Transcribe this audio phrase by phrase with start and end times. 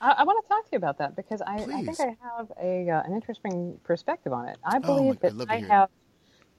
[0.00, 2.52] I, I want to talk to you about that because I, I think I have
[2.60, 4.58] a uh, an interesting perspective on it.
[4.64, 5.64] I Oh, believe my- that I'd love to I it.
[5.68, 5.88] have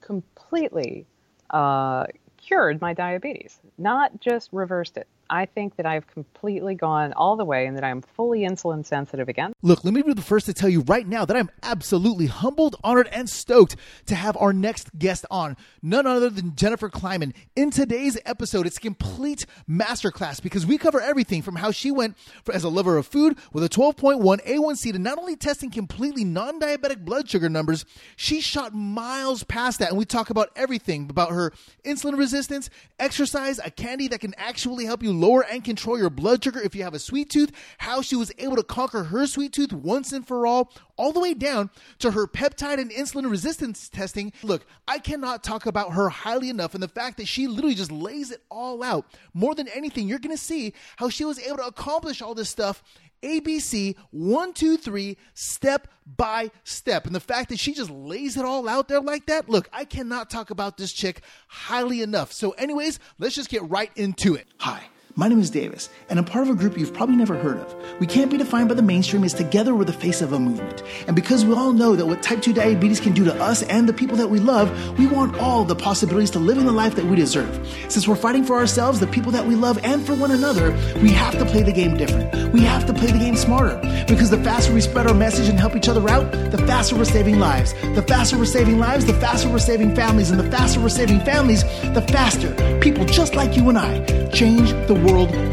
[0.00, 1.06] completely
[1.50, 2.06] uh,
[2.36, 5.08] cured my diabetes, not just reversed it.
[5.30, 9.28] I think that I've completely gone all the way and that I'm fully insulin sensitive
[9.28, 9.52] again.
[9.62, 12.76] Look, let me be the first to tell you right now that I'm absolutely humbled,
[12.82, 15.56] honored, and stoked to have our next guest on.
[15.82, 17.34] None other than Jennifer Kleiman.
[17.56, 22.16] In today's episode, it's a complete masterclass because we cover everything from how she went
[22.44, 26.24] for, as a lover of food with a 12.1 A1C to not only testing completely
[26.24, 27.84] non diabetic blood sugar numbers,
[28.16, 29.90] she shot miles past that.
[29.90, 31.52] And we talk about everything about her
[31.84, 36.42] insulin resistance, exercise, a candy that can actually help you lower and control your blood
[36.42, 39.52] sugar if you have a sweet tooth, how she was able to conquer her sweet
[39.52, 43.88] tooth once and for all, all the way down to her peptide and insulin resistance
[43.88, 44.32] testing.
[44.42, 47.92] Look, I cannot talk about her highly enough and the fact that she literally just
[47.92, 49.06] lays it all out.
[49.34, 52.48] More than anything, you're going to see how she was able to accomplish all this
[52.48, 52.82] stuff
[53.22, 57.06] ABC one, two, three, step by step.
[57.06, 59.84] And the fact that she just lays it all out there like that, look, I
[59.84, 62.32] cannot talk about this chick highly enough.
[62.32, 64.46] So, anyways, let's just get right into it.
[64.58, 64.84] Hi,
[65.18, 67.74] my name is Davis, and I'm part of a group you've probably never heard of.
[67.98, 70.84] We can't be defined by the mainstream as together we're the face of a movement.
[71.08, 73.88] And because we all know that what type 2 diabetes can do to us and
[73.88, 76.94] the people that we love, we want all the possibilities to live in the life
[76.94, 77.66] that we deserve.
[77.88, 80.70] Since we're fighting for ourselves, the people that we love, and for one another,
[81.02, 82.52] we have to play the game different.
[82.52, 83.76] We have to play the game smarter.
[84.06, 87.04] Because the faster we spread our message and help each other out, the faster we're
[87.04, 87.72] saving lives.
[87.96, 90.30] The faster we're saving lives, the faster we're saving families.
[90.30, 94.70] And the faster we're saving families, the faster people just like you and I change
[94.86, 95.07] the world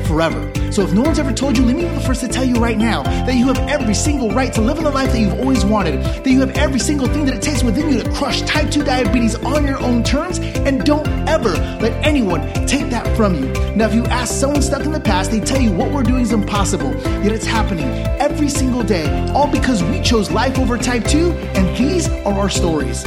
[0.06, 0.52] forever.
[0.72, 2.56] So if no one's ever told you, let me be the first to tell you
[2.56, 5.39] right now that you have every single right to live in the life that you've
[5.39, 6.03] always wanted.
[6.03, 8.84] That you have every single thing that it takes within you to crush type 2
[8.84, 10.39] diabetes on your own terms.
[10.39, 13.52] And don't ever let anyone take that from you.
[13.75, 16.22] Now, if you ask someone stuck in the past, they tell you what we're doing
[16.22, 16.94] is impossible.
[17.23, 17.88] Yet it's happening
[18.19, 22.50] every single day, all because we chose life over type 2, and these are our
[22.50, 23.06] stories.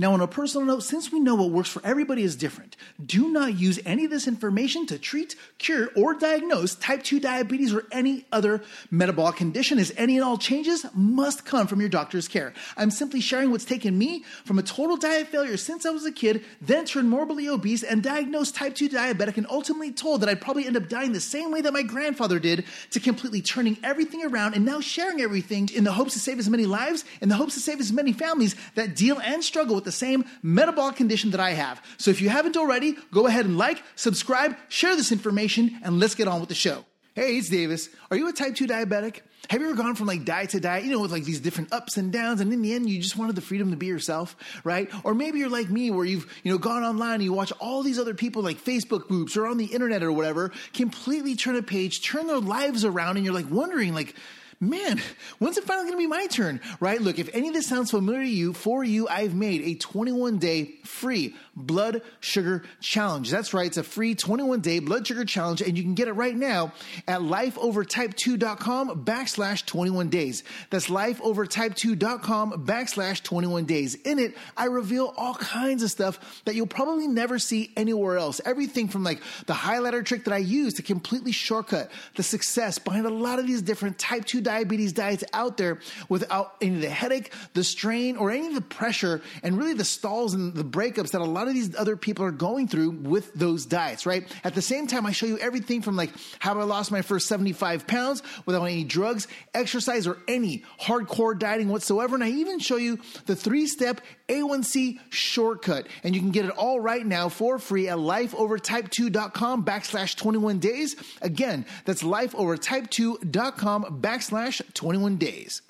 [0.00, 3.32] Now, on a personal note, since we know what works for everybody is different, do
[3.32, 7.84] not use any of this information to treat, cure, or diagnose type 2 diabetes or
[7.90, 12.54] any other metabolic condition, as any and all changes must come from your doctor's care.
[12.76, 16.12] I'm simply sharing what's taken me from a total diet failure since I was a
[16.12, 20.40] kid, then turned morbidly obese and diagnosed type 2 diabetic, and ultimately told that I'd
[20.40, 24.24] probably end up dying the same way that my grandfather did, to completely turning everything
[24.24, 27.34] around and now sharing everything in the hopes to save as many lives, in the
[27.34, 31.30] hopes to save as many families that deal and struggle with the same metabolic condition
[31.30, 31.82] that I have.
[31.96, 36.14] So if you haven't already, go ahead and like, subscribe, share this information, and let's
[36.14, 36.84] get on with the show.
[37.14, 37.88] Hey, it's Davis.
[38.10, 39.22] Are you a type 2 diabetic?
[39.48, 41.72] Have you ever gone from like diet to diet, you know, with like these different
[41.72, 44.36] ups and downs, and in the end, you just wanted the freedom to be yourself,
[44.62, 44.90] right?
[45.04, 47.82] Or maybe you're like me, where you've, you know, gone online and you watch all
[47.82, 51.62] these other people like Facebook groups or on the internet or whatever, completely turn a
[51.62, 54.14] page, turn their lives around, and you're like wondering, like,
[54.60, 55.00] man,
[55.38, 56.60] when's it finally going to be my turn?
[56.80, 57.00] Right?
[57.00, 60.38] Look, if any of this sounds familiar to you, for you, I've made a 21
[60.38, 61.34] day free
[61.66, 63.30] blood sugar challenge.
[63.30, 63.66] That's right.
[63.66, 66.72] It's a free 21 day blood sugar challenge, and you can get it right now
[67.06, 70.44] at lifeovertype2.com backslash 21 days.
[70.70, 73.94] That's lifeovertype2.com backslash 21 days.
[73.94, 78.40] In it, I reveal all kinds of stuff that you'll probably never see anywhere else.
[78.44, 83.06] Everything from like the highlighter trick that I use to completely shortcut the success behind
[83.06, 86.90] a lot of these different type 2 diabetes diets out there without any of the
[86.90, 91.10] headache, the strain, or any of the pressure, and really the stalls and the breakups
[91.10, 94.26] that a lot of these other people are going through with those diets, right?
[94.44, 97.26] At the same time, I show you everything from like how I lost my first
[97.26, 102.14] 75 pounds without any drugs, exercise, or any hardcore dieting whatsoever.
[102.14, 105.88] And I even show you the three step A1C shortcut.
[106.02, 110.96] And you can get it all right now for free at lifeovertype2.com backslash 21 days.
[111.22, 115.62] Again, that's lifeovertype2.com backslash 21 days.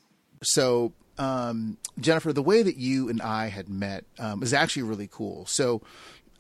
[0.43, 5.09] So, um, Jennifer, the way that you and I had met um, is actually really
[5.11, 5.47] cool.
[5.47, 5.83] So,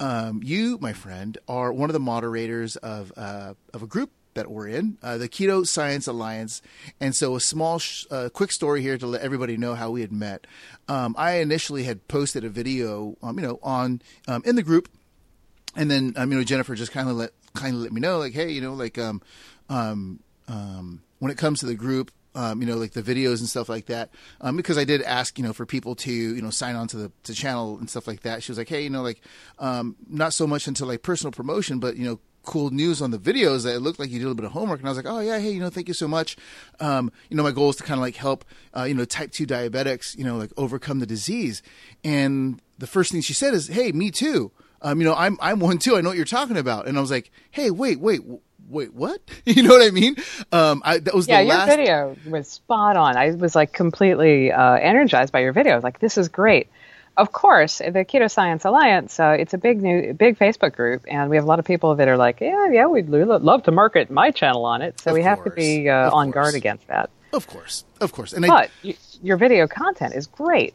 [0.01, 4.51] um, you, my friend, are one of the moderators of uh, of a group that
[4.51, 6.63] we're in, uh, the Keto Science Alliance.
[7.01, 10.01] And so, a small, sh- uh, quick story here to let everybody know how we
[10.01, 10.47] had met.
[10.87, 14.89] Um, I initially had posted a video, um, you know, on um, in the group,
[15.75, 18.33] and then you know Jennifer just kind of let kind of let me know, like,
[18.33, 19.21] hey, you know, like um,
[19.69, 20.21] um,
[21.19, 23.87] when it comes to the group, um, you know, like the videos and stuff like
[23.87, 24.11] that.
[24.41, 26.97] Um, because I did ask, you know, for people to, you know, sign on to
[26.97, 28.45] the to channel and stuff like that.
[28.45, 29.21] She was like, hey, you know, like,
[29.59, 33.19] um, not so much into like personal promotion, but you know, cool news on the
[33.19, 34.79] videos that it looked like you did a little bit of homework.
[34.79, 36.37] And I was like, oh yeah, hey, you know, thank you so much.
[36.79, 38.45] Um, you know, my goal is to kind of like help,
[38.77, 41.61] uh, you know, type two diabetics, you know, like overcome the disease.
[42.05, 44.53] And the first thing she said is, hey, me too.
[44.81, 45.97] Um, you know, I'm I'm one too.
[45.97, 46.87] I know what you're talking about.
[46.87, 48.21] And I was like, hey, wait, wait
[48.69, 49.21] wait, what?
[49.45, 50.17] You know what I mean?
[50.53, 51.69] Um, I, that was yeah, the your last.
[51.69, 53.17] video was spot on.
[53.17, 55.73] I was like completely uh, energized by your video.
[55.73, 56.69] I was like, this is great.
[57.17, 61.29] Of course, the Keto Science Alliance, uh, it's a big new, big Facebook group, and
[61.31, 63.73] we have a lot of people that are like, yeah, yeah, we'd lo- love to
[63.73, 65.01] market my channel on it.
[65.01, 66.35] So Of we have to be uh, on course.
[66.35, 67.11] guard against that.
[67.33, 70.75] Of course, of course, and But y- your video content is great.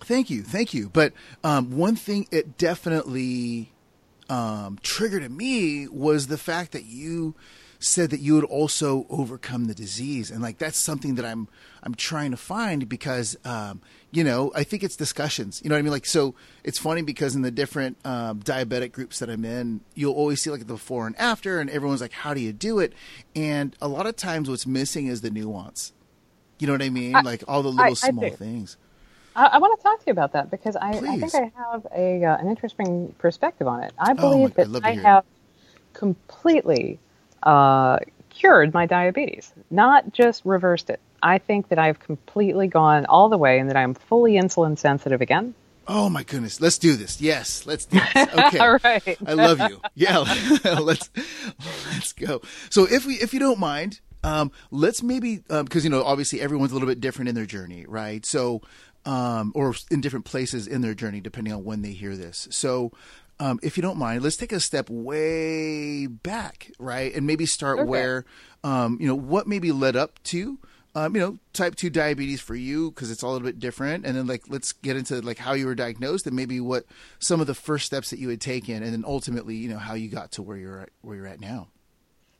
[0.00, 0.90] Thank you, thank you.
[0.92, 1.12] But
[1.42, 3.72] um, one thing it definitely
[4.28, 7.34] um, triggered in me was the fact that you
[7.80, 11.48] said that you would also overcome the disease, and like that's something that I'm
[11.82, 15.60] I'm trying to find because um, you know I think it's discussions.
[15.62, 15.92] You know what I mean?
[15.92, 20.14] Like so, it's funny because in the different um, diabetic groups that I'm in, you'll
[20.14, 22.94] always see like the before and after, and everyone's like, "How do you do it?"
[23.36, 25.92] And a lot of times, what's missing is the nuance.
[26.58, 27.16] You know what I mean?
[27.16, 28.78] I- like all the little I small things.
[29.36, 31.86] I, I want to talk to you about that because I, I think I have
[31.94, 33.92] a uh, an interesting perspective on it.
[33.98, 34.98] I Oh, believe my- that I it.
[35.02, 35.24] have
[35.92, 36.98] completely
[37.42, 37.98] uh,
[38.30, 41.00] cured my diabetes, not just reversed it.
[41.22, 45.20] I think that I've completely gone all the way and that I'm fully insulin sensitive
[45.20, 45.54] again.
[45.86, 47.20] Oh my goodness, let's do this.
[47.20, 48.28] Yes, let's do this.
[48.34, 48.58] Okay.
[48.58, 49.18] All right.
[49.26, 49.80] I love you.
[49.94, 50.18] Yeah,
[50.80, 51.10] let's
[51.92, 52.40] let's go.
[52.70, 56.72] So if we if you don't mind, um, let's maybe because you know obviously everyone's
[56.72, 58.24] a little bit different in their journey, right?
[58.24, 58.62] So
[59.04, 62.48] um, or in different places in their journey depending on when they hear this.
[62.50, 62.92] So
[63.40, 67.78] um, if you don't mind, let's take a step way back, right, and maybe start
[67.78, 67.88] Okay.
[67.88, 68.24] where
[68.62, 70.58] um, you know what maybe led up to
[70.96, 74.06] um, you know, type two diabetes for you because it's all a little bit different,
[74.06, 76.84] and then like let's get into like how you were diagnosed and maybe what
[77.18, 79.94] some of the first steps that you had taken, and then ultimately, you know, how
[79.94, 81.68] you got to where you're at, where you're at now.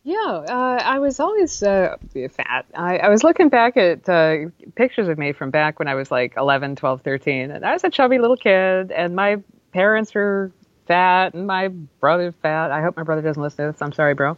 [0.07, 1.97] Yeah, uh, I was always uh,
[2.31, 2.67] fat.
[2.75, 6.11] I, I was looking back at uh, pictures of me from back when I was
[6.11, 9.39] like 11, 12, 13, and I was a chubby little kid, and my
[9.73, 10.53] parents were
[10.87, 12.71] fat, and my brother's fat.
[12.71, 13.81] I hope my brother doesn't listen to this.
[13.81, 14.37] I'm sorry, bro.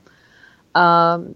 [0.76, 1.34] Um,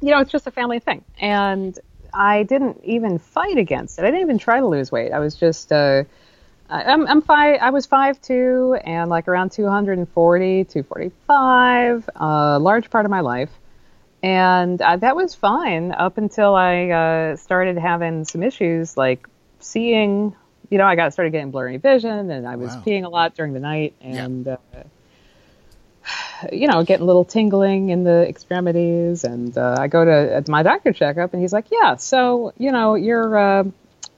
[0.00, 1.04] you know, it's just a family thing.
[1.20, 1.78] And
[2.14, 4.02] I didn't even fight against it.
[4.02, 5.12] I didn't even try to lose weight.
[5.12, 6.04] I was just, uh,
[6.72, 13.10] I'm, I'm five, I was 5'2 and like around 240, 245, a large part of
[13.10, 13.50] my life.
[14.22, 19.26] And uh, that was fine up until I uh, started having some issues like
[19.58, 20.34] seeing,
[20.70, 22.82] you know, I got started getting blurry vision and I was Wow.
[22.86, 24.56] peeing a lot during the night and, uh,
[26.52, 29.24] you know, getting a little tingling in the extremities.
[29.24, 32.72] And uh, I go to uh, my doctor checkup, and he's like, "Yeah, so you
[32.72, 33.64] know, your uh,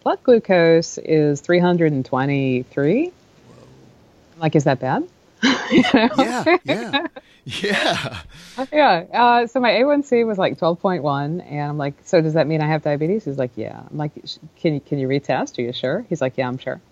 [0.05, 5.09] blood glucose is 323." I'm like, "Is that bad?"
[5.71, 6.09] you know?
[6.17, 7.07] Yeah, yeah,
[7.45, 8.21] yeah.
[8.73, 9.05] yeah.
[9.13, 12.69] Uh, so my A1C was like 12.1, and I'm like, "So does that mean I
[12.69, 14.13] have diabetes?" He's like, "Yeah." I'm like,
[14.61, 15.59] "Can you can you retest?
[15.59, 16.81] Are you sure?" He's like, "Yeah, I'm sure."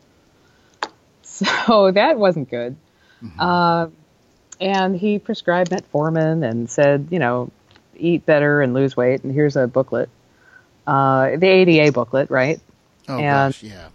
[1.24, 2.76] So that wasn't good.
[3.38, 3.88] Uh,
[4.60, 7.50] and he prescribed metformin and said, you know,
[7.96, 9.24] eat better and lose weight.
[9.24, 10.08] And here's a booklet,
[10.86, 12.60] uh, the ADA booklet, right?
[13.12, 13.88] Oh And- gosh, yeah.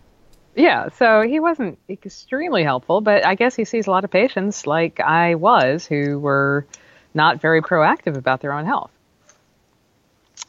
[0.55, 4.65] Yeah, so he wasn't extremely helpful, but I guess he sees a lot of patients
[4.65, 6.65] like I was who were
[7.13, 8.89] not very proactive about their own health.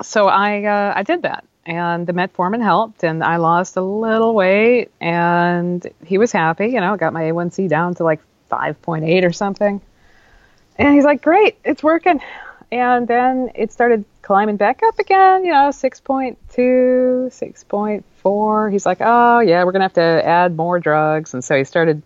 [0.02, 4.34] So I uh, I did that, and the metformin helped, and I lost a little
[4.34, 6.68] weight, and he was happy.
[6.68, 8.20] You know, got my A1C down to like
[8.50, 9.80] 5.8 or something,
[10.78, 12.20] and he's like, "Great, it's working."
[12.70, 18.72] And then it started climbing back up again, you know, 6.2, 6.4.
[18.72, 21.32] He's like, oh, yeah, we're going to have to add more drugs.
[21.32, 22.02] And so he started,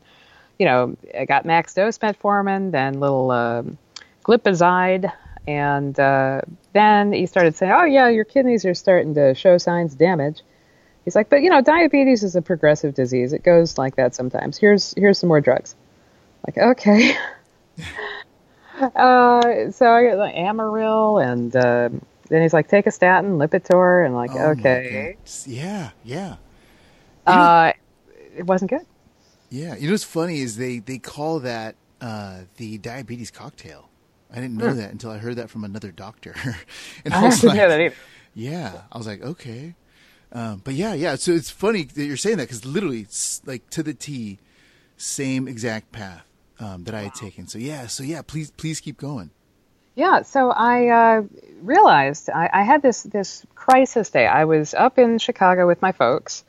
[0.59, 3.76] you know, I got max dose metformin, then little um,
[4.25, 5.12] glipizide.
[5.49, 6.42] And uh,
[6.73, 10.42] then he started saying, oh, yeah, your kidneys are starting to show signs of damage.
[11.04, 13.33] He's like, but, you know, diabetes is a progressive disease.
[13.33, 14.59] It goes like that sometimes.
[14.59, 15.75] Here's, here's some more drugs.
[16.47, 17.16] Like, okay.
[18.82, 21.88] Uh, so I got like Amaryl, and uh,
[22.28, 25.16] then he's like, take a statin, Lipitor, and like, Oh, okay.
[25.46, 26.36] Yeah, yeah,
[27.26, 27.72] Uh,
[28.36, 28.86] it wasn't good.
[29.50, 29.76] yeah.
[29.76, 33.88] You know what's funny is they they call that uh, the diabetes cocktail.
[34.30, 36.34] I didn't know that until I heard that from another doctor,
[37.04, 37.94] and I, I was didn't like, know that either.
[38.34, 39.74] Yeah, I was like, okay,
[40.32, 41.16] um, but yeah, yeah.
[41.16, 44.38] So it's funny that you're saying that because literally, it's like to the T,
[44.96, 46.24] same exact path
[46.61, 47.47] um, that I had taken.
[47.47, 49.30] So yeah, so yeah, please, please keep going.
[49.94, 51.23] Yeah, so I uh,
[51.61, 54.26] realized I, I had this this crisis day.
[54.26, 56.44] I was up in Chicago with my folks,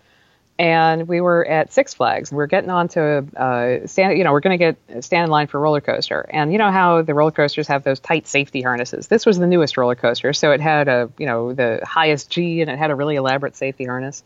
[0.58, 2.32] and we were at Six Flags.
[2.32, 4.18] We are getting on to uh, stand.
[4.18, 6.58] You know, we're going to get stand in line for a roller coaster, and you
[6.58, 9.08] know how the roller coasters have those tight safety harnesses.
[9.10, 12.62] This was the newest roller coaster, so it had a you know the highest G,
[12.62, 14.24] and it had a really elaborate safety harness,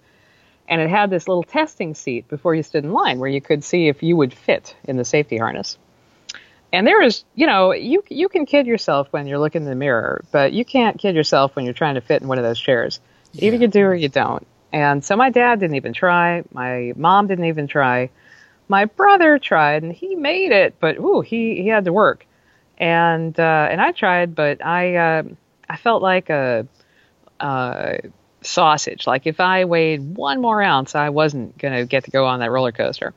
[0.67, 3.63] and it had this little testing seat before you stood in line where you could
[3.63, 5.77] see if you would fit in the safety harness.
[6.73, 9.75] And there is, you know, you you can kid yourself when you're looking in the
[9.75, 12.59] mirror, but you can't kid yourself when you're trying to fit in one of those
[12.59, 12.99] chairs.
[13.33, 14.45] Either you do or you don't.
[14.73, 16.43] And so my dad didn't even try.
[16.51, 18.09] My mom didn't even try.
[18.67, 22.25] My brother tried, and he made it, but ooh, he he had to work.
[22.77, 25.23] And uh, and I tried, but I uh,
[25.69, 26.67] I felt like a
[27.39, 27.93] uh,
[28.47, 29.05] sausage.
[29.05, 32.39] Like if I weighed one more ounce, I wasn't going to get to go on
[32.39, 33.13] that roller coaster.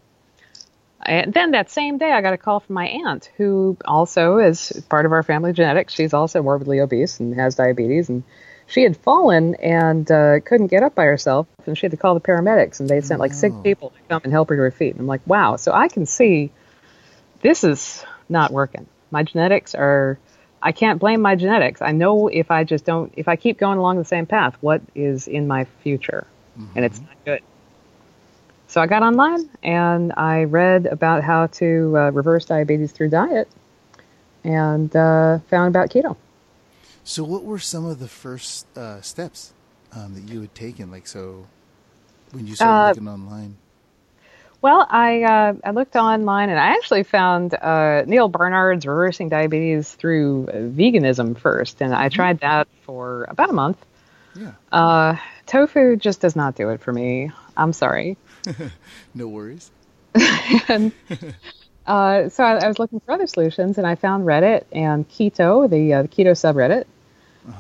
[1.03, 4.85] And then that same day, I got a call from my aunt, who also is
[4.91, 5.95] part of our family genetics.
[5.95, 8.23] She's also morbidly obese and has diabetes, and
[8.67, 12.13] she had fallen and uh, couldn't get up by herself, and she had to call
[12.13, 14.71] the paramedics, and they sent like six people to come and help her to her
[14.71, 14.93] feet.
[14.93, 15.57] And I'm like, wow.
[15.57, 16.53] So I can see
[17.41, 18.87] this is not working.
[19.11, 20.19] My genetics are.
[20.63, 21.81] I can't blame my genetics.
[21.81, 24.83] I know if I just don't, if I keep going along the same path, what
[24.95, 26.27] is in my future,
[26.77, 27.41] and it's not good.
[28.69, 33.49] So I got online and I read about how to uh, reverse diabetes through diet,
[34.45, 36.17] and uh, found about keto.
[37.05, 39.53] So, what were some of the first uh, steps
[39.93, 40.91] um, that you had taken?
[40.91, 41.47] Like, so
[42.33, 43.57] when you started Uh, looking online.
[44.63, 49.93] Well, I uh, I looked online and I actually found uh, Neal Barnard's reversing diabetes
[49.95, 53.79] through uh, veganism first, and I tried that for about a month.
[54.35, 57.31] Yeah, Uh, tofu just does not do it for me.
[57.57, 58.17] I'm sorry.
[59.15, 59.71] no worries.
[60.69, 60.93] and
[61.87, 65.69] uh, so I, I was looking for other solutions, and I found Reddit and Keto,
[65.69, 66.85] the, uh, the Keto subreddit,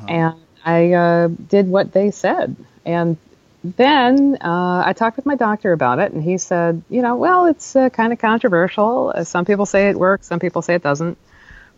[0.09, 2.55] and I uh, did what they said.
[2.85, 3.17] And
[3.63, 7.47] then uh, I talked with my doctor about it, and he said, you know, well,
[7.47, 9.13] it's uh, kind of controversial.
[9.15, 11.19] Uh, some people say it works, some people say it doesn't,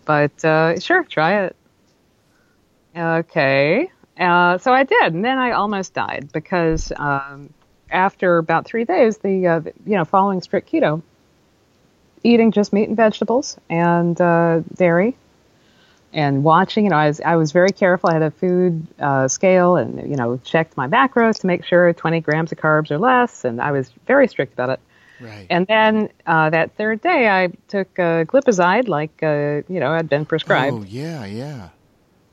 [0.05, 1.57] but uh, sure, try it.
[2.97, 3.91] Okay.
[4.17, 7.53] Uh, so I did, and then I almost died because um,
[7.91, 11.03] after about three days, the you know following strict keto,
[12.23, 14.17] eating just meat and vegetables and
[14.77, 15.17] dairy,
[16.13, 16.85] and watching.
[16.85, 18.11] You know, I was I was very careful.
[18.11, 21.93] I had a food uh, scale and you know checked my macros to make sure
[21.93, 24.81] 20 grams of carbs or less, and I was very strict about it.
[25.21, 25.47] Right.
[25.51, 30.09] And then uh, that third day, I took uh, glipizide, like uh, you know had
[30.09, 30.77] been prescribed.
[30.77, 31.69] oh yeah, yeah.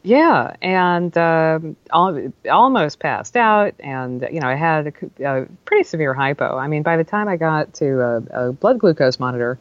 [0.01, 5.83] Yeah, and um, al- almost passed out, and you know I had a, a pretty
[5.83, 6.57] severe hypo.
[6.57, 9.59] I mean, by the time I got to a, a blood glucose monitor,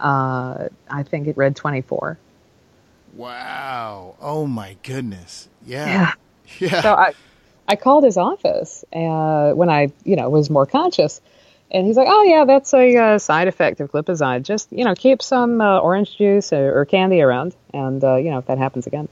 [0.00, 2.18] uh, I think it read 24.
[3.14, 4.16] Wow.
[4.20, 5.48] Oh my goodness.
[5.64, 5.86] Yeah.
[5.86, 6.12] Yeah.
[6.58, 6.82] Yeah.
[6.82, 7.14] So I,
[7.66, 11.22] I called his office uh, when I, you know, was more conscious,
[11.70, 14.42] and he's like, "Oh yeah, that's a uh, side effect of glipizide.
[14.42, 18.30] Just you know, keep some uh, orange juice or, or candy around, and uh, you
[18.30, 19.08] know, if that happens again."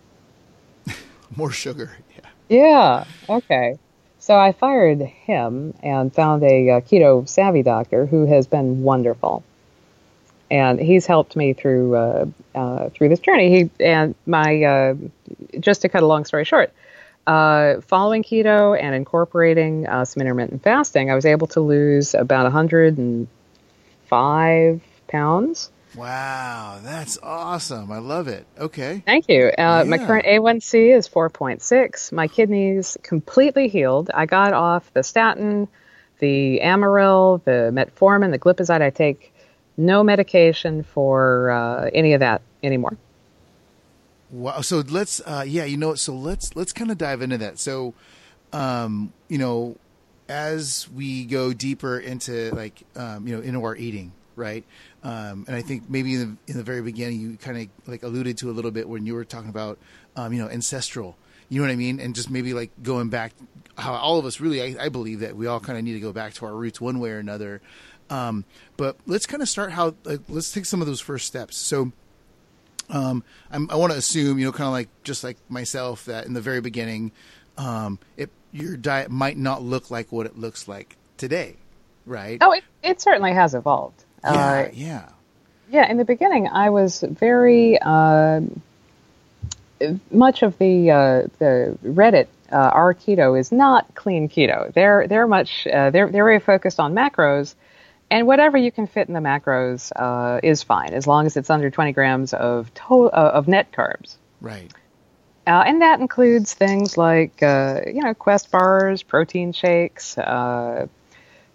[1.37, 1.97] More sugar.
[2.14, 2.28] Yeah.
[2.50, 3.04] Yeah.
[3.37, 3.78] Okay.
[4.19, 9.42] So I fired him and found a uh, keto savvy doctor who has been wonderful,
[10.50, 13.50] and he's helped me through uh, uh, through this journey.
[13.50, 14.95] He and my uh,
[15.59, 16.73] just to cut a long story short,
[17.26, 22.45] uh, following keto and incorporating uh, some intermittent fasting, I was able to lose about
[22.45, 25.71] 105 pounds.
[25.97, 27.90] Wow, that's awesome.
[27.90, 28.47] I love it.
[28.59, 29.02] Okay.
[29.04, 29.50] Thank you.
[29.59, 32.12] Uh, My current A1C is 4.6.
[32.12, 34.09] My kidneys completely healed.
[34.14, 35.66] I got off the statin,
[36.21, 38.83] the Amaryl, the metformin, the glipizide.
[38.83, 39.29] I take
[39.80, 42.96] no medication for uh, any of that anymore.
[44.30, 44.60] Wow.
[44.60, 47.58] So let's, uh, yeah, you know, so let's let's kind of dive into that.
[47.58, 47.94] So,
[48.52, 49.76] um, you know,
[50.28, 54.64] as we go deeper into like, um, you know, into our eating, right?
[55.02, 58.04] Um, and I think maybe in the in the very beginning, you kind of like
[58.04, 59.78] alluded to a little bit when you were talking about,
[60.14, 61.16] um, you know, ancestral.
[61.49, 61.99] You know what I mean?
[61.99, 63.32] And just maybe like going back,
[63.76, 66.00] how all of us really, I, I believe that we all kind of need to
[66.00, 67.60] go back to our roots one way or another.
[68.11, 68.45] Um,
[68.76, 69.95] but let's kind of start how.
[70.05, 71.57] Like, let's take some of those first steps.
[71.57, 71.93] So
[72.90, 76.26] um, I'm, I want to assume, you know, kind of like just like myself, that
[76.26, 77.12] in the very beginning,
[77.57, 81.57] um, it, your diet might not look like what it looks like today,
[82.07, 82.38] right?
[82.40, 84.02] Oh, it, it certainly has evolved.
[84.25, 85.09] yeah, Uh, yeah,
[85.71, 88.61] Yeah, in the beginning, I was very um
[90.11, 92.26] much of the uh, the Reddit.
[92.52, 94.73] Uh, our keto is not clean keto.
[94.75, 97.55] They're they're much uh, they're they're very focused on macros,
[98.11, 101.50] and whatever you can fit in the macros uh, is fine as long as it's
[101.50, 104.17] under 20 grams of to- uh, of net carbs.
[104.40, 104.73] right.
[105.47, 110.87] Uh, and that includes things like, uh, you know, Quest bars, protein shakes, uh,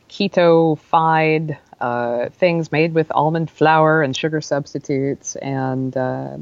[0.10, 6.38] keto-fied uh, things made with almond flour and sugar substitutes, and, uh,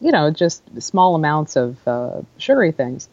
[0.00, 3.08] you know, just small amounts of uh, sugary things.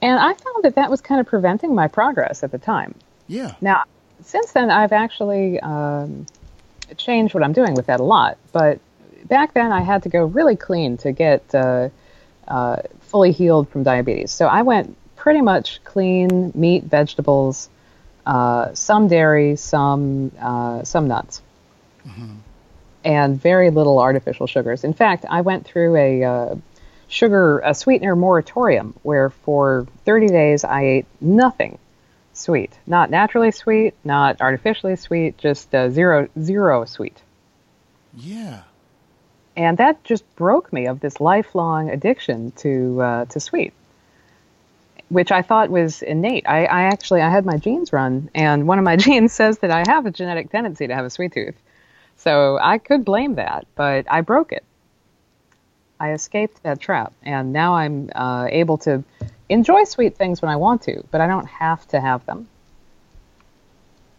[0.00, 2.94] And I found that that was kind of preventing my progress at the time.
[3.26, 3.84] Yeah, Now,
[4.22, 6.26] since then, I've actually um,
[6.96, 8.38] changed what I'm doing with that a lot.
[8.52, 8.80] But
[9.24, 11.88] back then I had to go really clean to get uh,
[12.48, 14.30] uh, fully healed from diabetes.
[14.30, 17.68] So I went pretty much clean meat, vegetables,
[18.26, 21.42] uh, some dairy, some uh, some nuts,
[23.04, 24.84] and very little artificial sugars.
[24.84, 26.54] In fact, I went through a uh,
[27.08, 31.78] sugar a sweetener moratorium where for 30 days I ate nothing
[32.40, 37.22] sweet, not naturally sweet, not artificially sweet, just uh, zero zero sweet.
[38.12, 38.64] Yeah.
[39.56, 43.74] and that just broke me of this lifelong addiction to uh, to sweet,
[45.08, 46.44] which I thought was innate.
[46.48, 49.70] I, I actually I had my genes run, and one of my genes says that
[49.70, 51.56] I have a genetic tendency to have a sweet tooth,
[52.16, 54.64] so I could blame that, but I broke it.
[56.00, 59.04] I escaped that trap, and now I'm uh, able to
[59.50, 62.48] enjoy sweet things when I want to, but I don't have to have them.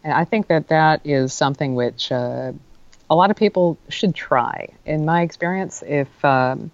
[0.04, 2.52] And I think that that is something which uh,
[3.10, 4.70] a lot of people should try.
[4.86, 6.72] In my experience, if um,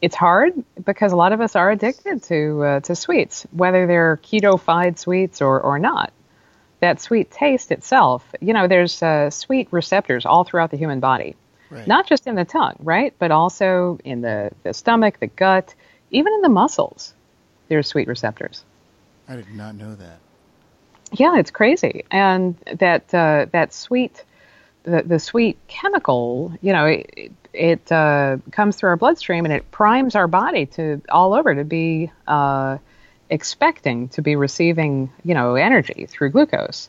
[0.00, 0.52] it's hard
[0.84, 5.40] because a lot of us are addicted to uh, to sweets, whether they're keto-fied sweets
[5.40, 6.12] or or not.
[6.80, 11.34] That sweet taste itself, you know, there's uh, sweet receptors all throughout the human body,
[11.70, 11.86] Right.
[11.86, 15.74] not just in the tongue, right, but also in the the stomach, the gut,
[16.10, 17.13] even in the muscles.
[17.68, 18.64] There's sweet receptors.
[19.28, 20.18] I did not know that.
[21.12, 24.24] Yeah, it's crazy, and that uh, that sweet,
[24.82, 29.70] the, the sweet chemical, you know, it, it uh, comes through our bloodstream and it
[29.70, 32.78] primes our body to all over to be uh,
[33.30, 36.88] expecting to be receiving, you know, energy through glucose.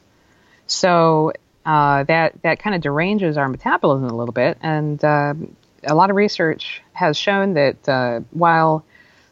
[0.65, 1.34] So
[1.65, 5.55] uh, that that kind of deranges our metabolism a little bit, and um
[5.88, 8.84] a lot of research has shown that uh, while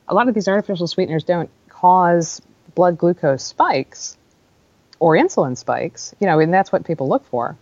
[0.08, 2.42] a lot of these artificial sweeteners don't cause
[2.76, 4.18] blood glucose spikes
[5.00, 7.58] or insulin spikes, you know, and that's what people look for.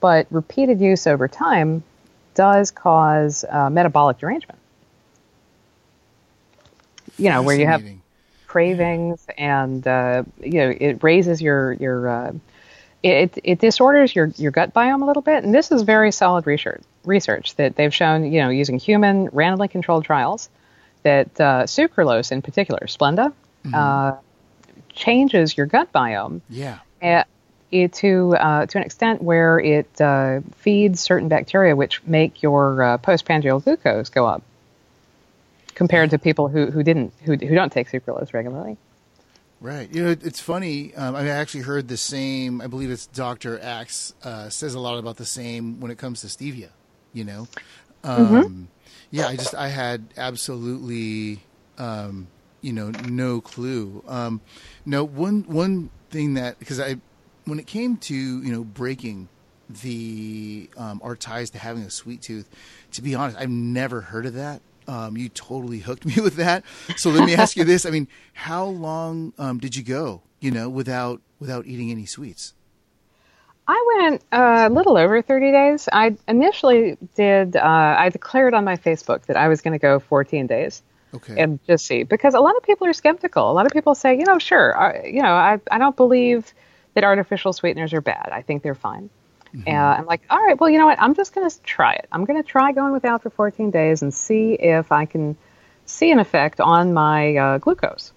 [0.00, 1.82] But repeated use over time
[2.34, 4.58] does cause uh, metabolic derangement.
[7.18, 7.82] You know, where you have
[8.46, 12.32] cravings and uh, you know it raises your your uh,
[13.02, 16.46] it it disorders your your gut biome a little bit, and this is very solid
[16.46, 20.48] research research that they've shown you know using human randomly controlled trials
[21.02, 23.32] that uh, sucralose in particular, Splenda,
[23.72, 24.16] uh,
[24.94, 26.78] changes your gut biome Yeah.
[27.02, 27.24] uh,
[27.70, 32.82] it, to uh, to an extent where it uh, feeds certain bacteria which make your
[32.82, 34.42] uh, postprandial glucose go up
[35.74, 38.76] compared to people who, who didn't who, who don't take sucralose regularly.
[39.60, 39.88] Right.
[39.94, 40.92] You know, it- it's funny.
[40.94, 42.60] Um, I actually heard the same.
[42.60, 46.20] I believe it's Doctor Axe uh, says a lot about the same when it comes
[46.22, 46.68] to stevia.
[47.14, 47.48] You know,
[48.04, 48.68] um,
[49.12, 49.28] yeah.
[49.28, 51.40] I just I had absolutely,
[51.78, 52.26] um,
[52.62, 54.02] you know, no clue.
[54.08, 54.40] Um,
[54.84, 56.96] no one one thing that because I
[57.44, 59.28] when it came to you know breaking
[59.68, 62.48] the um, our ties to having a sweet tooth,
[62.92, 64.62] to be honest, I've never heard of that.
[64.88, 66.64] Um, you totally hooked me with that.
[66.96, 70.22] So let me ask you this: I mean, how long um, did you go?
[70.40, 72.54] You know, without without eating any sweets?
[73.66, 75.88] I went uh, a little over 30 days.
[75.92, 79.98] I initially did, uh, I declared on my Facebook that I was going to go
[79.98, 80.82] 14 days
[81.14, 81.40] Okay.
[81.40, 83.50] and just see, because a lot of people are skeptical.
[83.50, 86.52] A lot of people say, you know, sure, uh, you know, I, I don't believe
[86.94, 88.30] that artificial sweeteners are bad.
[88.32, 89.10] I think they're fine.
[89.66, 91.00] And I'm like, all right, well, you know what?
[91.00, 92.08] I'm just going to try it.
[92.10, 95.36] I'm going to try going without for 14 days and see if I can
[95.84, 98.12] see an effect on my uh, glucose.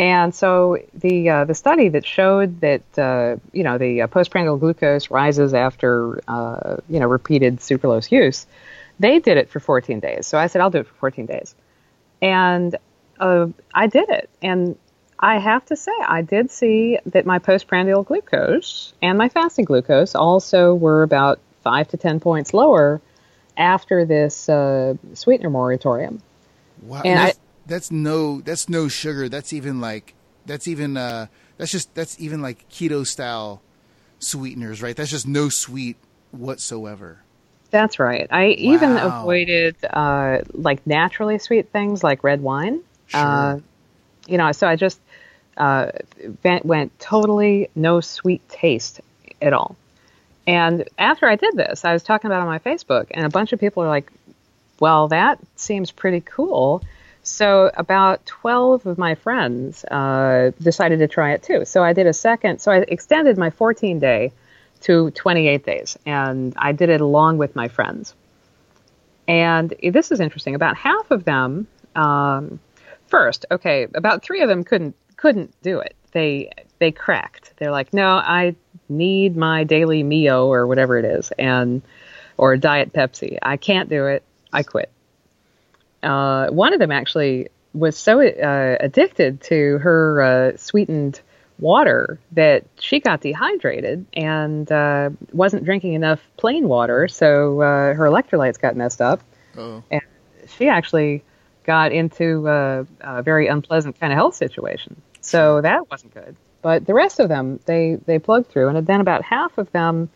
[0.00, 4.56] And so the uh, the study that showed that uh, you know the uh, postprandial
[4.56, 8.46] glucose rises after uh, you know repeated sucralose use,
[8.98, 10.26] they did it for 14 days.
[10.26, 11.54] So I said I'll do it for 14 days,
[12.22, 12.74] and
[13.18, 14.30] uh, I did it.
[14.40, 14.78] And
[15.18, 20.14] I have to say I did see that my postprandial glucose and my fasting glucose
[20.14, 23.02] also were about five to 10 points lower
[23.58, 26.22] after this uh, sweetener moratorium.
[26.82, 27.02] Wow.
[27.04, 29.28] And that's, that's no that's no sugar.
[29.28, 30.14] That's even like
[30.46, 33.62] that's even uh that's just that's even like keto style
[34.18, 34.96] sweeteners, right?
[34.96, 35.96] That's just no sweet
[36.30, 37.22] whatsoever.
[37.70, 38.26] That's right.
[38.30, 42.80] I even avoided uh, like naturally sweet things like red wine.
[43.14, 43.58] Uh,
[44.26, 45.00] you know, so I just
[45.56, 45.90] uh,
[46.44, 49.00] went, went totally no sweet taste
[49.40, 49.76] at all.
[50.46, 53.28] And after I did this, I was talking about it on my Facebook, and a
[53.28, 54.10] bunch of people are like,
[54.80, 56.82] "Well, that seems pretty cool."
[57.22, 61.64] So about 12 of my friends uh, decided to try it too.
[61.64, 62.60] So I did a second.
[62.60, 64.32] So I extended my 14 day
[64.82, 68.14] to 28 days, and I did it along with my friends.
[69.28, 70.54] And this is interesting.
[70.54, 72.58] About half of them, um,
[73.06, 75.94] first, okay, about three of them couldn't couldn't do it.
[76.12, 77.52] They they cracked.
[77.58, 78.56] They're like, no, I
[78.88, 81.30] need my daily mio or whatever it is.
[81.38, 81.82] And
[82.40, 83.38] or Diet Pepsi.
[83.42, 84.22] I can't do it.
[84.50, 84.90] I quit.
[86.02, 91.20] Uh, one of them actually was so uh, addicted to her uh, sweetened
[91.58, 98.06] water that she got dehydrated and uh, wasn't drinking enough plain water, so uh, her
[98.06, 99.20] electrolytes got messed up.
[99.56, 99.82] Oh.
[99.90, 100.02] And
[100.56, 101.22] she actually
[101.64, 105.00] got into a, a very unpleasant kind of health situation.
[105.20, 106.34] So that wasn't good.
[106.62, 108.68] But the rest of them, they, they plugged through.
[108.68, 110.08] And then about half of them,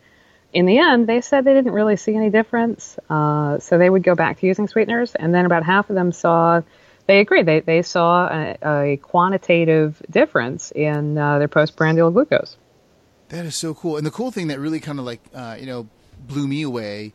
[0.55, 2.97] in the end, they said they didn't really see any difference.
[3.09, 5.13] Uh, so they would go back to using sweeteners.
[5.13, 6.61] And then about half of them saw,
[7.07, 12.55] they agreed, they, they saw a, a quantitative difference in uh, their postprandial glucose.
[13.29, 13.97] That is so cool.
[13.97, 15.89] And the cool thing that really kind of like, uh, you know,
[16.25, 17.11] blew me away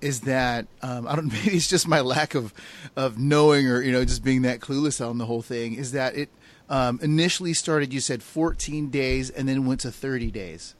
[0.00, 1.26] is that um, I don't.
[1.32, 2.54] Maybe it's just my lack of
[2.94, 5.74] of knowing, or you know, just being that clueless on the whole thing.
[5.74, 6.28] Is that it
[6.68, 7.92] um, initially started?
[7.92, 10.74] You said 14 days, and then went to 30 days,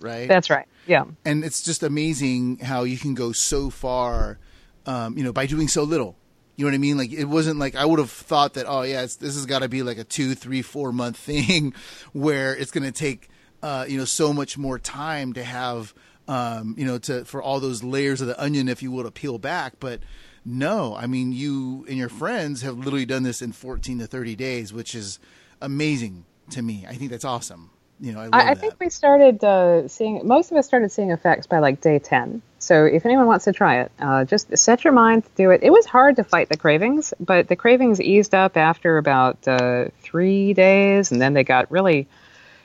[0.00, 0.28] right?
[0.28, 0.66] That's right.
[0.86, 1.04] Yeah.
[1.24, 4.38] And it's just amazing how you can go so far,
[4.86, 6.16] um, you know, by doing so little.
[6.56, 6.96] You know what I mean?
[6.96, 8.66] Like it wasn't like I would have thought that.
[8.68, 11.74] Oh yeah, this has got to be like a two, three, four month thing,
[12.12, 13.28] where it's going to take,
[13.62, 15.94] uh, you know, so much more time to have
[16.28, 19.10] um, you know, to for all those layers of the onion, if you will, to
[19.10, 19.74] peel back.
[19.80, 20.00] But
[20.44, 24.36] no, I mean, you and your friends have literally done this in 14 to 30
[24.36, 25.18] days, which is
[25.60, 26.86] amazing to me.
[26.88, 27.70] I think that's awesome.
[28.00, 31.10] You know, I, I, I think we started uh, seeing most of us started seeing
[31.10, 32.42] effects by like day 10.
[32.58, 35.60] So if anyone wants to try it, uh, just set your mind to do it.
[35.62, 39.86] It was hard to fight the cravings, but the cravings eased up after about uh,
[40.00, 42.08] three days, and then they got really,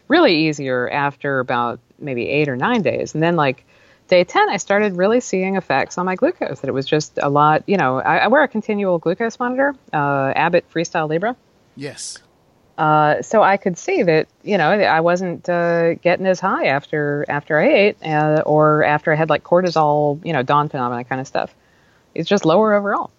[0.08, 3.14] really easier after about maybe eight or nine days.
[3.14, 3.66] And then like
[4.08, 7.30] day 10, I started really seeing effects on my glucose, that it was just a
[7.30, 11.36] lot, you know, I, I wear a continual glucose monitor, uh, Abbott Freestyle Libre.
[11.76, 12.18] Yes.
[12.80, 17.26] Uh, so I could see that, you know, I wasn't uh, getting as high after
[17.28, 21.20] after I ate, uh, or after I had like cortisol, you know, dawn phenomena kind
[21.20, 21.54] of stuff.
[22.16, 23.12] It's just lower overall.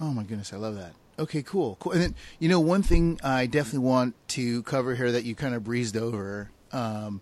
[0.00, 0.92] Oh my goodness, I love that.
[1.18, 1.92] Okay, cool, cool.
[1.92, 5.56] And then, you know, one thing I definitely want to cover here that you kind
[5.56, 7.20] of breezed over um,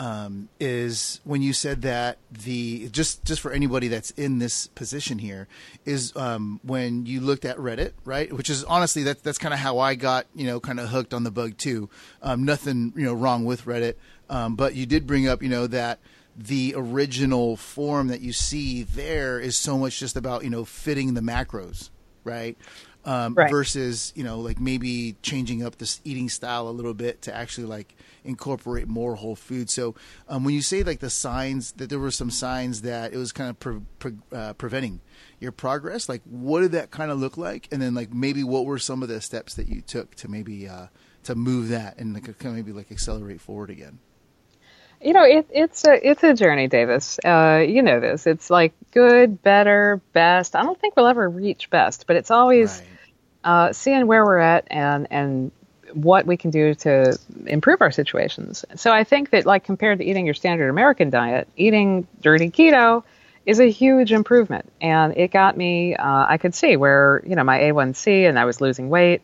[0.00, 5.18] um, is when you said that the just just for anybody that's in this position
[5.18, 5.46] here
[5.84, 8.32] is um, when you looked at Reddit, right?
[8.32, 11.12] Which is honestly that that's kind of how I got you know kind of hooked
[11.12, 11.90] on the bug too.
[12.22, 13.96] Um, nothing you know wrong with Reddit,
[14.30, 16.00] um, but you did bring up you know that
[16.34, 21.12] the original form that you see there is so much just about you know fitting
[21.12, 21.90] the macros,
[22.24, 22.56] right?
[23.02, 23.50] Um, right.
[23.50, 27.66] versus you know like maybe changing up this eating style a little bit to actually
[27.66, 29.70] like incorporate more whole food.
[29.70, 29.94] So
[30.28, 33.32] um, when you say like the signs that there were some signs that it was
[33.32, 35.00] kind of pre- pre- uh, preventing
[35.38, 37.68] your progress, like what did that kind of look like?
[37.72, 40.68] And then like maybe what were some of the steps that you took to maybe
[40.68, 40.86] uh,
[41.24, 43.98] to move that and like kind of maybe like accelerate forward again?
[45.02, 47.18] You know, it, it's a it's a journey, Davis.
[47.24, 48.26] Uh, you know this.
[48.26, 50.54] It's like good, better, best.
[50.54, 52.88] I don't think we'll ever reach best, but it's always Right.
[53.44, 55.52] uh, seeing where we're at and and
[55.94, 58.64] what we can do to improve our situations.
[58.76, 63.02] So I think that like compared to eating your standard American diet, eating dirty keto
[63.46, 65.96] is a huge improvement, and it got me.
[65.96, 69.22] Uh, I could see where you know my A1C and I was losing weight,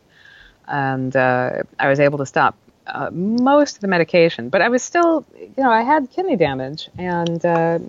[0.67, 2.55] and uh, I was able to stop
[2.87, 6.89] uh, most of the medication, but I was still, you know, I had kidney damage,
[6.97, 7.79] and uh,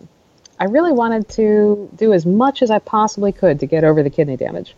[0.59, 4.11] I really wanted to do as much as I possibly could to get over the
[4.11, 4.75] kidney damage.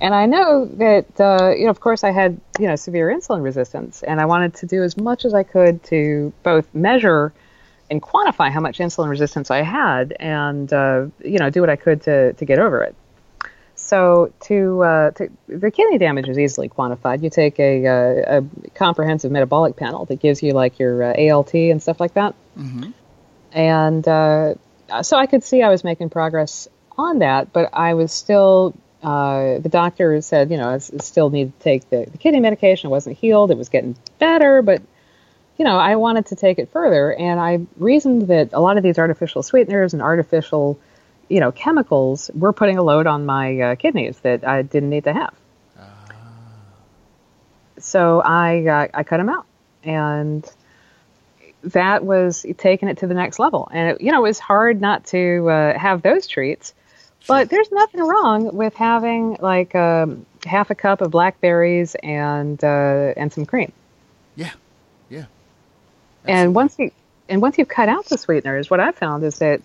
[0.00, 3.42] And I know that, uh, you know, of course, I had, you know, severe insulin
[3.42, 7.32] resistance, and I wanted to do as much as I could to both measure
[7.90, 11.76] and quantify how much insulin resistance I had, and uh, you know, do what I
[11.76, 12.94] could to to get over it.
[13.82, 17.22] So to, uh, to the kidney damage is easily quantified.
[17.22, 21.54] You take a, a, a comprehensive metabolic panel that gives you like your uh, ALT
[21.54, 22.90] and stuff like that, Mm-hmm.
[23.52, 24.54] and uh,
[25.02, 28.74] so I could see I was making progress on that, but I was still.
[29.02, 32.88] Uh, the doctor said, you know, I still need to take the, the kidney medication.
[32.88, 33.50] It wasn't healed.
[33.50, 34.82] It was getting better, but
[35.56, 38.82] you know, I wanted to take it further, and I reasoned that a lot of
[38.82, 40.78] these artificial sweeteners and artificial,
[41.30, 45.04] you know, chemicals were putting a load on my uh, kidneys that I didn't need
[45.04, 45.34] to have.
[47.78, 49.46] So I uh, I cut them out,
[49.82, 50.44] and
[51.62, 53.68] that was taking it to the next level.
[53.72, 56.74] And it, you know, it was hard not to uh, have those treats,
[57.26, 63.14] but there's nothing wrong with having like um, half a cup of blackberries and uh,
[63.16, 63.72] and some cream.
[64.36, 64.52] Yeah,
[65.08, 65.26] yeah.
[66.26, 66.90] And once you
[67.30, 69.62] and once you've cut out the sweeteners, what I've found is that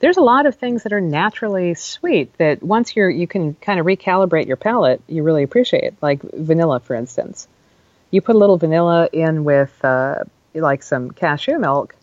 [0.00, 3.78] there's a lot of things that are naturally sweet that once you're you can kind
[3.78, 5.94] of recalibrate your palate, you really appreciate.
[6.02, 7.46] Like vanilla, for instance.
[8.10, 11.94] You put a little vanilla in with uh, like some cashew milk,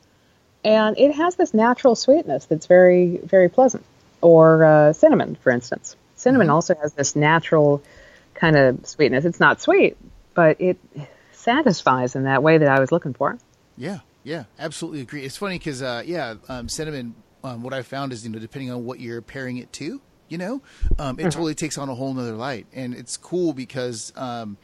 [0.64, 3.84] and it has this natural sweetness that's very very pleasant.
[4.22, 5.96] or uh, cinnamon, for instance.
[6.16, 6.54] Cinnamon Mm-hmm.
[6.56, 7.84] also has this natural
[8.34, 9.26] kind of sweetness.
[9.26, 9.98] It's not sweet,
[10.34, 10.78] but it
[11.34, 13.38] satisfies in that way that I was looking for.
[13.78, 15.24] Yeah, yeah, absolutely agree.
[15.24, 17.16] It's funny because, uh, yeah, um, cinnamon.
[17.44, 20.38] Um, what I found is, you know, depending on what you're pairing it to, you
[20.38, 20.62] know,
[21.00, 24.58] um, it totally takes on a whole nother light, and it's cool because um,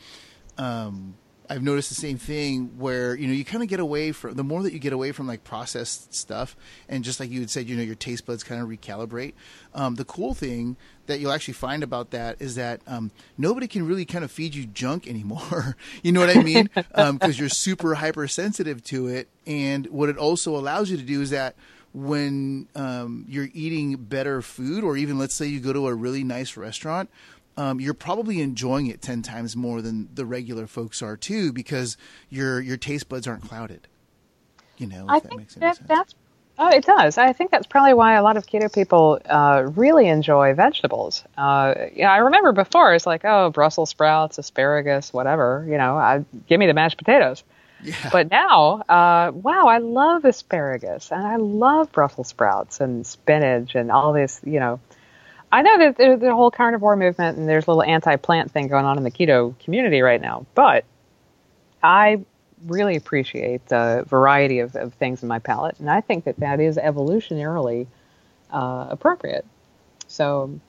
[0.58, 1.16] um,
[1.50, 4.44] I've noticed the same thing where you know you kind of get away from the
[4.44, 6.56] more that you get away from like processed stuff,
[6.90, 9.34] and just like you had said, you know, your taste buds kind of recalibrate.
[9.74, 13.86] Um, the cool thing that you'll actually find about that is that um, nobody can
[13.86, 15.76] really kind of feed you junk anymore.
[16.04, 16.70] you know what I mean?
[16.94, 21.30] Because you're super hypersensitive to it, and what it also allows you to do is
[21.32, 21.56] that
[21.94, 26.24] when um, you're eating better food, or even let's say you go to a really
[26.24, 27.10] nice restaurant,
[27.56, 31.98] um, you're probably enjoying it ten times more than the regular folks are too, because
[32.30, 33.88] your your taste buds aren't clouded.
[34.78, 35.88] You know, if I that think makes any that sense.
[35.88, 36.16] that's
[36.58, 37.18] oh, it does.
[37.18, 41.24] I think that's probably why a lot of keto people uh, really enjoy vegetables.
[41.38, 45.66] Uh, yeah, I remember before it's like, oh, Brussels sprouts, asparagus, whatever.
[45.70, 47.44] You know, I, give me the mashed potatoes.
[48.12, 53.92] But now, uh, wow, I love asparagus and I love Brussels sprouts and spinach and
[53.92, 54.42] all this.
[54.44, 54.80] You know,
[55.52, 58.86] I know that there's the whole carnivore movement and there's a little anti-plant thing going
[58.86, 60.86] on in the keto community right now, but
[61.82, 62.24] I
[62.66, 66.60] really appreciate the variety of, of things in my palate, and I think that that
[66.60, 67.88] is evolutionarily
[68.52, 69.46] uh, appropriate.
[70.08, 70.60] So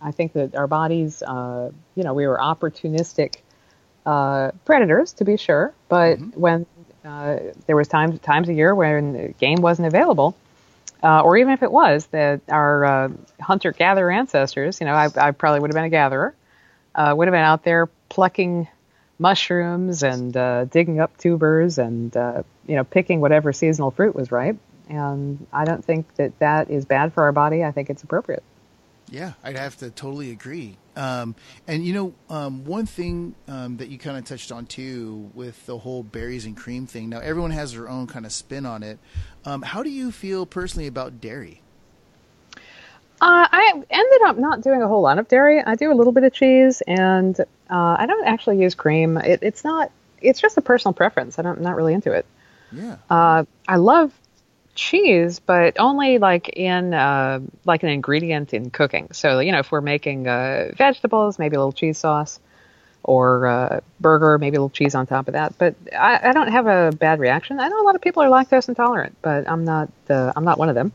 [0.00, 3.36] I think that our bodies, uh, you know, we were opportunistic
[4.06, 6.66] uh, predators to be sure, but when
[7.04, 10.36] uh, there was times times a year when game wasn't available,
[11.02, 13.08] uh, or even if it was, that our uh,
[13.40, 16.34] hunter gatherer ancestors, you know, I, I probably would have been a gatherer,
[16.94, 18.68] uh, would have been out there plucking
[19.18, 24.32] mushrooms and uh, digging up tubers and uh, you know picking whatever seasonal fruit was
[24.32, 24.58] ripe.
[24.88, 27.64] And I don't think that that is bad for our body.
[27.64, 28.42] I think it's appropriate.
[29.12, 30.78] Yeah, I'd have to totally agree.
[30.96, 31.34] Um,
[31.68, 35.66] and you know, um, one thing um, that you kind of touched on too with
[35.66, 37.10] the whole berries and cream thing.
[37.10, 38.98] Now, everyone has their own kind of spin on it.
[39.44, 41.60] Um, how do you feel personally about dairy?
[43.20, 45.62] Uh, I ended up not doing a whole lot of dairy.
[45.62, 49.18] I do a little bit of cheese, and uh, I don't actually use cream.
[49.18, 49.92] It, it's not.
[50.22, 51.38] It's just a personal preference.
[51.38, 52.24] I don't, I'm not really into it.
[52.72, 54.12] Yeah, Uh, I love
[54.74, 59.08] cheese, but only like in uh, like an ingredient in cooking.
[59.12, 62.40] So you know, if we're making uh, vegetables, maybe a little cheese sauce,
[63.02, 65.56] or uh, burger, maybe a little cheese on top of that.
[65.58, 67.60] But I, I don't have a bad reaction.
[67.60, 69.90] I know a lot of people are lactose intolerant, but I'm not.
[70.08, 70.92] Uh, I'm not one of them,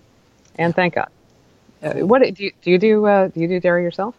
[0.58, 1.10] and thank God.
[1.84, 2.72] Uh, what do you do?
[2.72, 4.16] You do, uh, do you do dairy yourself?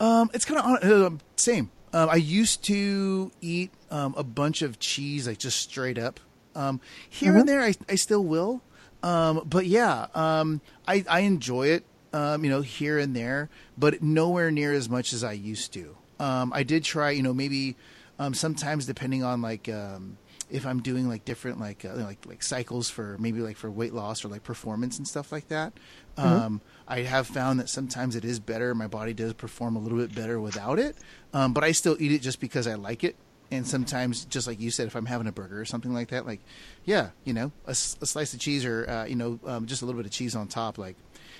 [0.00, 1.70] um, it's kind of uh, same.
[1.92, 6.20] Um, I used to eat um, a bunch of cheese, like just straight up.
[6.54, 8.60] Um, here and there, I, I still will.
[9.02, 14.02] Um, but yeah, um, I, I enjoy it, um, you know, here and there, but
[14.02, 15.96] nowhere near as much as I used to.
[16.18, 17.76] Um, I did try, you know, maybe
[18.18, 20.18] um, sometimes depending on like um,
[20.50, 23.94] if I'm doing like different like uh, like like cycles for maybe like for weight
[23.94, 25.72] loss or like performance and stuff like that.
[26.18, 28.74] Um, I have found that sometimes it is better.
[28.74, 30.96] My body does perform a little bit better without it,
[31.32, 33.16] um, but I still eat it just because I like it.
[33.52, 36.24] And sometimes, just like you said, if I'm having a burger or something like that,
[36.24, 36.40] like,
[36.84, 39.98] yeah, you know, a slice of cheese or uh, you know, um, just a little
[40.00, 40.94] bit of cheese on top, like,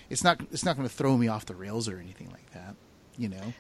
[0.09, 2.75] it's not it's not going to throw me off the rails or anything like that,
[3.17, 3.53] you know.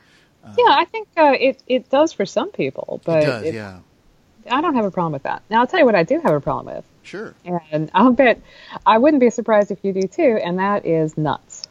[0.44, 3.78] yeah, I think uh, it it does for some people, but it does, it- yeah,
[4.50, 5.42] I don't have a problem with that.
[5.50, 6.84] Now I'll tell you what I do have a problem with.
[7.04, 7.34] sure.
[7.72, 8.40] And I'll bet
[8.84, 11.68] I wouldn't be surprised if you do too, and that is nuts.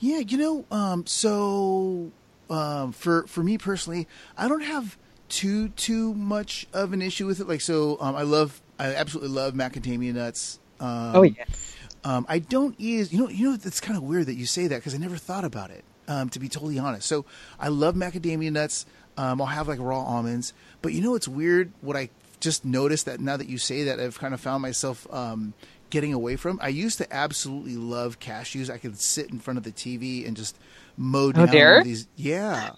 [0.00, 2.10] Yeah, you know, um, so
[2.50, 4.96] um, for for me personally, I don't have
[5.32, 7.48] too too much of an issue with it.
[7.48, 10.60] Like, so um, I love, I absolutely love macadamia nuts.
[10.78, 11.76] Um, oh yes.
[12.04, 13.12] Um, I don't eat.
[13.12, 15.16] You know, you know, it's kind of weird that you say that because I never
[15.16, 15.84] thought about it.
[16.08, 17.24] Um, to be totally honest, so
[17.60, 18.86] I love macadamia nuts.
[19.16, 21.72] Um, I'll have like raw almonds, but you know, it's weird.
[21.80, 25.06] What I just noticed that now that you say that, I've kind of found myself
[25.12, 25.54] um,
[25.90, 26.58] getting away from.
[26.60, 28.68] I used to absolutely love cashews.
[28.68, 30.56] I could sit in front of the TV and just
[30.96, 31.82] mow down dear.
[31.82, 32.06] these.
[32.16, 32.70] Yeah,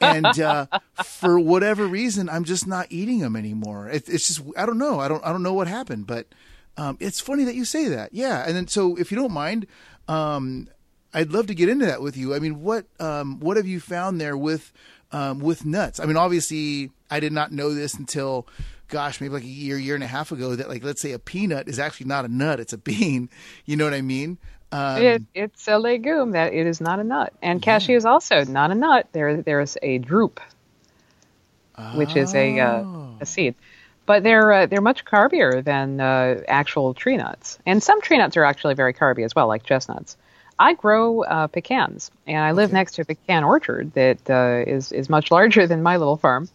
[0.00, 0.66] and uh,
[1.04, 3.88] for whatever reason, I'm just not eating them anymore.
[3.88, 5.00] It, it's just I don't know.
[5.00, 6.26] I don't I don't know what happened, but
[6.76, 8.12] um, it's funny that you say that.
[8.12, 9.66] Yeah, and then so if you don't mind,
[10.08, 10.68] um,
[11.12, 12.34] I'd love to get into that with you.
[12.34, 14.72] I mean, what um, what have you found there with
[15.12, 16.00] um, with nuts?
[16.00, 18.46] I mean, obviously, I did not know this until.
[18.88, 20.54] Gosh, maybe like a year, year and a half ago.
[20.54, 23.30] That like, let's say a peanut is actually not a nut; it's a bean.
[23.64, 24.36] You know what I mean?
[24.74, 28.44] Um, it, it's a legume that it is not a nut, and cashew is also
[28.44, 29.06] not a nut.
[29.12, 30.40] There, there's a drupe,
[31.92, 32.84] which is a uh,
[33.20, 33.54] a seed,
[34.04, 38.36] but they're uh, they're much carbier than uh, actual tree nuts, and some tree nuts
[38.36, 40.16] are actually very carby as well, like chestnuts.
[40.58, 44.90] I grow uh, pecans, and I live next to a pecan orchard that uh, is
[44.90, 46.48] is much larger than my little farm.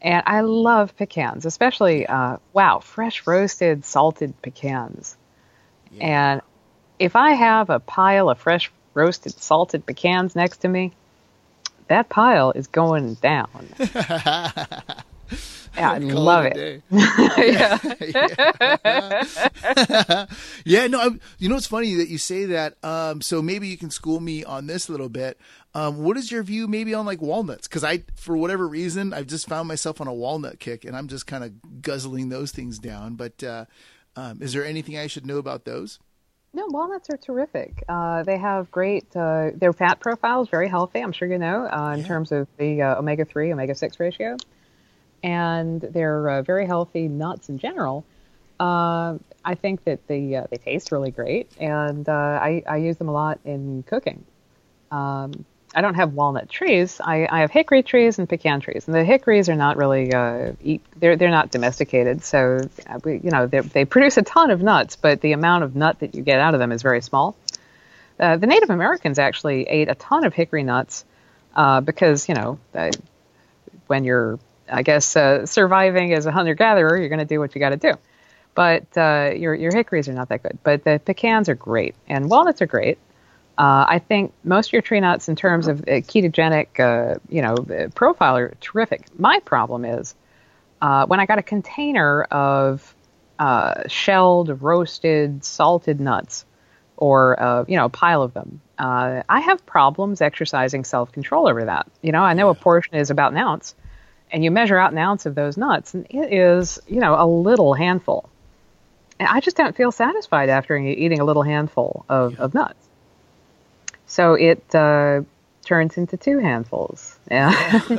[0.00, 5.16] And I love pecans, especially uh, wow, fresh roasted salted pecans.
[6.00, 6.40] And
[6.98, 10.92] if I have a pile of fresh roasted salted pecans next to me,
[11.88, 13.68] that pile is going down.
[15.76, 16.54] Yeah, I love it.
[16.54, 16.82] day.
[20.64, 22.82] yeah, no, I'm, you know it's funny that you say that.
[22.82, 25.38] Um, so maybe you can school me on this a little bit.
[25.74, 27.68] Um, what is your view maybe on like walnuts?
[27.68, 31.06] Because I, for whatever reason, I've just found myself on a walnut kick, and I'm
[31.06, 33.14] just kind of guzzling those things down.
[33.14, 33.66] But uh,
[34.16, 35.98] um, is there anything I should know about those?
[36.54, 37.84] No, walnuts are terrific.
[37.88, 41.66] Uh, they have great, uh, their fat profile is very healthy, I'm sure you know,
[41.70, 42.06] uh, in Yeah.
[42.08, 44.40] terms of the uh, omega 3, omega 6 ratio.
[45.22, 48.04] And they're uh, very healthy nuts in general.
[48.58, 52.96] Uh, I think that the, uh, they taste really great, and uh, I, I use
[52.96, 54.24] them a lot in cooking.
[54.90, 57.00] Um, I don't have walnut trees.
[57.00, 60.52] I, I have hickory trees and pecan trees, and the hickories are not really uh,
[60.62, 60.82] eat.
[60.96, 65.20] They're they're not domesticated, so uh, you know they produce a ton of nuts, but
[65.20, 67.36] the amount of nut that you get out of them is very small.
[68.18, 71.04] Uh, the Native Americans actually ate a ton of hickory nuts
[71.54, 72.90] uh, because you know uh,
[73.88, 74.38] when you're
[74.70, 77.70] I guess uh, surviving as a hunter gatherer, you're going to do what you got
[77.70, 77.92] to do.
[78.54, 80.58] But your your hickories are not that good.
[80.62, 82.98] But the pecans are great, and walnuts are great.
[83.58, 87.42] Uh, I think most of your tree nuts, in terms of uh, ketogenic, uh, you
[87.42, 89.06] know, uh, profile, are terrific.
[89.18, 90.14] My problem is
[90.80, 92.94] uh, when I got a container of
[93.40, 96.44] uh, shelled, roasted, salted nuts,
[96.96, 98.60] or uh, you know, a pile of them.
[98.78, 101.88] Uh, I have problems exercising self-control over that.
[102.02, 103.74] You know, I know a portion is about an ounce,
[104.30, 107.26] and you measure out an ounce of those nuts, and it is, you know, a
[107.26, 108.28] little handful.
[109.18, 112.87] And I just don't feel satisfied after eating a little handful of, of nuts.
[114.08, 115.22] So it uh,
[115.64, 117.16] turns into two handfuls.
[117.30, 117.92] Yeah.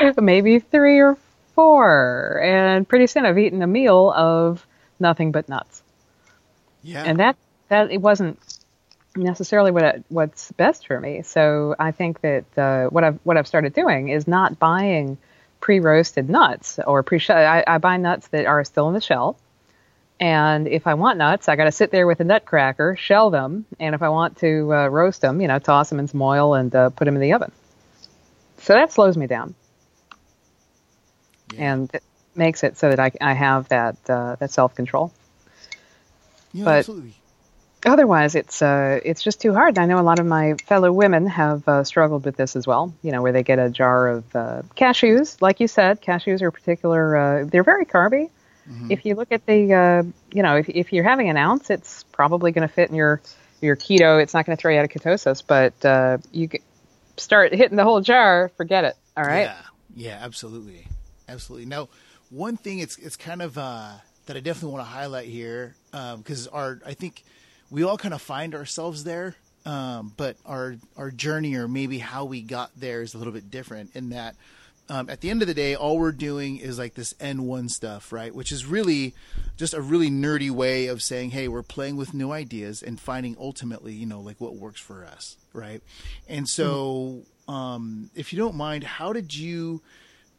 [0.00, 0.12] yeah.
[0.20, 1.18] maybe three or
[1.54, 2.40] four.
[2.42, 4.64] And pretty soon I've eaten a meal of
[5.00, 5.82] nothing but nuts.
[6.82, 7.02] Yeah.
[7.04, 7.36] And that,
[7.68, 8.38] that it wasn't
[9.16, 11.22] necessarily what what's best for me.
[11.22, 15.18] So I think that uh, what I've what I've started doing is not buying
[15.60, 17.20] pre-roasted nuts or pre.
[17.28, 19.36] I, I buy nuts that are still in the shell.
[20.24, 23.66] And if I want nuts, I got to sit there with a nutcracker, shell them,
[23.78, 26.54] and if I want to uh, roast them, you know, toss them in some oil
[26.54, 27.52] and uh, put them in the oven.
[28.56, 29.54] So that slows me down,
[31.58, 32.02] and it
[32.34, 35.12] makes it so that I, I have that uh, that self control.
[36.54, 37.12] yeah, but- absolutely.
[37.84, 39.78] Otherwise, it's uh, it's just too hard.
[39.78, 42.94] I know a lot of my fellow women have uh, struggled with this as well.
[43.02, 46.50] You know, where they get a jar of uh, cashews, like you said, cashews are
[46.50, 47.14] particular.
[47.14, 48.30] Uh, they're very carby.
[48.90, 52.04] If you look at the, uh, you know, if, if you're having an ounce, it's
[52.04, 53.20] probably going to fit in your
[53.60, 54.22] your keto.
[54.22, 56.48] It's not going to throw you out of ketosis, but uh, you
[57.16, 58.96] start hitting the whole jar, forget it.
[59.16, 59.44] All right.
[59.44, 59.56] Yeah,
[59.94, 60.86] yeah, absolutely,
[61.28, 61.66] absolutely.
[61.66, 61.88] Now,
[62.30, 63.92] one thing it's it's kind of uh,
[64.26, 67.22] that I definitely want to highlight here because our I think
[67.70, 72.24] we all kind of find ourselves there, um, but our our journey or maybe how
[72.24, 74.36] we got there is a little bit different in that.
[74.88, 78.12] Um, at the end of the day, all we're doing is like this N1 stuff,
[78.12, 78.34] right?
[78.34, 79.14] Which is really
[79.56, 83.34] just a really nerdy way of saying, hey, we're playing with new ideas and finding
[83.40, 85.82] ultimately, you know, like what works for us, right?
[86.28, 89.80] And so, um, if you don't mind, how did you,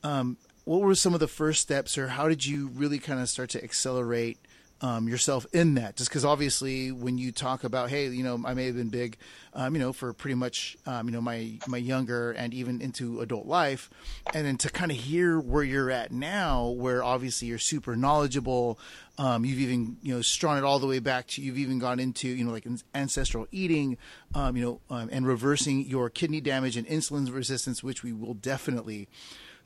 [0.04, 3.30] um, what were some of the first steps, or how did you really kind of
[3.30, 4.38] start to accelerate
[4.82, 5.96] um, yourself in that?
[5.96, 9.18] Just because obviously, when you talk about, hey, you know, I may have been big,
[9.54, 13.22] um, you know, for pretty much, um, you know, my my younger and even into
[13.22, 13.90] adult life,
[14.34, 18.80] and then to kind of hear where you're at now, where obviously you're super knowledgeable.
[19.18, 22.02] Um, you've even you know strung it all the way back to you've even gone
[22.02, 23.98] into you know like ancestral eating,
[24.34, 28.34] um, you know, um, and reversing your kidney damage and insulin resistance, which we will
[28.34, 29.08] definitely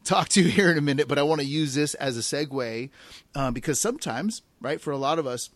[0.09, 2.89] talk to here in a minute, but I want to use this as a segue
[3.35, 5.49] um, because sometimes, right, for a lot of us,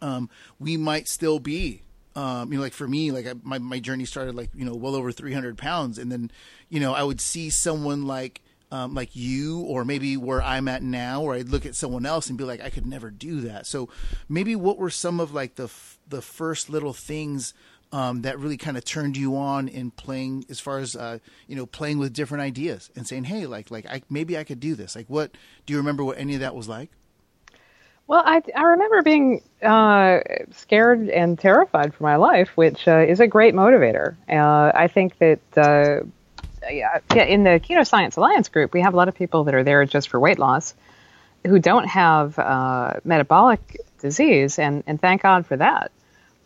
[0.00, 1.82] um, we might still be,
[2.14, 4.74] um, you know, like for me, like I, my my journey started like you know
[4.74, 6.30] well over three hundred pounds, and then
[6.68, 8.42] you know I would see someone like.
[8.72, 12.28] Um, like you, or maybe where I'm at now, or I'd look at someone else
[12.28, 13.64] and be like, I could never do that.
[13.64, 13.88] So,
[14.28, 17.54] maybe what were some of like the f- the first little things
[17.92, 21.56] um, that really kind of turned you on in playing as far as uh, you
[21.56, 24.74] know playing with different ideas and saying hey like like I, maybe i could do
[24.74, 25.30] this like what
[25.64, 26.90] do you remember what any of that was like
[28.06, 30.20] Well, I, I remember being uh,
[30.52, 34.14] scared and terrified for my life, which uh, is a great motivator.
[34.28, 36.06] Uh, I think that uh,
[36.70, 39.84] in the Keto Science Alliance group, we have a lot of people that are there
[39.84, 40.74] just for weight loss
[41.44, 45.90] who don't have uh, metabolic disease, and, and thank God for that.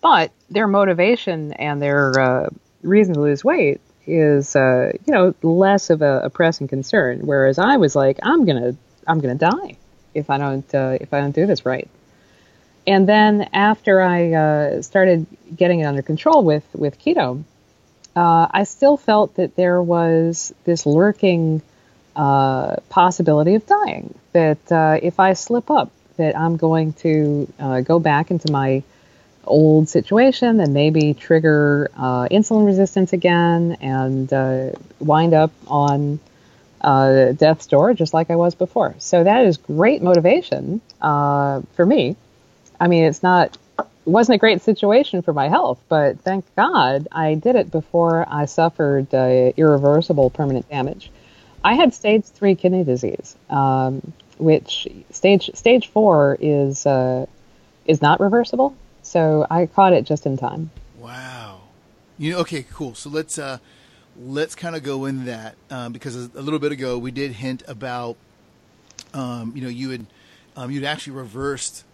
[0.01, 2.48] But their motivation and their uh,
[2.82, 7.20] reason to lose weight is, uh, you know, less of a, a, pressing concern.
[7.26, 8.76] Whereas I was like, I'm gonna,
[9.07, 9.76] I'm gonna die
[10.14, 11.88] if I don't, uh, if I don't do this right.
[12.86, 17.44] And then after I uh, started getting it under control with with keto,
[18.16, 21.62] uh, I still felt that there was this lurking
[22.16, 24.18] uh, possibility of dying.
[24.32, 27.46] That if I slip up, that I'm going to
[27.84, 28.82] go back into my
[29.51, 34.70] old situation and maybe trigger uh, insulin resistance again and uh,
[35.01, 36.18] wind up on
[36.82, 38.94] death's door just like I was before.
[38.98, 42.16] So that is great motivation for me.
[42.80, 43.59] I mean, it's not
[44.05, 48.46] wasn't a great situation for my health, but thank God I did it before I
[48.46, 51.11] suffered uh, irreversible permanent damage.
[51.62, 57.26] I had stage three kidney disease, um, which stage stage four is uh,
[57.84, 58.74] is not reversible.
[59.03, 60.70] So I caught it just in time.
[60.98, 61.62] Wow.
[62.18, 62.94] You know, okay, cool.
[62.94, 63.59] So let's uh,
[64.20, 67.62] let's kind of go into that um, because a little bit ago we did hint
[67.66, 68.16] about
[69.14, 70.07] um, you know you had
[70.57, 71.84] um, you'd actually reversed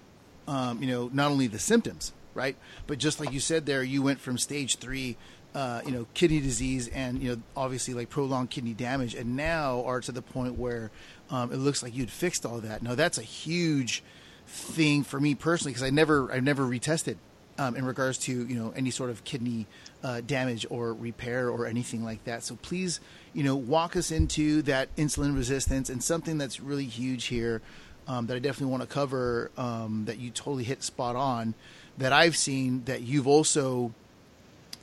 [0.49, 4.03] um, you know, not only the symptoms, right, but just like you said there, you
[4.03, 5.17] went from stage three,
[5.55, 9.83] uh, you know, kidney disease and you know, obviously like prolonged kidney damage, and now
[9.85, 10.91] are to the point where
[11.31, 12.83] um, it looks like you'd fixed all that.
[12.83, 14.03] Now that's a huge
[14.47, 17.17] thing for me personally because I never, I've never retested
[17.59, 19.67] um, in regards to you know any sort of kidney
[20.03, 22.43] uh, damage or repair or anything like that.
[22.43, 23.01] So please,
[23.33, 27.63] you know, walk us into that insulin resistance and something that's really huge here
[28.09, 31.55] um, that I definitely want to cover um, that you totally hit spot on
[31.99, 33.93] that I've seen that you've also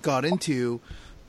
[0.01, 0.81] got into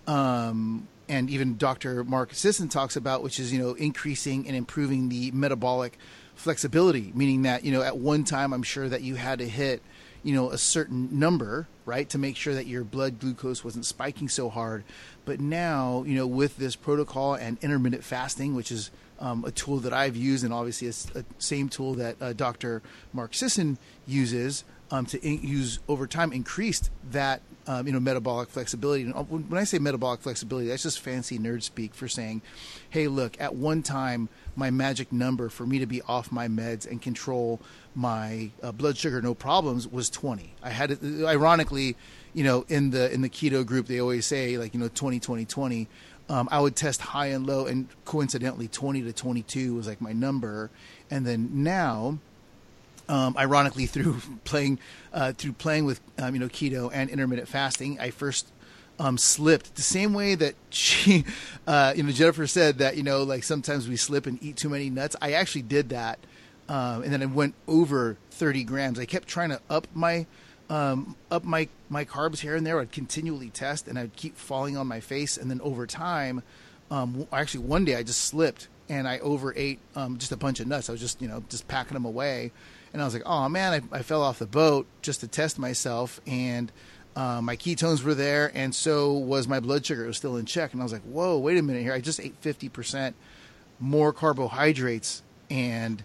[0.07, 2.03] um, and even Dr.
[2.05, 5.99] Mark Sisson talks about, which is you know increasing and improving the metabolic
[6.35, 9.83] flexibility, meaning that you know at one time I'm sure that you had to hit
[10.23, 14.29] you know a certain number right to make sure that your blood glucose wasn't spiking
[14.29, 14.85] so hard,
[15.25, 19.79] but now you know with this protocol and intermittent fasting, which is um, a tool
[19.79, 22.83] that I've used, and obviously it's the same tool that uh, Dr.
[23.13, 28.49] Mark Sisson uses um, to in- use over time, increased that um, you know metabolic
[28.49, 29.03] flexibility.
[29.05, 32.43] And uh, when I say metabolic flexibility, that's just fancy nerd speak for saying,
[32.91, 36.87] "Hey, look, at one time, my magic number for me to be off my meds
[36.89, 37.61] and control
[37.95, 40.55] my uh, blood sugar no problems was 20.
[40.63, 41.97] I had it, ironically,
[42.33, 45.21] you know, in the in the keto group, they always say like you know 20,
[45.21, 45.89] 20, 20."
[46.29, 50.13] um, I would test high and low, and coincidentally, 20 to 22 was like my
[50.13, 50.71] number.
[51.11, 52.19] And then now,
[53.09, 54.79] um, ironically, through playing
[55.13, 58.49] uh, through playing with um, you know keto and intermittent fasting, I first
[58.99, 61.25] um, slipped the same way that she,
[61.67, 64.69] uh, you know, Jennifer said that you know like sometimes we slip and eat too
[64.69, 65.17] many nuts.
[65.21, 66.19] I actually did that,
[66.69, 68.99] um, and then I went over 30 grams.
[68.99, 70.27] I kept trying to up my
[70.71, 72.81] um, up my my carbs here and there.
[72.81, 75.37] I'd continually test, and I'd keep falling on my face.
[75.37, 76.43] And then over time,
[76.91, 80.67] um, actually one day I just slipped and I overate um, just a bunch of
[80.67, 80.89] nuts.
[80.89, 82.53] I was just you know just packing them away,
[82.93, 85.59] and I was like, oh man, I, I fell off the boat just to test
[85.59, 86.71] myself, and
[87.17, 90.05] uh, my ketones were there, and so was my blood sugar.
[90.05, 91.93] It was still in check, and I was like, whoa, wait a minute here.
[91.93, 93.17] I just ate fifty percent
[93.81, 96.03] more carbohydrates and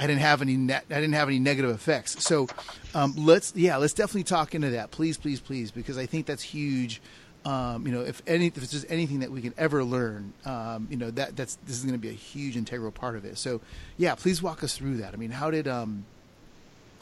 [0.00, 2.22] I didn't have any net, I didn't have any negative effects.
[2.24, 2.46] So
[2.94, 6.42] um, let's yeah, let's definitely talk into that, please, please, please, because I think that's
[6.42, 7.00] huge.
[7.44, 10.96] Um, you know, if any, if there's anything that we can ever learn, um, you
[10.96, 13.38] know, that that's this is going to be a huge integral part of it.
[13.38, 13.60] So,
[13.96, 15.14] yeah, please walk us through that.
[15.14, 16.04] I mean, how did um,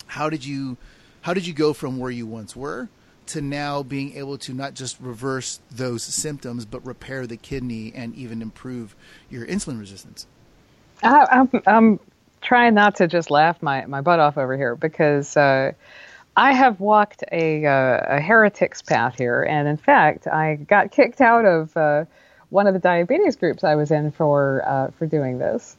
[0.07, 0.77] how did you,
[1.23, 2.89] how did you go from where you once were
[3.29, 8.15] to now being able to not just reverse those symptoms, but repair the kidney and
[8.15, 8.95] even improve
[9.31, 10.27] your insulin resistance?
[11.03, 12.01] I, I'm, I'm
[12.41, 15.73] trying not to just laugh my, my butt off over here because uh,
[16.37, 21.21] I have walked a, uh, a heretic's path here, and in fact, I got kicked
[21.21, 22.05] out of uh,
[22.51, 25.77] one of the diabetes groups I was in for uh, for doing this.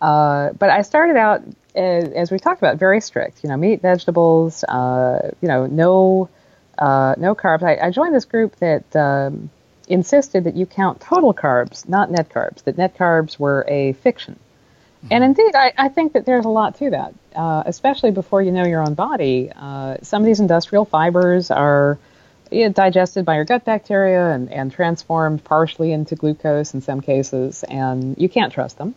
[0.00, 1.42] Uh, but I started out,
[1.74, 3.42] as, as, we talked about, very strict.
[3.42, 4.62] You know, meat, vegetables.
[4.64, 6.28] Uh, you know, no
[6.80, 7.62] no carbs.
[7.62, 8.94] I, I, joined this group that.
[8.96, 9.50] Um,
[9.88, 12.64] insisted that you count total carbs, not net carbs.
[12.64, 14.36] That net carbs were a fiction.
[15.10, 18.50] And indeed, I, I, think that there's a lot to that, uh, especially before you
[18.50, 19.50] know your own body.
[19.54, 21.98] Uh, some of these industrial fibers are
[22.50, 27.00] you know, digested by your gut bacteria and, and, transformed partially into glucose in some
[27.00, 28.94] cases, and you can't trust them.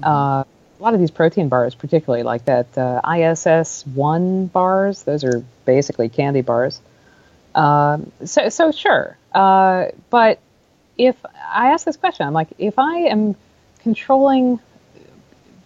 [0.00, 0.04] Mm-hmm.
[0.04, 5.44] Uh, a lot of these protein bars, particularly like that uh, ISS1 bars, those are
[5.64, 6.80] basically candy bars.
[7.54, 9.16] Um, so, so sure.
[9.34, 10.40] Uh, but
[10.96, 11.16] if
[11.50, 13.34] I ask this question, I'm like, if I am
[13.80, 14.58] controlling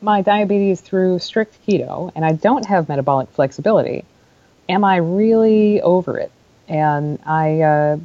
[0.00, 4.04] my diabetes through strict keto and I don't have metabolic flexibility,
[4.68, 6.32] am I really over it?
[6.68, 7.98] and I uh,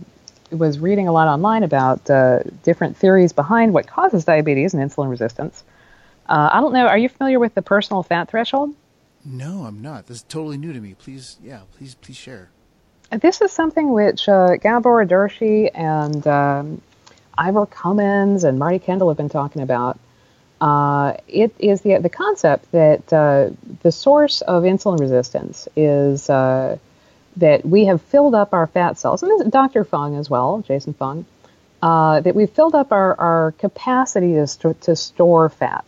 [0.51, 5.09] was reading a lot online about uh, different theories behind what causes diabetes and insulin
[5.09, 5.63] resistance.
[6.27, 6.85] Uh, I don't know.
[6.87, 8.75] Are you familiar with the personal fat threshold?
[9.23, 10.07] No, I'm not.
[10.07, 10.93] This is totally new to me.
[10.93, 12.49] Please, yeah, please, please share.
[13.11, 16.81] This is something which uh, Gabor Erdosi and um,
[17.37, 19.97] Ivor Cummins and Marty Kendall have been talking about.
[20.59, 23.51] Uh, it is the the concept that uh,
[23.83, 26.77] the source of insulin resistance is uh,
[27.37, 29.83] that we have filled up our fat cells, and this, Dr.
[29.83, 31.25] Fung as well, Jason Fung,
[31.81, 35.85] uh, that we've filled up our, our capacity to, st- to store fat.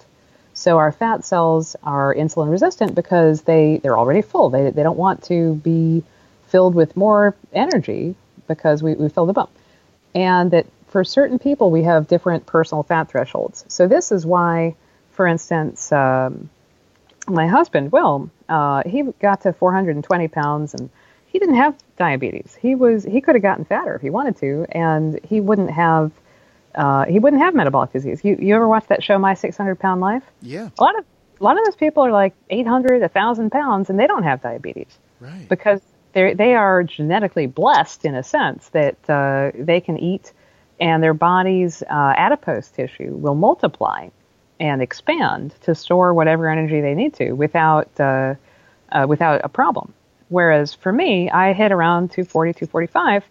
[0.53, 4.49] So our fat cells are insulin resistant because they, they're already full.
[4.51, 6.03] They, they don't want to be
[6.50, 8.16] filled with more energy
[8.47, 9.52] because we, we filled them up.
[10.16, 13.66] And that for certain people, we have different personal fat thresholds.
[13.68, 14.76] So this is why,
[15.12, 16.50] for instance, um,
[17.28, 20.89] my husband, Will, uh, he got to 420 pounds and
[21.28, 22.58] he didn't have diabetes.
[22.60, 26.12] He was he could have gotten fatter if he wanted to, and he wouldn't have
[26.74, 28.22] uh, he wouldn't have metabolic disease.
[28.24, 30.24] You you ever watch that show My 600 Pound Life?
[30.41, 30.70] Yeah.
[30.80, 31.06] A lot of
[31.39, 34.97] a lot of those people are like 800, 1,000 pounds, and they don't have diabetes.
[35.22, 35.47] Right.
[35.47, 35.82] Because
[36.14, 40.34] they are genetically blessed in a sense that uh, they can eat,
[40.80, 44.10] and their body's uh, adipose tissue will multiply
[44.60, 48.36] and expand to store whatever energy they need to without uh,
[48.91, 49.93] uh, without a problem.
[50.30, 53.24] Whereas for me, I hit around 240, 245,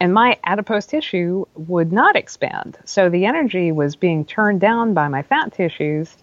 [0.00, 2.78] and my adipose tissue would not expand.
[2.84, 6.16] So the energy was being turned down by my fat tissues,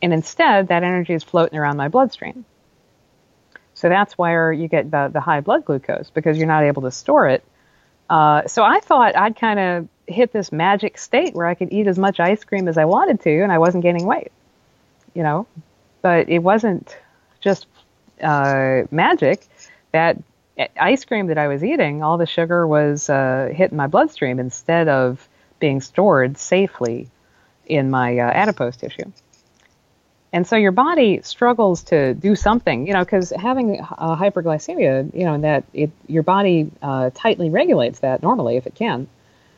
[0.00, 2.44] and instead that energy is floating around my bloodstream.
[3.76, 6.90] So that's where you get the, the high blood glucose because you're not able to
[6.90, 7.44] store it.
[8.10, 11.86] Uh, so I thought I'd kind of hit this magic state where I could eat
[11.86, 14.32] as much ice cream as I wanted to, and I wasn't gaining weight.
[15.14, 15.46] You know,
[16.02, 16.96] but it wasn't
[17.40, 17.66] just
[18.22, 19.46] uh, magic
[19.92, 20.18] that
[20.78, 24.88] ice cream that I was eating, all the sugar was uh, hitting my bloodstream instead
[24.88, 27.08] of being stored safely
[27.66, 29.10] in my uh, adipose tissue.
[30.36, 35.24] And so your body struggles to do something, you know, because having uh, hyperglycemia, you
[35.24, 39.08] know, that it, your body uh, tightly regulates that normally if it can.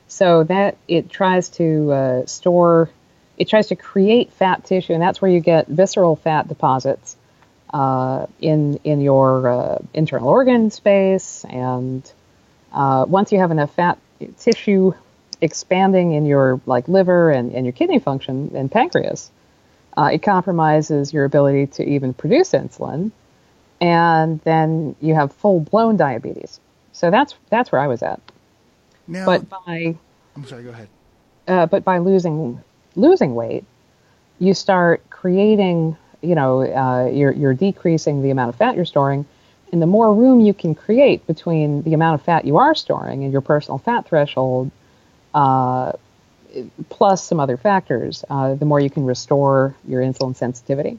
[0.06, 2.90] So that it tries to uh, store,
[3.36, 7.16] it tries to create fat tissue, and that's where you get visceral fat deposits
[7.74, 12.08] uh, in in your uh, internal organ space, and
[12.72, 13.98] once you have enough fat
[14.38, 14.92] tissue
[15.40, 19.32] expanding in your like liver and, and your kidney function and pancreas,
[19.98, 23.10] uh, it compromises your ability to even produce insulin,
[23.80, 26.60] and then you have full blown diabetes.
[26.92, 28.20] So that's that's where I was at.
[29.08, 29.96] Now, But by
[30.36, 30.62] I'm sorry.
[30.62, 30.88] Go ahead.
[31.48, 32.62] uh, but by losing
[32.94, 33.64] losing weight,
[34.38, 35.96] you start creating.
[36.22, 39.24] You know, uh, you're you're decreasing the amount of fat you're storing,
[39.72, 43.22] and the more room you can create between the amount of fat you are storing
[43.24, 44.70] and your personal fat threshold,
[45.34, 45.92] uh,
[46.88, 50.98] plus some other factors, uh, the more you can restore your insulin sensitivity.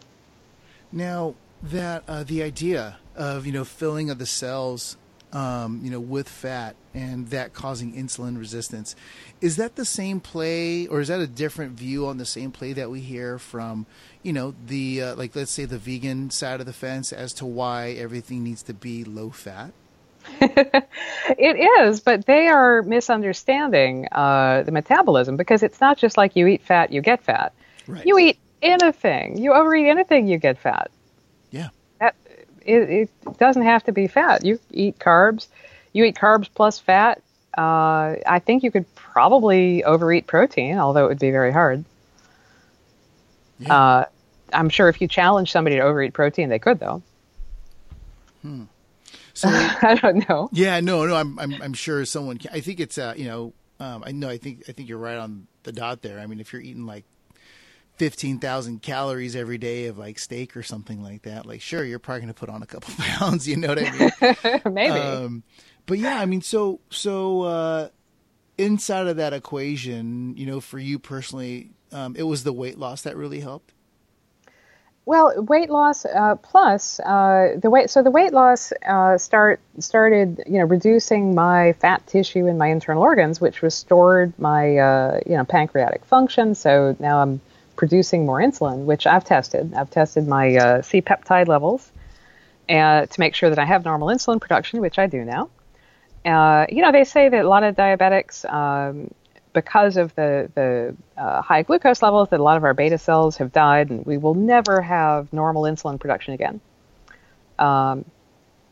[0.91, 4.97] Now that uh, the idea of you know filling of the cells,
[5.33, 8.95] um, you know, with fat and that causing insulin resistance,
[9.41, 12.73] is that the same play, or is that a different view on the same play
[12.73, 13.85] that we hear from,
[14.23, 17.45] you know, the uh, like let's say the vegan side of the fence as to
[17.45, 19.71] why everything needs to be low fat?
[21.37, 26.47] It is, but they are misunderstanding uh, the metabolism because it's not just like you
[26.47, 27.53] eat fat, you get fat.
[27.87, 28.05] Right.
[28.05, 30.89] You eat anything, you overeat anything, you get fat.
[31.51, 31.69] Yeah.
[31.99, 32.15] That
[32.65, 34.43] it, it doesn't have to be fat.
[34.43, 35.47] You eat carbs,
[35.93, 37.21] you eat carbs plus fat.
[37.57, 41.83] Uh, I think you could probably overeat protein, although it would be very hard.
[43.59, 43.73] Yeah.
[43.73, 44.05] Uh,
[44.53, 47.03] I'm sure if you challenge somebody to overeat protein, they could, though.
[49.39, 50.49] So I don't know.
[50.51, 52.37] Yeah, no, no, I'm, I'm, I'm sure someone.
[52.37, 54.97] Can, I think it's, uh, you know, um, I know, I think, I think you're
[54.97, 56.19] right on the dot there.
[56.19, 57.05] I mean, if you're eating like
[57.95, 61.99] fifteen thousand calories every day of like steak or something like that, like sure, you're
[61.99, 63.47] probably going to put on a couple pounds.
[63.47, 64.61] You know what I mean?
[64.73, 64.91] Maybe.
[64.91, 65.43] um,
[65.85, 67.89] but yeah, I mean, so, so uh,
[68.57, 73.03] inside of that equation, you know, for you personally, um, it was the weight loss
[73.03, 73.73] that really helped.
[75.05, 77.89] Well, weight loss uh, plus uh, the weight.
[77.89, 82.67] So the weight loss uh, start started, you know, reducing my fat tissue in my
[82.67, 86.53] internal organs, which restored my, uh, you know, pancreatic function.
[86.53, 87.41] So now I'm
[87.75, 89.73] producing more insulin, which I've tested.
[89.73, 91.91] I've tested my uh, C peptide levels
[92.69, 95.49] uh, to make sure that I have normal insulin production, which I do now.
[96.69, 99.09] You know, they say that a lot of diabetics, um,
[99.53, 103.37] because of the the uh, high glucose levels, that a lot of our beta cells
[103.37, 106.61] have died, and we will never have normal insulin production again.
[107.57, 108.05] Um,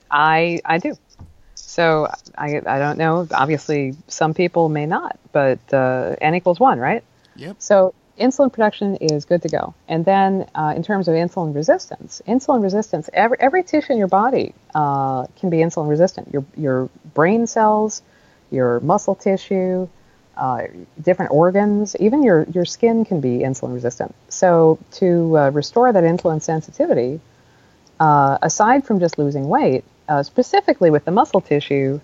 [0.10, 0.96] I I do.
[1.56, 2.08] So
[2.38, 3.28] I, I don't know.
[3.32, 7.04] Obviously, some people may not, but uh, n equals one, right?
[7.36, 7.56] Yep.
[7.60, 9.74] So insulin production is good to go.
[9.88, 14.08] And then uh, in terms of insulin resistance, insulin resistance, every, every tissue in your
[14.08, 16.32] body uh, can be insulin resistant.
[16.34, 18.02] Your, your brain cells,
[18.52, 19.88] your muscle tissue,
[20.38, 20.68] uh,
[21.02, 24.14] different organs, even your, your skin can be insulin resistant.
[24.30, 27.20] So to uh, restore that insulin sensitivity,
[28.00, 32.00] uh, aside from just losing weight, uh, specifically with the muscle tissue,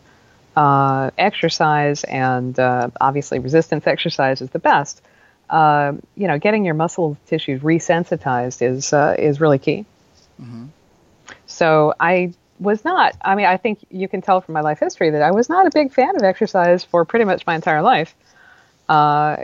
[0.56, 5.02] uh, exercise and uh, obviously resistance exercise is the best.
[5.52, 9.86] You know, getting your muscle tissues resensitized is uh, is really key.
[10.42, 10.66] Mm-hmm.
[11.46, 13.16] So I was not.
[13.22, 15.68] I mean, I think you can tell from my life history that I was not
[15.68, 18.16] a big fan of exercise for pretty much my entire life.
[18.90, 19.38] Uh,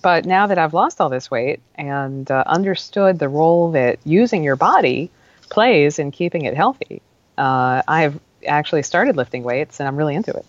[0.00, 4.42] but now that I've lost all this weight and uh, understood the role that using
[4.42, 5.10] your body
[5.50, 7.02] plays in keeping it healthy,
[7.38, 10.46] uh, I've actually started lifting weights and I'm really into it.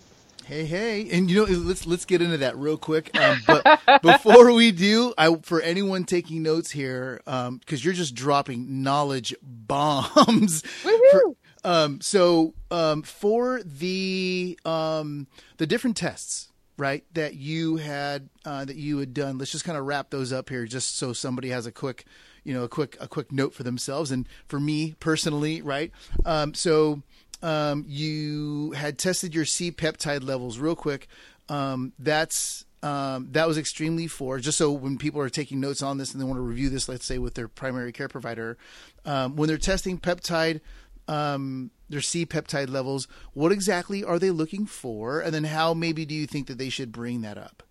[0.48, 3.14] Hey, hey, and you know, let's let's get into that real quick.
[3.20, 8.14] Um, but before we do, I for anyone taking notes here, because um, you're just
[8.14, 10.62] dropping knowledge bombs.
[10.82, 11.34] For,
[11.64, 15.26] um, so um, for the um,
[15.58, 19.76] the different tests, right, that you had uh, that you had done, let's just kind
[19.76, 22.04] of wrap those up here, just so somebody has a quick,
[22.44, 25.92] you know, a quick a quick note for themselves, and for me personally, right.
[26.24, 27.02] Um, so
[27.42, 31.08] um, you had tested your C peptide levels real quick.
[31.48, 35.98] Um, that's um, that was extremely for just so when people are taking notes on
[35.98, 38.56] this and they want to review this, let's say with their primary care provider,
[39.04, 40.60] um, when they're testing peptide,
[41.08, 46.04] um, their C peptide levels, what exactly are they looking for, and then how maybe
[46.04, 47.62] do you think that they should bring that up?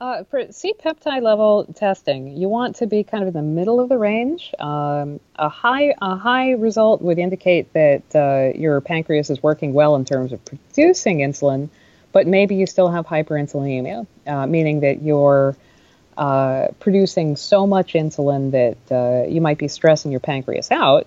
[0.00, 3.78] Uh, for C peptide level testing, you want to be kind of in the middle
[3.80, 4.52] of the range.
[4.58, 9.94] Um, a high a high result would indicate that uh, your pancreas is working well
[9.94, 11.68] in terms of producing insulin,
[12.12, 15.56] but maybe you still have hyperinsulinemia, uh, meaning that you're
[16.18, 21.06] uh, producing so much insulin that uh, you might be stressing your pancreas out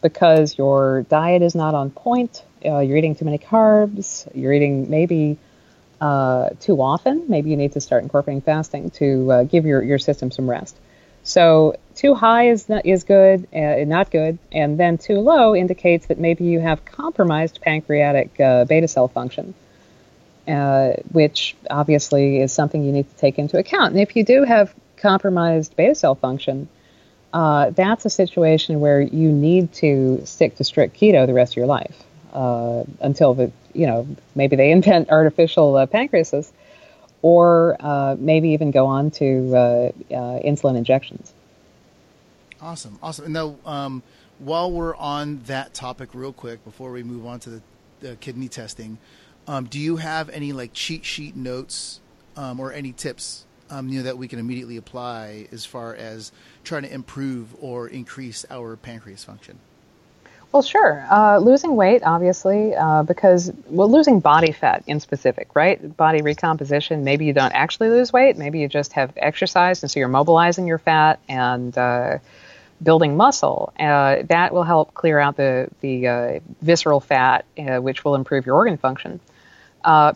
[0.00, 2.44] because your diet is not on point.
[2.64, 4.28] Uh, you're eating too many carbs.
[4.34, 5.38] You're eating maybe
[6.00, 9.98] uh, too often, maybe you need to start incorporating fasting to uh, give your, your
[9.98, 10.76] system some rest.
[11.24, 16.06] So too high is not, is good, uh, not good, and then too low indicates
[16.06, 19.54] that maybe you have compromised pancreatic uh, beta cell function,
[20.46, 23.92] uh, which obviously is something you need to take into account.
[23.92, 26.68] And if you do have compromised beta cell function,
[27.32, 31.56] uh, that's a situation where you need to stick to strict keto the rest of
[31.56, 32.04] your life
[33.00, 36.50] until the you know, maybe they invent artificial uh, pancreases,
[37.22, 39.92] or uh, maybe even go on to uh, uh,
[40.40, 41.32] insulin injections.
[42.60, 43.26] Awesome, awesome.
[43.26, 44.02] And now, um,
[44.40, 47.62] while we're on that topic, real quick, before we move on to the,
[48.00, 48.98] the kidney testing,
[49.46, 52.00] um, do you have any like cheat sheet notes
[52.36, 56.32] um, or any tips um, you know that we can immediately apply as far as
[56.68, 59.58] trying to improve or increase our pancreas function?
[60.52, 61.06] Well, sure.
[61.10, 65.96] Uh, losing weight, obviously, uh, because well, losing body fat in specific, right?
[65.96, 67.04] Body recomposition.
[67.04, 68.38] Maybe you don't actually lose weight.
[68.38, 72.18] Maybe you just have exercised, and so you're mobilizing your fat and uh,
[72.82, 73.74] building muscle.
[73.78, 78.46] Uh, that will help clear out the the uh, visceral fat, uh, which will improve
[78.46, 79.20] your organ function.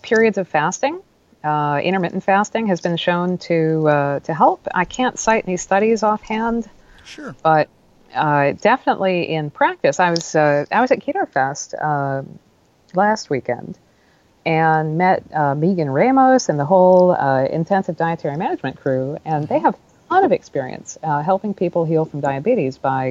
[0.01, 1.03] periods of fasting.
[1.45, 4.67] Intermittent fasting has been shown to to help.
[4.75, 6.69] I can't cite any studies offhand.
[7.05, 7.35] Sure.
[7.43, 7.69] But
[8.15, 12.23] uh, definitely in practice, I was uh, I was at Keto Fest uh,
[12.95, 13.79] last weekend
[14.45, 19.61] and met uh, Megan Ramos and the whole uh, intensive dietary management crew, and they
[19.61, 19.79] have a
[20.09, 23.07] ton of experience uh, helping people heal from diabetes by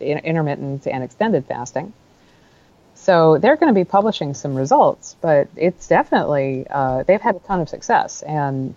[0.00, 1.92] in- intermittent and extended fasting.
[3.08, 6.66] So they're going to be publishing some results, but it's definitely
[7.06, 8.74] they've had a ton of success and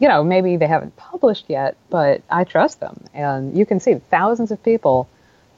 [0.00, 3.04] you know, maybe they haven't published yet, but I trust them.
[3.14, 5.08] And you can see thousands of people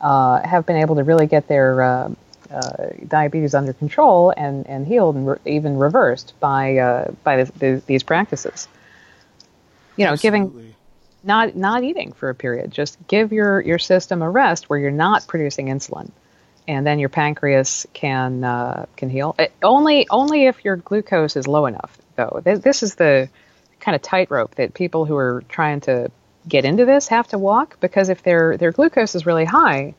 [0.00, 2.10] uh, have been able to really get their uh,
[2.50, 7.50] uh, diabetes under control and, and healed and re- even reversed by uh, by this,
[7.50, 8.68] the, these practices.
[9.96, 10.50] You know, Absolutely.
[10.50, 10.74] giving
[11.22, 12.70] not not eating for a period.
[12.70, 16.10] Just give your, your system a rest where you're not producing insulin,
[16.70, 19.34] and then your pancreas can uh, can heal.
[19.40, 22.40] It, only only if your glucose is low enough, though.
[22.44, 23.28] This, this is the
[23.80, 26.12] kind of tightrope that people who are trying to
[26.48, 29.94] get into this have to walk because if their their glucose is really high,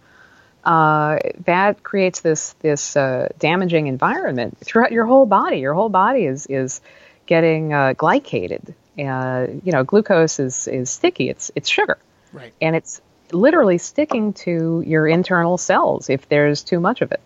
[0.64, 5.60] uh, that creates this this uh, damaging environment throughout your whole body.
[5.60, 6.80] Your whole body is is
[7.26, 8.74] getting uh, glycated.
[8.98, 11.28] Uh, you know, glucose is is sticky.
[11.28, 11.98] It's it's sugar,
[12.32, 12.54] right?
[12.62, 13.02] And it's
[13.34, 17.22] literally sticking to your internal cells if there's too much of it.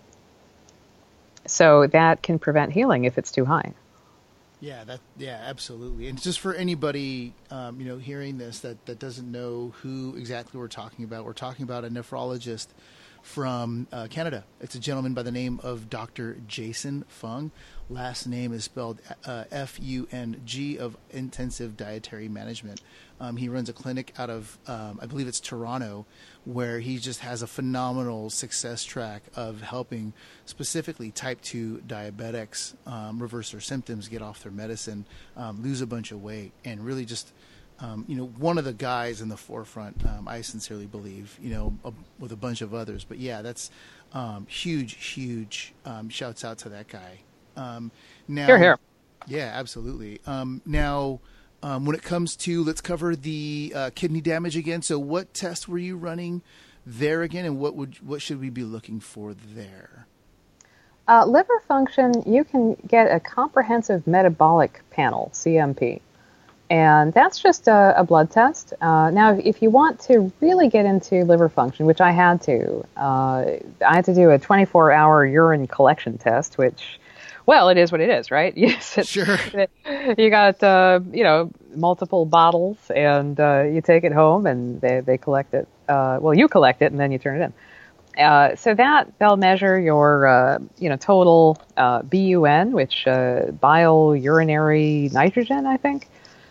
[1.48, 3.74] so that can prevent healing if it's too high.
[4.60, 6.08] Yeah, that yeah, absolutely.
[6.08, 10.60] And just for anybody, um, you know, hearing this that that doesn't know who exactly
[10.60, 12.68] we're talking about, we're talking about a nephrologist
[13.26, 14.44] from uh, Canada.
[14.62, 16.38] It's a gentleman by the name of Dr.
[16.48, 17.50] Jason Fung.
[17.90, 22.82] Last name is spelled uh, F U N G of Intensive Dietary Management.
[23.20, 26.06] Um, he runs a clinic out of, um, I believe it's Toronto,
[26.46, 30.14] where he just has a phenomenal success track of helping
[30.46, 35.04] specifically type 2 diabetics um, reverse their symptoms, get off their medicine,
[35.36, 37.34] um, lose a bunch of weight, and really just.
[37.80, 41.50] Um, you know, one of the guys in the forefront, um, I sincerely believe, you
[41.50, 43.04] know, a, with a bunch of others.
[43.04, 43.70] But yeah, that's
[44.48, 45.74] huge, huge
[46.10, 47.20] shouts out to that guy.
[47.56, 48.80] now, here, here.
[49.28, 50.22] Yeah, absolutely.
[50.66, 51.20] now,
[51.66, 54.84] um, when it comes to, let's cover the uh, kidney damage again.
[54.84, 56.44] So, what tests were you running
[56.86, 60.06] there again, and what would what should we be looking for there?
[61.08, 66.02] Uh, liver function, you can get a comprehensive metabolic panel (CMP),
[66.70, 68.74] and that's just a, a blood test.
[68.82, 72.86] Uh, now, if you want to really get into liver function, which I had to,
[72.98, 73.46] uh,
[73.86, 77.00] I had to do a 24-hour urine collection test, which
[77.46, 78.54] well, it is what it is, right?
[78.66, 79.40] Yes, sure.
[80.18, 85.02] You got uh, you know multiple bottles, and uh, you take it home, and they
[85.02, 85.68] they collect it.
[85.88, 87.54] Uh, well, you collect it, and then you turn it in.
[88.24, 94.16] Uh, so that they'll measure your uh, you know total uh, BUN, which uh, bile
[94.16, 96.08] urinary nitrogen, I think.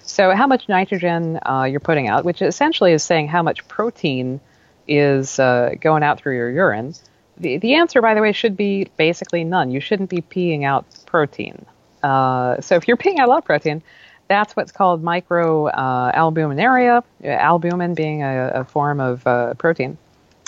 [0.06, 4.40] So how much nitrogen uh, you're putting out, which essentially is saying how much protein
[4.86, 6.94] is uh, going out through your urine.
[7.38, 9.70] The, the answer, by the way, should be basically none.
[9.70, 11.64] You shouldn't be peeing out protein.
[12.02, 13.82] Uh, so if you're peeing out a lot of protein,
[14.28, 19.96] that's what's called micro uh, albuminuria, albumin being a, a form of uh, protein.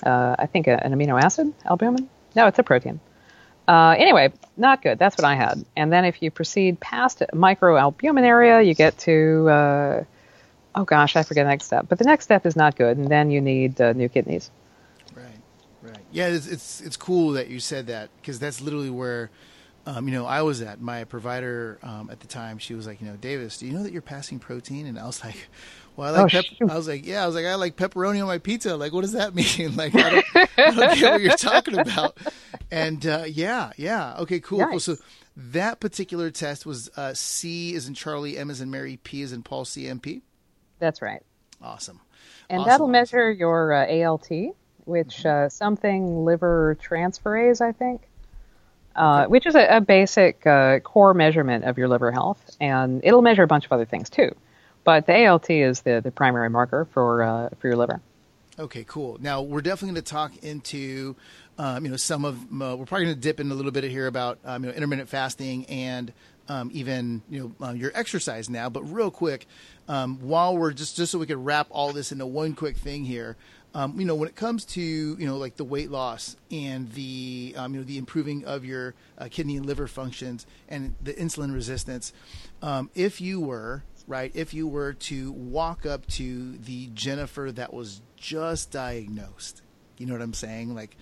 [0.05, 2.09] Uh, I think a, an amino acid, albumin?
[2.35, 3.01] No, it's a protein.
[3.69, 4.99] Uh, anyway, not good.
[4.99, 5.65] That's what I had.
[5.77, 10.05] And then if you proceed past microalbuminuria, you get to, uh,
[10.75, 11.87] oh gosh, I forget the next step.
[11.89, 14.51] But the next step is not good, and then you need uh, new kidneys.
[15.15, 15.41] Right.
[15.83, 15.99] Right.
[16.13, 19.31] Yeah, it's it's, it's cool that you said that because that's literally where.
[19.89, 22.59] Um, you know, I was at my provider um, at the time.
[22.59, 24.85] She was like, you know, Davis, do you know that you're passing protein?
[24.85, 25.49] And I was like,
[25.97, 26.35] well, I like.
[26.35, 27.23] Oh, pep- I was like, yeah.
[27.23, 28.77] I was like, I like pepperoni on my pizza.
[28.77, 29.77] Like, what does that mean?
[29.77, 32.19] like, I don't, I don't get what you're talking about.
[32.71, 34.17] And uh, yeah, yeah.
[34.19, 34.71] Okay, cool, nice.
[34.71, 34.81] cool.
[34.81, 34.97] So
[35.37, 39.33] that particular test was uh, C is in Charlie, M is in Mary, P is
[39.33, 40.23] in Paul, CMP.
[40.79, 41.23] That's right.
[41.63, 42.01] Awesome.
[42.49, 42.71] And awesome.
[42.71, 44.29] that'll measure your uh, ALT
[44.87, 48.03] which uh, something liver transferase, I think,
[48.95, 53.21] uh, which is a, a basic uh, core measurement of your liver health, and it'll
[53.21, 54.35] measure a bunch of other things too.
[54.87, 58.01] But the ALT is the, the primary marker for uh, for your liver.
[58.57, 59.19] Okay, cool.
[59.21, 61.17] Now we're definitely going to talk into,
[61.59, 63.83] um, you know, some of uh, we're probably going to dip in a little bit
[63.83, 66.13] here about um, you know intermittent fasting and
[66.49, 68.69] um, even you know uh, your exercise now.
[68.69, 69.49] But real quick,
[69.89, 73.05] um, while we're just just so we could wrap all this into one quick thing
[73.05, 73.37] here,
[73.75, 77.55] um, you know, when it comes to you know like the weight loss and the
[77.57, 81.53] um, you know the improving of your uh, kidney and liver functions and the insulin
[81.53, 82.13] resistance,
[82.95, 88.01] if you were right, if you were to walk up to the Jennifer that was
[88.17, 89.63] just diagnosed,
[89.99, 90.97] you know what I'm saying, like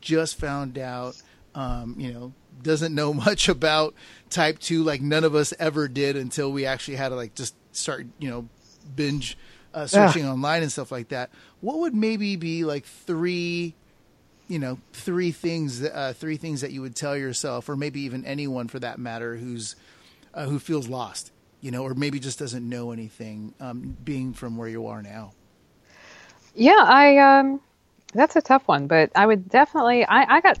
[0.00, 1.20] just found out,
[1.54, 2.32] um, you know,
[2.62, 3.94] doesn't know much about
[4.30, 7.54] type two, like none of us ever did until we actually had to like just
[7.72, 8.48] start, you know,
[8.94, 9.36] binge
[9.74, 10.30] uh, searching yeah.
[10.30, 11.30] online and stuff like that,
[11.60, 13.74] what would maybe be like three,
[14.48, 18.24] you know, three things, uh, three things that you would tell yourself, or maybe even
[18.24, 19.74] anyone for that matter, who's
[20.32, 21.32] uh, who feels lost,
[21.64, 25.32] you know, or maybe just doesn't know anything, um, being from where you are now.
[26.54, 27.58] Yeah, I um,
[28.12, 30.04] that's a tough one, but I would definitely.
[30.04, 30.58] I, I got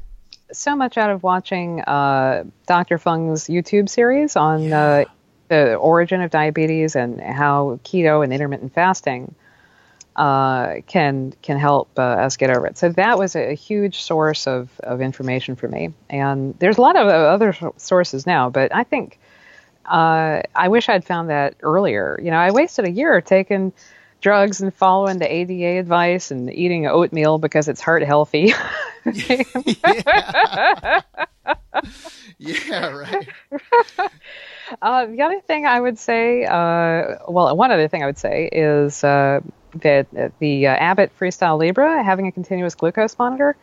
[0.50, 2.96] so much out of watching uh, Dr.
[2.96, 4.80] Fung's YouTube series on yeah.
[4.80, 5.04] uh,
[5.48, 9.34] the origin of diabetes and how keto and intermittent fasting
[10.16, 12.78] uh, can can help uh, us get over it.
[12.78, 15.92] So that was a, a, huge source of, of information for me.
[16.08, 19.18] And there's a lot of other sources now, but I think
[19.86, 22.18] uh, I wish I'd found that earlier.
[22.22, 23.72] You know, I wasted a year taking
[24.20, 28.54] drugs and following the ADA advice and eating oatmeal because it's heart healthy.
[29.04, 31.00] yeah.
[32.38, 33.28] yeah, right.
[34.80, 38.48] Uh, the other thing I would say, uh, well, one other thing I would say
[38.50, 39.40] is uh,
[39.82, 40.06] that
[40.38, 43.56] the uh, Abbott Freestyle Libre having a continuous glucose monitor.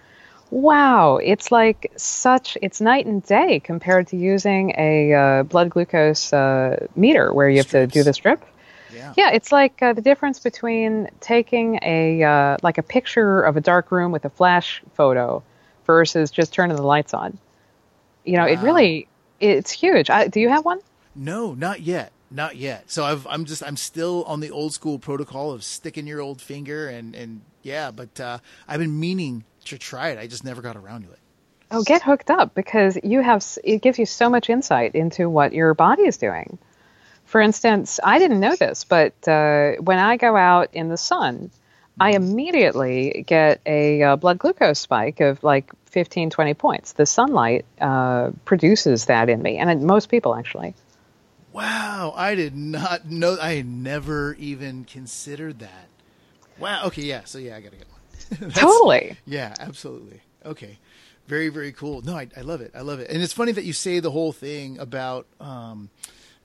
[0.51, 6.33] Wow, it's like such it's night and day compared to using a uh, blood glucose
[6.33, 7.93] uh, meter where you have Strips.
[7.93, 8.45] to do the strip.
[8.93, 9.13] Yeah.
[9.15, 14.11] yeah, it's like the difference between taking a like a picture of a dark room
[14.11, 15.41] with a flash photo
[15.85, 17.39] versus just turning the lights on
[18.25, 19.07] You know, it really
[19.39, 20.09] it's huge.
[20.09, 20.79] I, do you have one?
[21.15, 22.11] No, not yet.
[22.29, 22.89] Not yet.
[22.89, 26.41] So I've, I'm just I'm still on the old school protocol of sticking your old
[26.41, 30.19] finger and and yeah, but uh, I've been meaning to try it.
[30.19, 31.19] I just never got around to it.
[31.71, 35.53] Oh, get hooked up because you have it gives you so much insight into what
[35.53, 36.57] your body is doing.
[37.25, 41.49] For instance, I didn't know this, but uh, when I go out in the sun,
[41.99, 46.93] I immediately get a uh, blood glucose spike of like 15, 20 points.
[46.93, 50.73] The sunlight uh, produces that in me, and in most people actually.
[51.53, 53.37] Wow, I did not know.
[53.41, 55.89] I never even considered that.
[56.59, 56.85] Wow.
[56.85, 57.03] Okay.
[57.03, 57.23] Yeah.
[57.25, 57.90] So yeah, I gotta get one.
[58.53, 59.17] Totally.
[59.25, 59.53] Yeah.
[59.59, 60.21] Absolutely.
[60.45, 60.77] Okay.
[61.27, 62.01] Very very cool.
[62.01, 62.71] No, I, I love it.
[62.75, 63.09] I love it.
[63.09, 65.89] And it's funny that you say the whole thing about um,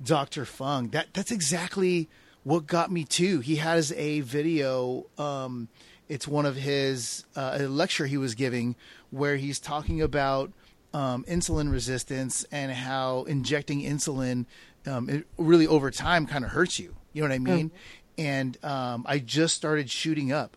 [0.02, 0.44] Dr.
[0.44, 0.88] Fung.
[0.88, 2.08] That that's exactly
[2.44, 3.40] what got me too.
[3.40, 5.06] He has a video.
[5.18, 5.68] Um,
[6.08, 8.76] it's one of his uh, a lecture he was giving
[9.10, 10.52] where he's talking about
[10.94, 14.46] um, insulin resistance and how injecting insulin
[14.86, 16.94] um, it really over time kind of hurts you.
[17.12, 17.70] You know what I mean?
[17.70, 17.72] Mm.
[18.18, 20.56] And um, I just started shooting up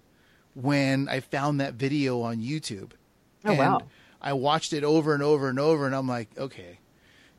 [0.62, 2.92] when I found that video on YouTube.
[3.46, 3.82] Oh and wow!
[4.22, 6.80] I watched it over and over and over, and I'm like, okay,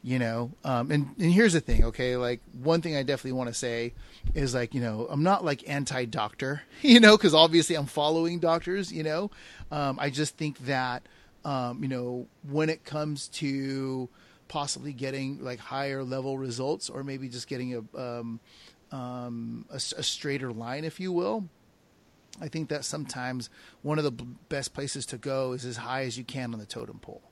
[0.03, 3.49] you know um, and, and here's the thing okay like one thing i definitely want
[3.49, 3.93] to say
[4.35, 8.93] is like you know i'm not like anti-doctor you know because obviously i'm following doctors
[8.93, 9.31] you know
[9.71, 11.03] um, i just think that
[11.45, 14.09] um, you know when it comes to
[14.49, 18.41] possibly getting like higher level results or maybe just getting a um,
[18.93, 21.45] um, a, a straighter line if you will
[22.41, 23.51] i think that sometimes
[23.83, 24.13] one of the
[24.49, 27.23] best places to go is as high as you can on the totem pole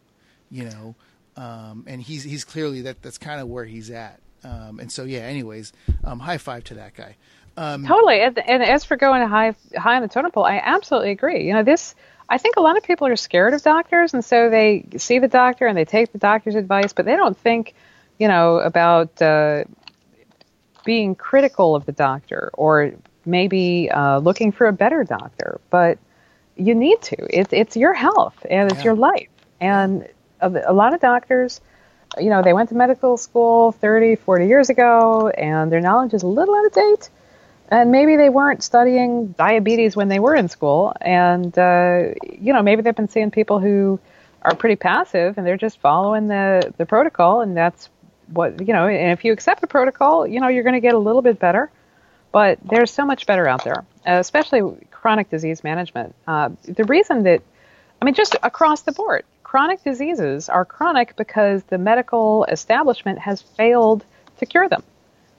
[0.50, 0.94] you know
[1.38, 4.20] um, and he's he's clearly that that's kind of where he's at.
[4.42, 5.20] Um, and so yeah.
[5.20, 5.72] Anyways,
[6.04, 7.16] um, high five to that guy.
[7.56, 8.20] Um, totally.
[8.20, 11.46] And, and, as for going high high on the totem pole, I absolutely agree.
[11.46, 11.94] You know this.
[12.28, 15.28] I think a lot of people are scared of doctors, and so they see the
[15.28, 17.74] doctor and they take the doctor's advice, but they don't think,
[18.18, 19.64] you know, about uh,
[20.84, 22.92] being critical of the doctor or
[23.28, 25.60] maybe uh, looking for a better doctor.
[25.70, 25.98] But
[26.56, 27.16] you need to.
[27.30, 28.84] It's it's your health and it's yeah.
[28.84, 29.28] your life,
[29.60, 30.08] and
[30.40, 31.60] a lot of doctors,
[32.16, 36.22] you know, they went to medical school 30, 40 years ago, and their knowledge is
[36.22, 37.10] a little out of date.
[37.70, 42.62] And maybe they weren't studying diabetes when they were in school, and uh, you know,
[42.62, 44.00] maybe they've been seeing people who
[44.40, 47.90] are pretty passive, and they're just following the the protocol, and that's
[48.28, 48.86] what you know.
[48.86, 51.38] And if you accept the protocol, you know, you're going to get a little bit
[51.38, 51.70] better.
[52.38, 54.60] But there's so much better out there, especially
[54.92, 56.14] chronic disease management.
[56.24, 57.42] Uh, the reason that,
[58.00, 63.42] I mean, just across the board, chronic diseases are chronic because the medical establishment has
[63.42, 64.04] failed
[64.38, 64.84] to cure them.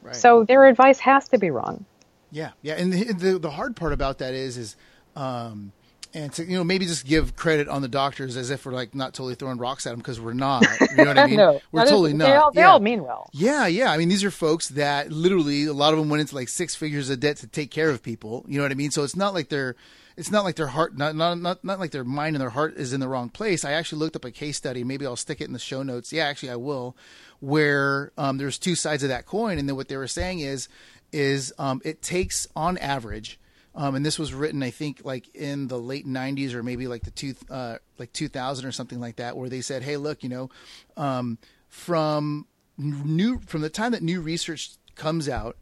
[0.02, 0.14] Right.
[0.14, 1.86] So their advice has to be wrong.
[2.32, 4.76] Yeah, yeah, and the the, the hard part about that is is.
[5.16, 5.72] Um,
[6.14, 8.96] and to you know maybe just give credit on the doctors as if we're like
[8.96, 10.64] not totally throwing rocks at them because we're not.
[10.82, 11.38] You know what I mean?
[11.38, 12.26] no, we're totally is, not.
[12.26, 12.72] They all, they yeah.
[12.72, 13.30] all mean well.
[13.34, 13.92] Yeah, yeah.
[13.92, 16.76] I mean, these are folks that literally a lot of them went into like six
[16.76, 18.46] figures of debt to take care of people.
[18.48, 18.92] You know what I mean?
[18.92, 19.76] So it's not like they're
[20.20, 22.76] it's not like their heart not, not not not like their mind and their heart
[22.76, 23.64] is in the wrong place.
[23.64, 24.84] I actually looked up a case study.
[24.84, 26.12] Maybe I'll stick it in the show notes.
[26.12, 26.98] Yeah, actually I will.
[27.40, 30.68] Where um, there's two sides of that coin, and then what they were saying is
[31.14, 33.40] is um, it takes on average.
[33.76, 37.04] Um, and this was written, I think, like in the late '90s or maybe like
[37.04, 40.30] the two, uh, like 2000 or something like that, where they said, "Hey, look, you
[40.30, 40.50] know,
[40.98, 42.48] um, from
[42.78, 45.58] new from the time that new research comes out,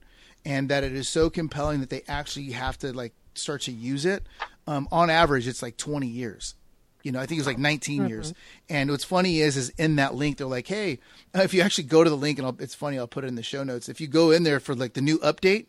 [0.45, 4.05] and that it is so compelling that they actually have to like start to use
[4.05, 4.25] it,
[4.67, 6.55] um, on average, it's like 20 years.
[7.03, 8.09] You know, I think it was like 19 mm-hmm.
[8.09, 8.33] years.
[8.69, 10.99] And what's funny is, is in that link, they're like, hey,
[11.33, 13.35] if you actually go to the link, and I'll, it's funny, I'll put it in
[13.35, 13.87] the show notes.
[13.87, 15.67] If you go in there for like the new update,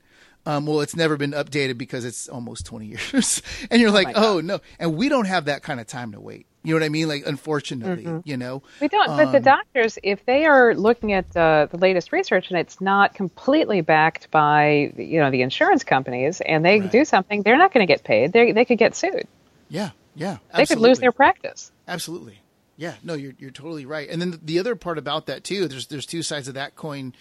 [0.49, 3.43] um, well, it's never been updated because it's almost 20 years.
[3.71, 4.61] and you're oh like, oh, no.
[4.79, 6.47] And we don't have that kind of time to wait.
[6.65, 7.07] You know what I mean?
[7.07, 8.21] Like, unfortunately, mm-hmm.
[8.25, 9.11] you know, we don't.
[9.11, 12.59] Um, but the um, doctors, if they are looking at uh, the latest research and
[12.59, 16.91] it's not completely backed by, you know, the insurance companies, and they right.
[16.91, 18.33] do something, they're not going to get paid.
[18.33, 19.29] They they could get sued.
[19.69, 20.57] Yeah, yeah, absolutely.
[20.57, 21.71] they could lose their practice.
[21.87, 22.41] Absolutely.
[22.77, 24.09] Yeah, no, you're you're totally right.
[24.09, 27.15] And then the other part about that too, there's there's two sides of that coin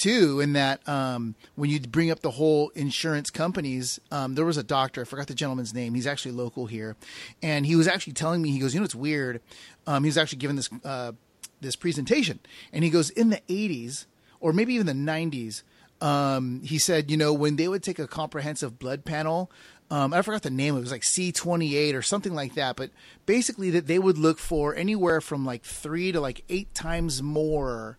[0.00, 4.56] too, in that um, when you bring up the whole insurance companies, um, there was
[4.56, 5.94] a doctor, I forgot the gentleman's name.
[5.94, 6.96] He's actually local here,
[7.42, 9.42] and he was actually telling me, he goes, you know, it's weird.
[9.86, 11.12] Um, he was actually giving this uh,
[11.60, 12.40] this presentation,
[12.72, 14.06] and he goes, in the '80s
[14.40, 15.62] or maybe even the '90s,
[16.00, 19.50] um, he said, you know, when they would take a comprehensive blood panel.
[19.92, 20.76] Um, I forgot the name.
[20.76, 22.76] It was like C28 or something like that.
[22.76, 22.90] But
[23.26, 27.98] basically, that they would look for anywhere from like three to like eight times more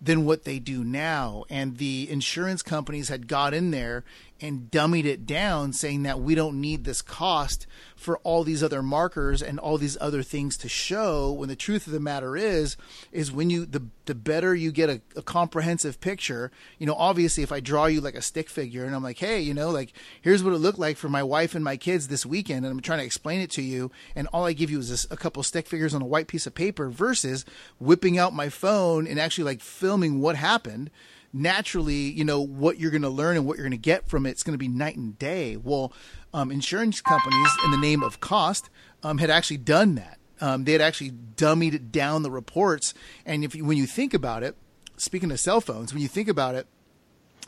[0.00, 1.44] than what they do now.
[1.50, 4.04] And the insurance companies had got in there
[4.40, 7.66] and dummied it down, saying that we don't need this cost
[7.96, 11.30] for all these other markers and all these other things to show.
[11.32, 12.76] When the truth of the matter is,
[13.12, 16.50] is when you the the better you get a, a comprehensive picture.
[16.78, 19.40] You know, obviously, if I draw you like a stick figure and I'm like, hey,
[19.40, 22.26] you know, like here's what it looked like for my wife and my kids this
[22.26, 24.90] weekend, and I'm trying to explain it to you, and all I give you is
[24.90, 27.44] this, a couple stick figures on a white piece of paper versus
[27.78, 30.90] whipping out my phone and actually like filming what happened
[31.32, 34.26] naturally, you know, what you're going to learn and what you're going to get from
[34.26, 35.56] it, it's going to be night and day.
[35.56, 35.92] Well,
[36.32, 38.70] um, insurance companies, in the name of cost,
[39.02, 40.18] um, had actually done that.
[40.40, 42.94] Um, they had actually dummied down the reports.
[43.26, 44.56] And if you, when you think about it,
[44.96, 46.66] speaking of cell phones, when you think about it,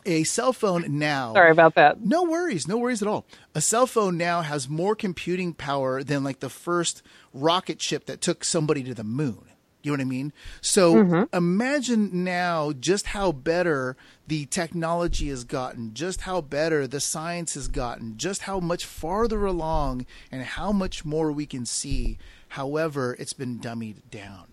[0.04, 1.32] a cell phone now.
[1.34, 2.04] Sorry about that.
[2.04, 3.24] No worries, no worries at all.
[3.54, 7.02] A cell phone now has more computing power than like the first
[7.32, 9.44] rocket ship that took somebody to the moon.
[9.82, 10.32] You know what I mean?
[10.60, 11.36] So mm-hmm.
[11.36, 13.96] imagine now just how better
[14.28, 19.44] the technology has gotten, just how better the science has gotten, just how much farther
[19.44, 22.18] along and how much more we can see.
[22.48, 24.46] However, it's been dummied down,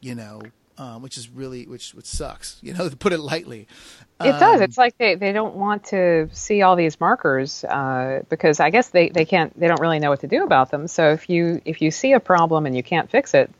[0.00, 0.42] you know,
[0.76, 3.66] um, which is really, which, which sucks, you know, to put it lightly.
[4.20, 4.60] It um, does.
[4.60, 8.90] It's like they, they don't want to see all these markers uh, because I guess
[8.90, 10.86] they, they can't, they don't really know what to do about them.
[10.86, 13.50] So if you, if you see a problem and you can't fix it,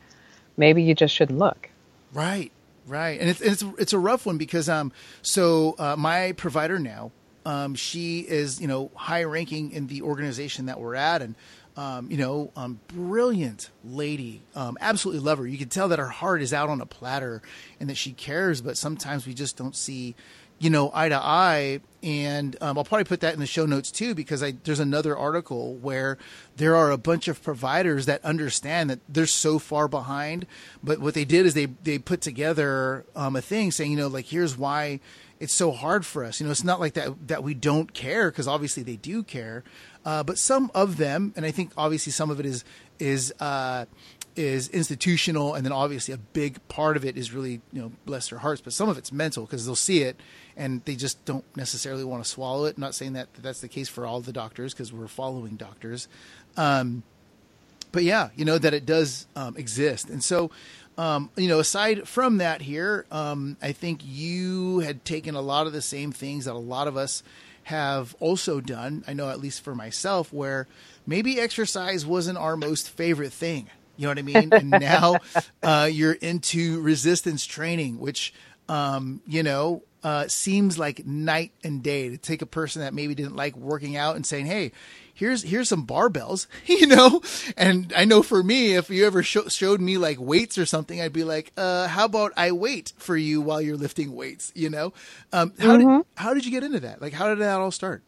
[0.59, 1.69] maybe you just shouldn't look.
[2.13, 2.51] Right,
[2.85, 4.91] right, and it's it's it's a rough one because um
[5.23, 7.11] so uh, my provider now
[7.45, 11.35] um she is you know high ranking in the organization that we're at and.
[11.77, 14.41] Um, you know, um, brilliant lady.
[14.53, 15.47] Um, absolutely love her.
[15.47, 17.41] You can tell that her heart is out on a platter
[17.79, 20.13] and that she cares, but sometimes we just don't see,
[20.57, 21.79] you know, eye to eye.
[22.01, 25.17] And um, I'll probably put that in the show notes too, because I, there's another
[25.17, 26.17] article where
[26.55, 30.45] there are a bunch of providers that understand that they're so far behind.
[30.81, 34.07] But what they did is they, they put together um, a thing saying, you know,
[34.07, 35.01] like, here's why
[35.41, 36.39] it's so hard for us.
[36.39, 39.63] You know, it's not like that, that we don't care, because obviously they do care.
[40.05, 42.63] Uh, but some of them, and I think obviously some of it is,
[42.99, 43.85] is, uh,
[44.39, 48.29] is institutional, and then obviously a big part of it is really you know bless
[48.29, 50.17] their hearts, but some of it's mental because they'll see it
[50.55, 52.77] and they just don't necessarily want to swallow it.
[52.77, 56.07] I'm not saying that that's the case for all the doctors because we're following doctors,
[56.55, 57.03] um,
[57.91, 60.49] but yeah, you know that it does um, exist, and so.
[60.97, 65.65] Um, you know, aside from that, here, um, I think you had taken a lot
[65.65, 67.23] of the same things that a lot of us
[67.63, 69.05] have also done.
[69.07, 70.67] I know, at least for myself, where
[71.07, 73.69] maybe exercise wasn't our most favorite thing.
[73.99, 74.53] You know what I mean?
[74.53, 75.17] and now
[75.63, 78.33] uh, you're into resistance training, which,
[78.69, 83.13] um, you know, uh, seems like night and day to take a person that maybe
[83.13, 84.71] didn't like working out and saying, "Hey,
[85.13, 87.21] here's here's some barbells," you know.
[87.57, 91.01] And I know for me, if you ever sh- showed me like weights or something,
[91.01, 94.69] I'd be like, uh, "How about I wait for you while you're lifting weights?" You
[94.69, 94.93] know.
[95.33, 95.97] Um, how mm-hmm.
[95.97, 97.01] did how did you get into that?
[97.01, 98.01] Like, how did that all start?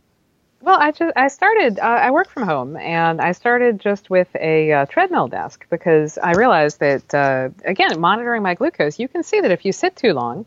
[0.62, 1.80] Well, I just I started.
[1.80, 6.20] Uh, I work from home, and I started just with a uh, treadmill desk because
[6.20, 9.95] I realized that uh, again, monitoring my glucose, you can see that if you sit
[9.95, 10.45] too long,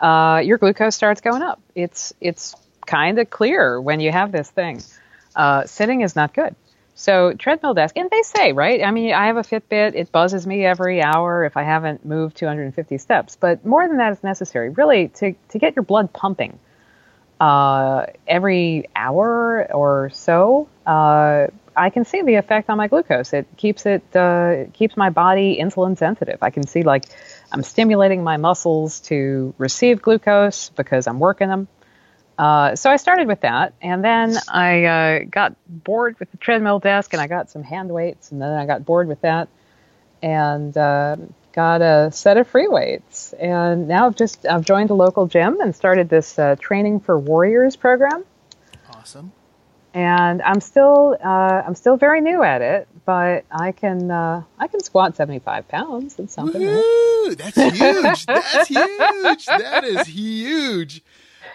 [0.00, 1.60] uh, your glucose starts going up.
[1.74, 2.54] It's it's
[2.86, 4.82] kind of clear when you have this thing.
[5.36, 6.54] Uh, sitting is not good.
[6.94, 8.82] So treadmill desk, and they say right.
[8.82, 9.94] I mean, I have a Fitbit.
[9.94, 13.36] It buzzes me every hour if I haven't moved 250 steps.
[13.38, 16.58] But more than that is necessary, really, to to get your blood pumping
[17.40, 23.32] uh, every hour or so, uh, I can see the effect on my glucose.
[23.32, 26.38] It keeps it uh, keeps my body insulin sensitive.
[26.42, 27.04] I can see like
[27.50, 31.68] I'm stimulating my muscles to receive glucose because I'm working them.
[32.36, 36.80] Uh, so I started with that, and then I uh, got bored with the treadmill
[36.80, 39.48] desk, and I got some hand weights, and then I got bored with that,
[40.20, 41.16] and uh,
[41.54, 45.60] got a set of free weights, and now I've just I've joined a local gym
[45.60, 48.24] and started this uh, training for warriors program.
[48.90, 49.32] Awesome.
[49.94, 54.66] And I'm still uh, I'm still very new at it, but I can uh, I
[54.66, 56.16] can squat 75 pounds.
[56.16, 56.60] That's something.
[56.60, 57.36] Right?
[57.38, 58.26] That's huge.
[58.26, 59.46] That's huge.
[59.46, 61.02] That is huge.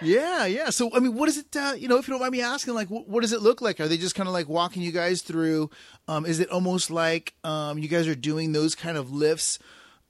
[0.01, 0.69] Yeah, yeah.
[0.69, 1.53] So, I mean, what is it?
[1.53, 3.61] Uh, you know, if you don't mind me asking, like, what, what does it look
[3.61, 3.81] like?
[3.81, 5.69] Are they just kind of like walking you guys through?
[6.07, 9.59] Um, is it almost like um, you guys are doing those kind of lifts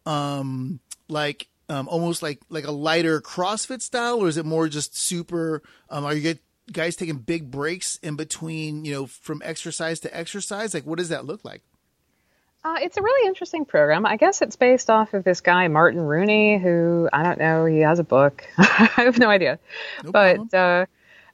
[0.05, 4.97] um, like um, almost like like a lighter CrossFit style, or is it more just
[4.97, 5.61] super?
[5.89, 6.39] Um, are you get,
[6.71, 10.73] guys taking big breaks in between, you know, from exercise to exercise?
[10.73, 11.61] Like, what does that look like?
[12.63, 14.05] Uh, it's a really interesting program.
[14.05, 17.65] I guess it's based off of this guy Martin Rooney, who I don't know.
[17.65, 18.43] He has a book.
[18.57, 19.59] I have no idea,
[20.03, 20.53] no but.
[20.53, 20.85] Uh,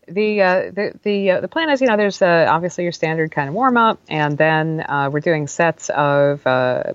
[0.07, 3.31] the uh, the the uh, the plan is, you know, there's uh, obviously your standard
[3.31, 6.93] kind of warm up, and then uh, we're doing sets of uh,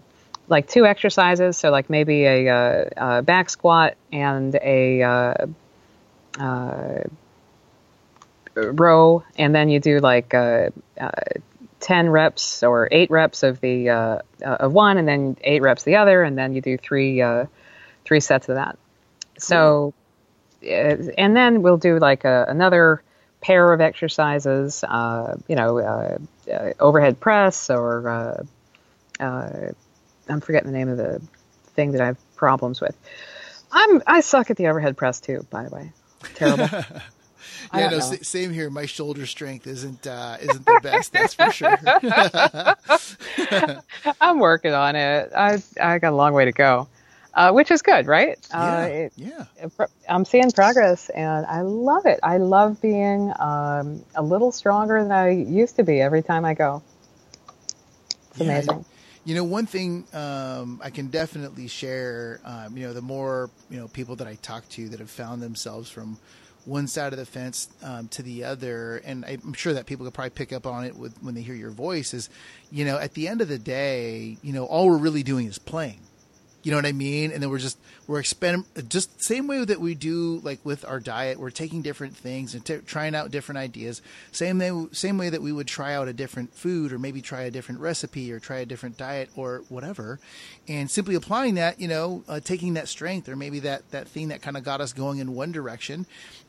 [0.50, 1.56] like two exercises.
[1.56, 5.46] So like maybe a, a, uh, a back squat and a uh,
[6.38, 7.02] uh,
[8.54, 10.34] row, and then you do like
[11.80, 16.22] ten reps or eight reps of the of one, and then eight reps the other,
[16.22, 17.22] and then you do three
[18.04, 18.76] three sets of that.
[19.38, 19.94] So,
[20.62, 23.02] and then we'll do like a, another
[23.40, 24.84] pair of exercises.
[24.84, 26.18] Uh, you know, uh,
[26.52, 28.44] uh, overhead press or
[30.30, 31.20] I'm forgetting the name of the
[31.74, 32.96] thing that I have problems with.
[33.72, 35.46] I'm I suck at the overhead press too.
[35.50, 35.92] By the way,
[36.34, 36.68] terrible.
[37.74, 37.96] Yeah, no, know.
[37.98, 38.68] s- same here.
[38.70, 41.12] My shoulder strength isn't uh, isn't the best.
[41.12, 41.78] That's for sure.
[44.20, 45.30] I'm working on it.
[45.36, 46.88] I I got a long way to go,
[47.34, 48.38] uh, which is good, right?
[48.52, 49.44] Uh, yeah, it- yeah.
[50.08, 52.20] I'm seeing progress, and I love it.
[52.22, 56.54] I love being um, a little stronger than I used to be every time I
[56.54, 56.82] go.
[58.30, 58.84] It's Yeah, amazing.
[59.24, 62.40] You know, one thing um, I can definitely share.
[62.44, 65.42] Um, you know, the more you know people that I talk to that have found
[65.42, 66.18] themselves from
[66.64, 70.14] one side of the fence um, to the other, and I'm sure that people could
[70.14, 72.14] probably pick up on it with, when they hear your voice.
[72.14, 72.30] Is
[72.70, 75.58] you know, at the end of the day, you know, all we're really doing is
[75.58, 76.00] playing.
[76.62, 77.32] You know what I mean?
[77.32, 81.00] And then we're just we're experiment just same way that we do like with our
[81.00, 81.38] diet.
[81.38, 84.02] We're taking different things and t- trying out different ideas.
[84.30, 87.42] Same way, same way that we would try out a different food or maybe try
[87.42, 90.20] a different recipe or try a different diet or whatever,
[90.68, 91.80] and simply applying that.
[91.80, 94.82] You know, uh, taking that strength or maybe that that thing that kind of got
[94.82, 96.04] us going in one direction,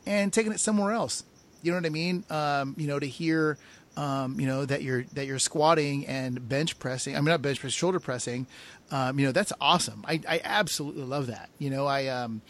[0.05, 1.24] and taking it somewhere else.
[1.62, 2.26] You know what I mean?
[2.30, 3.57] Um, you know, to hear
[3.97, 7.16] um, you know that you're that you're squatting and bench pressing.
[7.16, 8.47] I mean, not bench press, shoulder pressing.
[8.92, 10.04] Um, you know, that's awesome.
[10.08, 11.50] I, I absolutely love that.
[11.60, 12.44] You know, I um,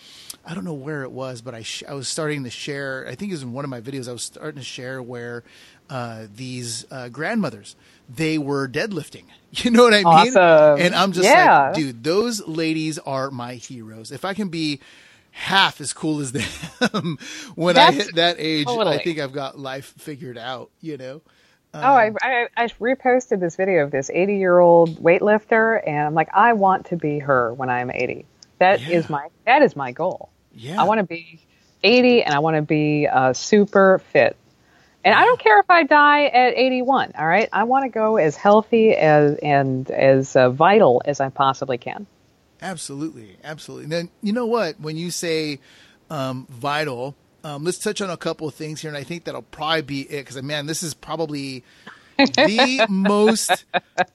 [0.46, 3.06] I don't know where it was, but I sh- I was starting to share.
[3.08, 4.10] I think it was in one of my videos.
[4.10, 5.44] I was starting to share where
[5.90, 7.76] uh, these uh, grandmothers
[8.10, 9.26] they were deadlifting.
[9.52, 10.40] You know what I mean?
[10.40, 10.78] Awesome.
[10.78, 11.36] And I'm just Yeah.
[11.36, 14.12] like, dude, those ladies are my heroes.
[14.12, 14.80] If I can be
[15.32, 16.32] half as cool as
[16.92, 17.18] them
[17.56, 20.72] when I hit that age, I think I've got life figured out.
[20.82, 21.22] You know.
[21.74, 26.08] Oh, I, Um, I I reposted this video of this 80 year old weightlifter, and
[26.08, 28.26] I'm like, I want to be her when I'm 80.
[28.60, 29.12] That is Yeah.
[29.12, 30.30] my that is my goal.
[30.54, 30.82] Yeah.
[30.82, 31.40] I want to be
[31.84, 34.36] 80, and I want to be uh, super fit.
[35.04, 37.14] And I don't care if I die at 81.
[37.18, 41.30] All right, I want to go as healthy as and as uh, vital as I
[41.30, 42.06] possibly can.
[42.62, 43.88] Absolutely, absolutely.
[43.88, 44.80] Then you know what?
[44.80, 45.60] When you say
[46.12, 49.42] um, vital, um, let's touch on a couple of things here, and I think that'll
[49.42, 50.26] probably be it.
[50.26, 51.64] Because man, this is probably
[52.18, 53.66] the most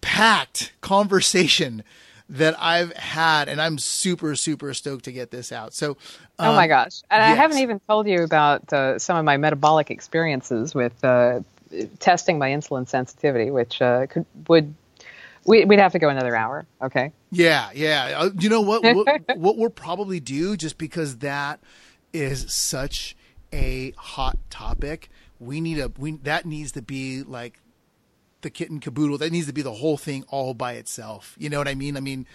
[0.00, 1.82] packed conversation
[2.28, 5.74] that I've had, and I'm super, super stoked to get this out.
[5.74, 5.96] So,
[6.38, 7.02] Oh um, my gosh.
[7.10, 11.40] And I haven't even told you about uh, some of my metabolic experiences with uh,
[12.00, 14.74] testing my insulin sensitivity, which uh, could would
[15.46, 16.66] we, we'd have to go another hour.
[16.82, 17.12] Okay.
[17.30, 18.14] Yeah, yeah.
[18.16, 18.82] Uh, you know what?
[18.82, 19.22] what?
[19.36, 21.60] What we'll probably do, just because that
[22.12, 23.16] is such
[23.52, 27.60] a hot topic, we need a we that needs to be like
[28.42, 29.18] the kitten caboodle.
[29.18, 31.34] That needs to be the whole thing all by itself.
[31.38, 31.96] You know what I mean?
[31.96, 32.26] I mean,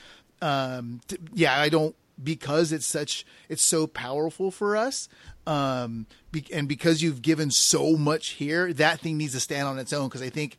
[0.41, 1.59] um, t- yeah.
[1.59, 5.07] I don't because it's such it's so powerful for us.
[5.47, 9.79] Um, be, and because you've given so much here, that thing needs to stand on
[9.79, 10.07] its own.
[10.07, 10.57] Because I think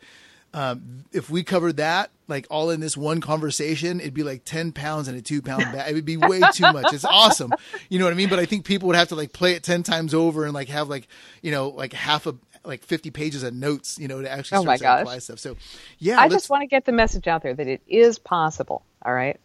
[0.55, 4.73] um, if we covered that like all in this one conversation, it'd be like 10
[4.73, 5.91] pounds and a two pound bag.
[5.91, 6.93] It would be way too much.
[6.93, 7.53] It's awesome.
[7.89, 8.29] You know what I mean?
[8.29, 10.69] But I think people would have to like play it 10 times over and like
[10.69, 11.09] have like,
[11.43, 12.35] you know, like half a,
[12.65, 15.01] like 50 pages of notes, you know, to actually Oh my to gosh.
[15.03, 15.39] apply stuff.
[15.41, 15.57] So
[15.99, 18.83] yeah, I just want to get the message out there that it is possible.
[19.05, 19.39] All right.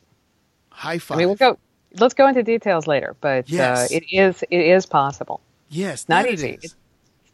[0.70, 1.18] high I five.
[1.18, 1.58] mean, we'll go.
[2.00, 3.92] Let's go into details later, but Yes.
[3.92, 5.42] uh, it is it is possible.
[5.70, 6.60] yes, Not it easy.
[6.62, 6.76] It's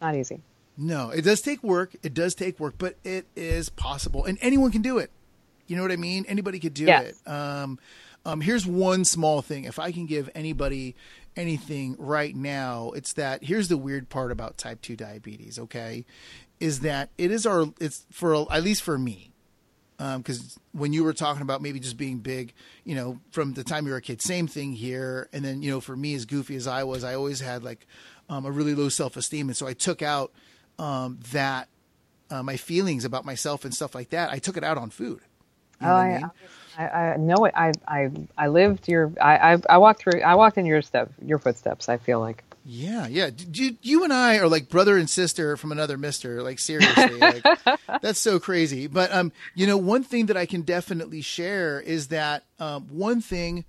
[0.01, 0.41] not easy.
[0.77, 1.95] No, it does take work.
[2.01, 5.11] It does take work, but it is possible, and anyone can do it.
[5.67, 6.25] You know what I mean?
[6.27, 7.13] Anybody could do Yes.
[7.25, 7.29] it.
[7.29, 7.79] Um,
[8.25, 9.65] um, here's one small thing.
[9.65, 10.95] If I can give anybody
[11.35, 13.43] anything right now, it's that.
[13.43, 15.59] Here's the weird part about type two diabetes.
[15.59, 16.05] Okay,
[16.59, 17.65] is that it is our.
[17.79, 19.29] It's for at least for me.
[20.17, 23.85] Because when you were talking about maybe just being big, you know, from the time
[23.85, 25.29] you were a kid, same thing here.
[25.31, 27.85] And then, you know, for me, as goofy as I was, I always had like
[28.27, 29.47] um, a really low self esteem.
[29.47, 30.33] And so I took out
[30.79, 31.67] um, that,
[32.29, 34.31] uh, my feelings about myself and stuff like that.
[34.31, 35.21] I took it out on food.
[35.81, 36.31] You know Oh, I I, mean?
[36.77, 37.53] I, I know it.
[37.55, 39.11] I, I, I lived your.
[39.21, 40.21] I, I, I walked through.
[40.21, 41.89] I walked in your step, your footsteps.
[41.89, 42.43] I feel like.
[42.65, 43.29] Yeah, yeah.
[43.51, 46.41] You, you and I are like brother and sister from another mister.
[46.41, 47.43] Like seriously, like
[48.01, 48.87] that's so crazy.
[48.87, 53.19] But um, you know, one thing that I can definitely share is that um, one
[53.21, 53.65] thing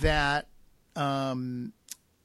[0.00, 0.46] that
[0.94, 1.72] um,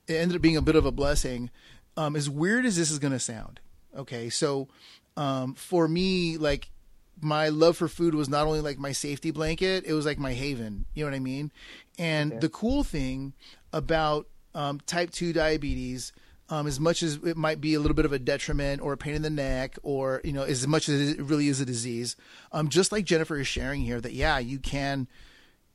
[0.08, 1.50] it ended up being a bit of a blessing.
[1.98, 3.60] Um, as weird as this is going to sound,
[3.98, 4.30] okay.
[4.30, 4.68] So
[5.18, 6.70] um, for me, like
[7.22, 10.34] my love for food was not only like my safety blanket, it was like my
[10.34, 10.86] haven.
[10.94, 11.52] You know what I mean?
[11.98, 13.34] And the cool thing
[13.72, 16.12] about um, type 2 diabetes
[16.52, 18.98] um, as much as it might be a little bit of a detriment or a
[18.98, 22.18] pain in the neck, or you know, as much as it really is a disease.
[22.52, 25.08] Um, just like Jennifer is sharing here, that yeah, you can.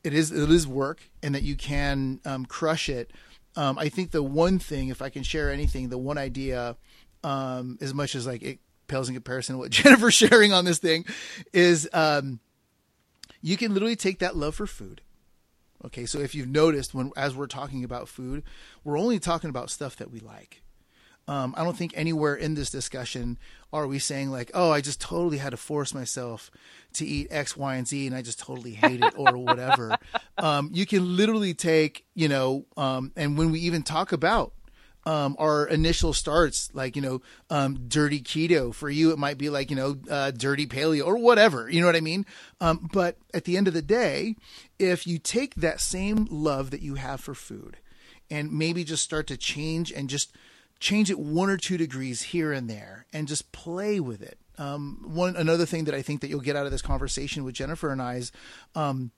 [0.03, 3.11] It is it is work, and that you can um, crush it.
[3.55, 6.77] Um, I think the one thing, if I can share anything, the one idea,
[7.23, 10.79] um, as much as like it pales in comparison to what Jennifer's sharing on this
[10.79, 11.05] thing,
[11.53, 12.39] is um,
[13.41, 15.01] you can literally take that love for food.
[15.85, 18.43] Okay, so if you've noticed when as we're talking about food,
[18.83, 20.61] we're only talking about stuff that we like.
[21.29, 23.37] Um, I don't think anywhere in this discussion
[23.73, 26.49] are we saying like, oh, I just totally had to force myself
[26.93, 29.97] to eat X, Y, and Z, and I just totally hate it or whatever.
[30.39, 34.53] Um, you can literally take, you know, um, and when we even talk about
[35.07, 38.73] um, our initial starts, like you know, um, dirty keto.
[38.73, 41.69] For you, it might be like you know, uh, dirty paleo or whatever.
[41.69, 42.25] You know what I mean?
[42.59, 44.35] Um, but at the end of the day,
[44.77, 47.77] if you take that same love that you have for food,
[48.29, 50.35] and maybe just start to change and just
[50.81, 54.37] change it one or two degrees here and there and just play with it.
[54.57, 57.55] Um, one another thing that I think that you'll get out of this conversation with
[57.55, 58.31] Jennifer and I is
[58.75, 59.11] um,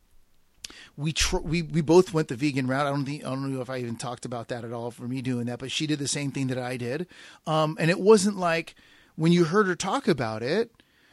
[0.98, 2.86] we tr- we we both went the vegan route.
[2.86, 5.04] I don't think I don't know if I even talked about that at all for
[5.08, 7.08] me doing that, but she did the same thing that I did.
[7.48, 8.76] Um, and it wasn't like
[9.16, 10.72] when you heard her talk about it,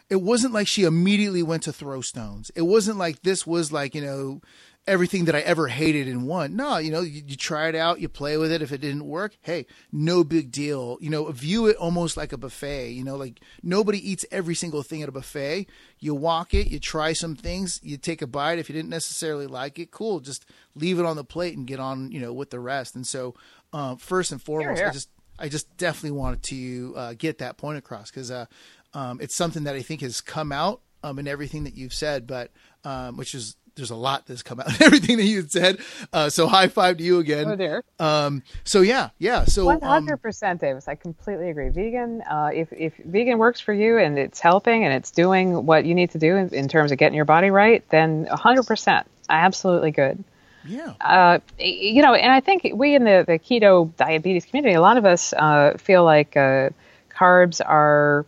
[0.08, 2.50] it wasn't like she immediately went to throw stones.
[2.54, 4.40] It wasn't like this was like you know
[4.86, 6.54] everything that I ever hated in one.
[6.54, 8.62] No, you know, you, you, try it out, you play with it.
[8.62, 10.98] If it didn't work, hey, no big deal.
[11.00, 12.90] You know, view it almost like a buffet.
[12.90, 15.66] You know, like nobody eats every single thing at a buffet.
[15.98, 18.58] You walk it, you try some things, you take a bite.
[18.58, 21.80] If you didn't necessarily like it, cool, just leave it on the plate and get
[21.80, 22.94] on, you know, with the rest.
[22.94, 23.34] And so,
[23.72, 24.88] um, first and foremost, here, here.
[24.88, 28.46] I just, I just definitely wanted to uh, get that point across because uh,
[28.94, 32.26] um, it's something that I think has come out um, in everything that you've said,
[32.26, 32.52] but
[32.84, 35.78] um, which is there's a lot that's come out everything that you said.
[36.12, 37.48] Uh, so high five to you again.
[37.48, 37.84] Oh, there.
[37.98, 39.44] Um, so yeah, yeah.
[39.44, 40.88] So um, one hundred percent, Davis.
[40.88, 41.68] I completely agree.
[41.68, 45.84] Vegan, uh, if if vegan works for you and it's helping and it's doing what
[45.84, 49.06] you need to do in, in terms of getting your body right, then hundred percent,
[49.28, 50.22] absolutely good.
[50.68, 50.94] Yeah.
[51.00, 54.96] Uh, you know, and I think we in the, the keto diabetes community, a lot
[54.96, 56.70] of us uh, feel like uh,
[57.10, 58.26] carbs are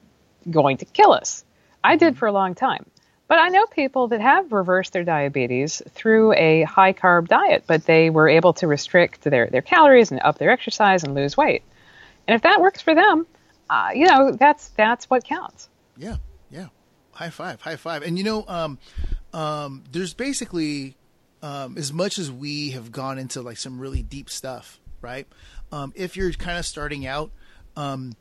[0.48, 1.44] going to kill us.
[1.82, 2.18] I did mm-hmm.
[2.18, 2.86] for a long time.
[3.28, 7.84] But I know people that have reversed their diabetes through a high carb diet, but
[7.84, 11.62] they were able to restrict their, their calories and up their exercise and lose weight.
[12.26, 13.26] And if that works for them,
[13.68, 15.68] uh, you know, that's that's what counts.
[15.98, 16.16] Yeah,
[16.50, 16.68] yeah.
[17.12, 18.02] High five, high five.
[18.02, 18.78] And you know, um,
[19.34, 20.96] um, there's basically
[21.42, 25.26] um, as much as we have gone into like some really deep stuff, right?
[25.70, 27.30] Um, if you're kind of starting out,
[27.76, 28.14] um,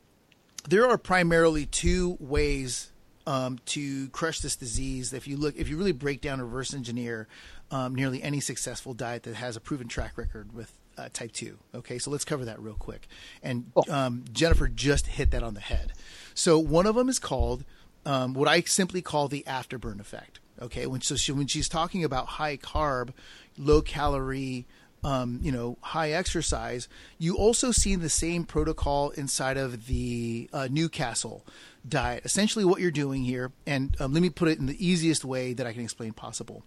[0.67, 2.91] there are primarily two ways
[3.27, 5.13] um, to crush this disease.
[5.13, 7.27] If you look, if you really break down reverse engineer
[7.69, 11.57] um, nearly any successful diet that has a proven track record with uh, type 2.
[11.75, 13.07] Okay, so let's cover that real quick.
[13.43, 15.91] And um, Jennifer just hit that on the head.
[16.33, 17.65] So one of them is called
[18.05, 20.39] um, what I simply call the afterburn effect.
[20.59, 23.09] Okay, when, so she, when she's talking about high carb,
[23.57, 24.65] low calorie,
[25.03, 26.87] um, you know, high exercise,
[27.17, 31.45] you also see the same protocol inside of the uh, Newcastle
[31.87, 32.25] diet.
[32.25, 35.53] Essentially, what you're doing here, and um, let me put it in the easiest way
[35.53, 36.63] that I can explain possible.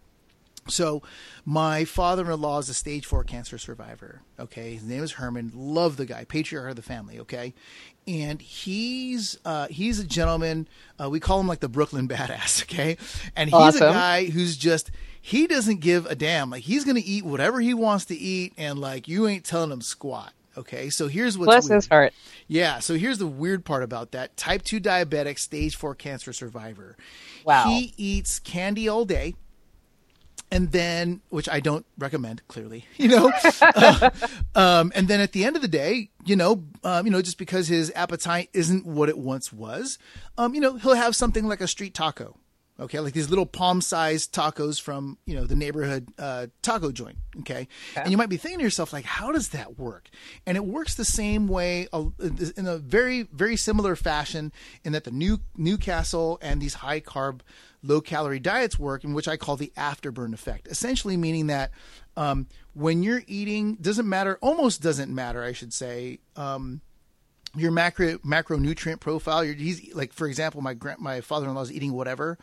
[0.69, 1.03] So,
[1.45, 4.21] my father-in-law is a stage four cancer survivor.
[4.39, 5.53] Okay, his name is Herman.
[5.55, 7.19] Love the guy, patriarch of the family.
[7.21, 7.55] Okay,
[8.07, 10.69] and he's uh, he's a gentleman.
[11.03, 12.63] Uh, we call him like the Brooklyn badass.
[12.63, 12.97] Okay,
[13.35, 13.89] and he's awesome.
[13.89, 14.91] a guy who's just
[15.21, 16.51] he doesn't give a damn.
[16.51, 19.83] Like he's gonna eat whatever he wants to eat, and like you ain't telling him
[19.83, 20.33] squat.
[20.57, 21.77] Okay, so here's what's bless weird.
[21.77, 22.13] his heart.
[22.49, 26.97] Yeah, so here's the weird part about that: type two diabetic, stage four cancer survivor.
[27.45, 27.69] Wow.
[27.69, 29.35] He eats candy all day,
[30.51, 32.43] and then which I don't recommend.
[32.49, 33.31] Clearly, you know,
[33.63, 34.11] uh,
[34.55, 37.39] um, and then at the end of the day, you know, um, you know, just
[37.39, 39.99] because his appetite isn't what it once was,
[40.37, 42.37] um, you know, he'll have something like a street taco
[42.81, 47.19] Okay, like these little palm-sized tacos from you know the neighborhood uh, taco joint.
[47.41, 47.69] Okay?
[47.95, 50.09] and you might be thinking to yourself like, how does that work?
[50.47, 52.07] And it works the same way uh,
[52.57, 54.53] in a very very similar fashion
[54.83, 57.41] in that the new Newcastle and these high carb,
[57.83, 60.67] low calorie diets work, in which I call the afterburn effect.
[60.69, 61.73] Essentially, meaning that
[62.17, 66.21] um, when you're eating, doesn't matter, almost doesn't matter, I should say.
[66.35, 66.81] Um,
[67.57, 69.43] your macro macronutrient profile.
[69.43, 72.39] he's like, for example, my my father in law is eating whatever.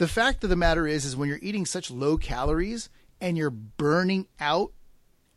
[0.00, 2.88] The fact of the matter is, is when you're eating such low calories
[3.20, 4.72] and you're burning out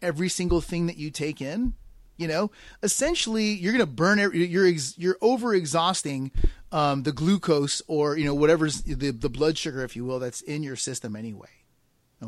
[0.02, 1.74] every single thing that you take in,
[2.16, 2.50] you know,
[2.82, 4.20] essentially you're going to burn.
[4.20, 4.66] You're
[4.96, 6.32] you're over exhausting
[6.72, 10.40] um, the glucose or you know whatever's the the blood sugar, if you will, that's
[10.40, 11.50] in your system anyway.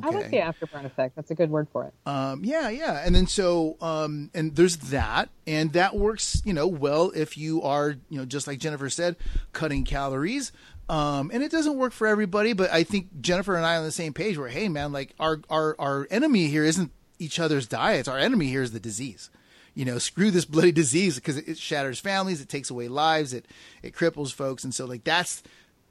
[0.03, 1.16] I like the afterburn effect.
[1.16, 1.94] That's a good word for it.
[2.06, 3.02] Um, yeah, yeah.
[3.06, 7.62] And then so, um, and there's that, and that works, you know, well if you
[7.62, 9.16] are, you know, just like Jennifer said,
[9.53, 10.52] cutting calories.
[10.88, 13.86] Um, and it doesn't work for everybody, but I think Jennifer and I are on
[13.86, 17.68] the same page where, hey, man, like our, our, our enemy here isn't each other's
[17.68, 18.07] diets.
[18.07, 19.30] Our enemy here is the disease.
[19.74, 23.34] You know, screw this bloody disease because it, it shatters families, it takes away lives,
[23.34, 23.48] it,
[23.82, 24.64] it cripples folks.
[24.64, 25.41] And so like that's,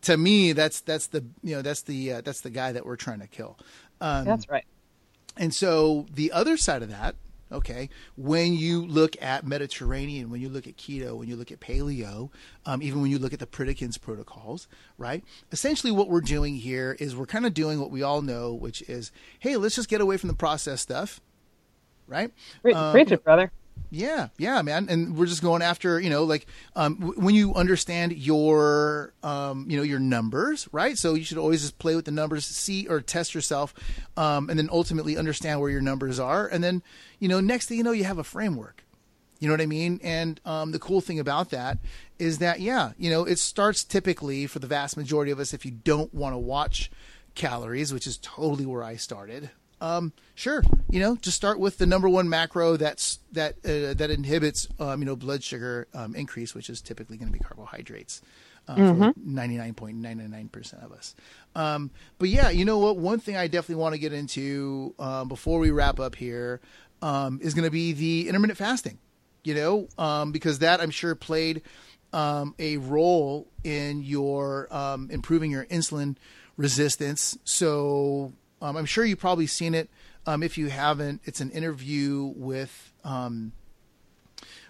[0.02, 2.96] to me, that's, that's the, you know, that's the, uh, that's the guy that we're
[2.96, 3.58] trying to kill.
[4.00, 4.64] Um, That's right.
[5.36, 7.16] And so the other side of that,
[7.52, 11.60] okay, when you look at Mediterranean, when you look at keto, when you look at
[11.60, 12.30] paleo,
[12.66, 14.68] um, even when you look at the Pritikin's protocols,
[14.98, 15.24] right?
[15.52, 18.82] Essentially, what we're doing here is we're kind of doing what we all know, which
[18.82, 21.20] is, hey, let's just get away from the processed stuff,
[22.06, 22.32] right?
[22.62, 23.52] Preach, um, preach it, brother.
[23.90, 24.88] Yeah, yeah, man.
[24.88, 29.66] And we're just going after, you know, like um, w- when you understand your, um,
[29.68, 30.98] you know, your numbers, right?
[30.98, 33.72] So you should always just play with the numbers, see or test yourself,
[34.16, 36.48] um, and then ultimately understand where your numbers are.
[36.48, 36.82] And then,
[37.20, 38.84] you know, next thing you know, you have a framework.
[39.38, 40.00] You know what I mean?
[40.02, 41.78] And um, the cool thing about that
[42.18, 45.64] is that, yeah, you know, it starts typically for the vast majority of us if
[45.64, 46.90] you don't want to watch
[47.34, 49.50] calories, which is totally where I started
[49.84, 54.10] um, sure, you know, just start with the number one macro that's that uh, that
[54.10, 58.22] inhibits um, you know blood sugar um, increase, which is typically going to be carbohydrates.
[58.66, 59.02] Uh, mm-hmm.
[59.10, 61.14] for 99.99% of us.
[61.54, 62.96] Um, but yeah, you know what?
[62.96, 66.62] One thing I definitely want to get into um, before we wrap up here
[67.02, 68.96] um, is going to be the intermittent fasting,
[69.42, 71.60] you know, um, because that I'm sure played
[72.14, 76.16] um, a role in your um, improving your insulin
[76.56, 77.36] resistance.
[77.44, 79.88] So um, I'm sure you've probably seen it.
[80.26, 83.52] Um, if you haven't, it's an interview with um,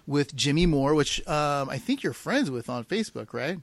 [0.05, 3.59] with Jimmy Moore, which um, I think you're friends with on Facebook, right?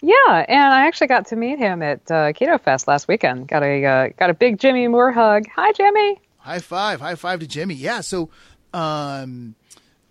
[0.00, 3.46] Yeah, and I actually got to meet him at uh, Keto Fest last weekend.
[3.48, 5.44] Got a uh, got a big Jimmy Moore hug.
[5.54, 6.20] Hi, Jimmy.
[6.38, 7.74] High five, high five to Jimmy.
[7.74, 8.30] Yeah, so
[8.72, 9.54] um,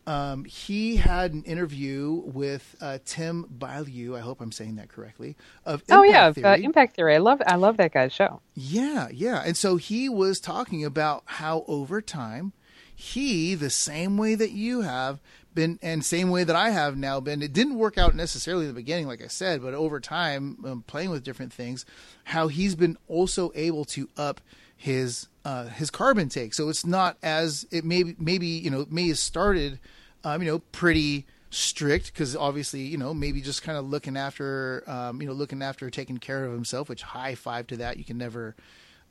[0.07, 4.15] um, he had an interview with uh, Tim Bilyeu.
[4.15, 5.35] I hope I'm saying that correctly.
[5.65, 6.45] Of Impact oh yeah, Theory.
[6.45, 7.15] Uh, Impact Theory.
[7.15, 8.41] I love I love that guy's show.
[8.55, 9.43] Yeah, yeah.
[9.45, 12.53] And so he was talking about how over time,
[12.95, 15.19] he the same way that you have
[15.53, 17.41] been, and same way that I have now been.
[17.41, 20.83] It didn't work out necessarily in the beginning, like I said, but over time, um,
[20.87, 21.85] playing with different things,
[22.23, 24.39] how he's been also able to up
[24.77, 26.53] his uh, his carb intake.
[26.53, 29.79] So it's not as it maybe maybe you know may have started
[30.23, 34.83] um, you know, pretty strict because obviously, you know, maybe just kind of looking after,
[34.87, 37.97] um, you know, looking after taking care of himself, which high five to that.
[37.97, 38.55] You can never,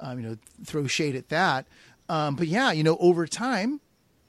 [0.00, 1.66] um, you know, throw shade at that.
[2.08, 3.80] Um, but yeah, you know, over time,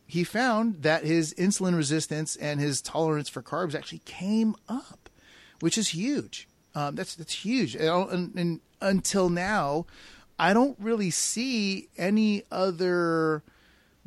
[0.05, 5.09] he found that his insulin resistance and his tolerance for carbs actually came up,
[5.59, 6.47] which is huge.
[6.73, 7.75] Um, that's that's huge.
[7.75, 9.85] And, and, and until now,
[10.39, 13.43] I don't really see any other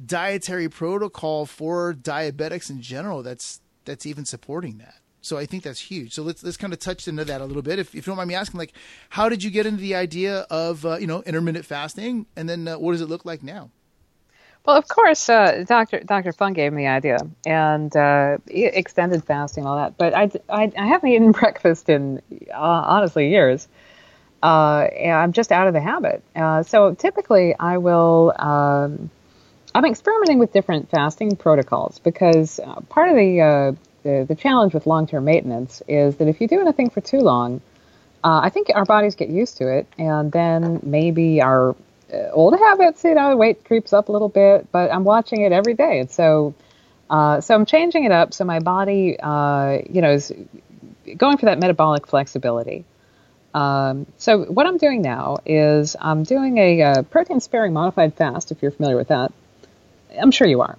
[0.06, 4.94] dietary protocol for diabetics in general that's that's even supporting that.
[5.22, 6.14] So I think that's huge.
[6.14, 7.78] So let's let's kind of touch into that a little bit.
[7.78, 8.72] If, if you don't mind me asking, like,
[9.10, 12.66] how did you get into the idea of uh, you know intermittent fasting, and then
[12.66, 13.70] uh, what does it look like now?
[14.64, 19.66] Well, of course, uh, Doctor Doctor Fung gave me the idea, and uh, extended fasting,
[19.66, 19.98] all that.
[19.98, 22.22] But I, I, I haven't eaten breakfast in
[22.52, 23.68] uh, honestly years.
[24.42, 26.22] Uh, I'm just out of the habit.
[26.66, 28.32] so typically, I will.
[28.38, 29.10] Um,
[29.74, 33.72] I'm experimenting with different fasting protocols because uh, part of the, uh,
[34.02, 37.20] the, the challenge with long term maintenance is that if you do anything for too
[37.20, 37.60] long,
[38.24, 41.76] uh, I think our bodies get used to it, and then maybe our
[42.12, 44.70] uh, old habits, you know, weight creeps up a little bit.
[44.72, 46.54] But I'm watching it every day, and so
[47.08, 50.32] uh, so I'm changing it up so my body, you know, is
[51.16, 52.84] going for that metabolic flexibility.
[53.54, 58.62] Um, so what I'm doing now is I'm doing a protein sparing modified fast, if
[58.62, 59.32] you're familiar with that.
[60.18, 60.78] I'm sure you are.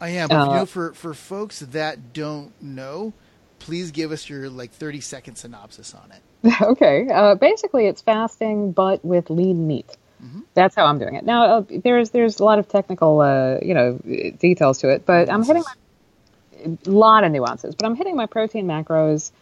[0.00, 0.30] I am.
[0.30, 3.12] Uh, you know, for for folks that don't know,
[3.58, 6.20] please give us your like 30 second synopsis on it.
[6.60, 7.08] Okay.
[7.08, 9.96] Uh, basically, it's fasting, but with lean meat.
[10.22, 10.40] Mm-hmm.
[10.52, 11.24] That's how I'm doing it.
[11.24, 13.98] Now, uh, there's there's a lot of technical, uh, you know,
[14.38, 17.74] details to it, but I'm hitting my, a lot of nuances.
[17.74, 19.32] But I'm hitting my protein macros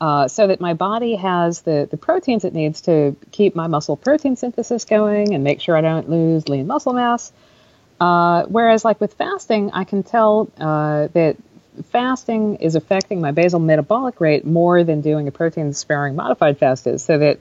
[0.00, 3.96] uh, so that my body has the the proteins it needs to keep my muscle
[3.96, 7.32] protein synthesis going and make sure I don't lose lean muscle mass.
[8.00, 11.36] Uh, whereas, like with fasting, I can tell uh, that
[11.90, 16.86] fasting is affecting my basal metabolic rate more than doing a protein sparing modified fast
[16.86, 17.02] is.
[17.02, 17.38] So that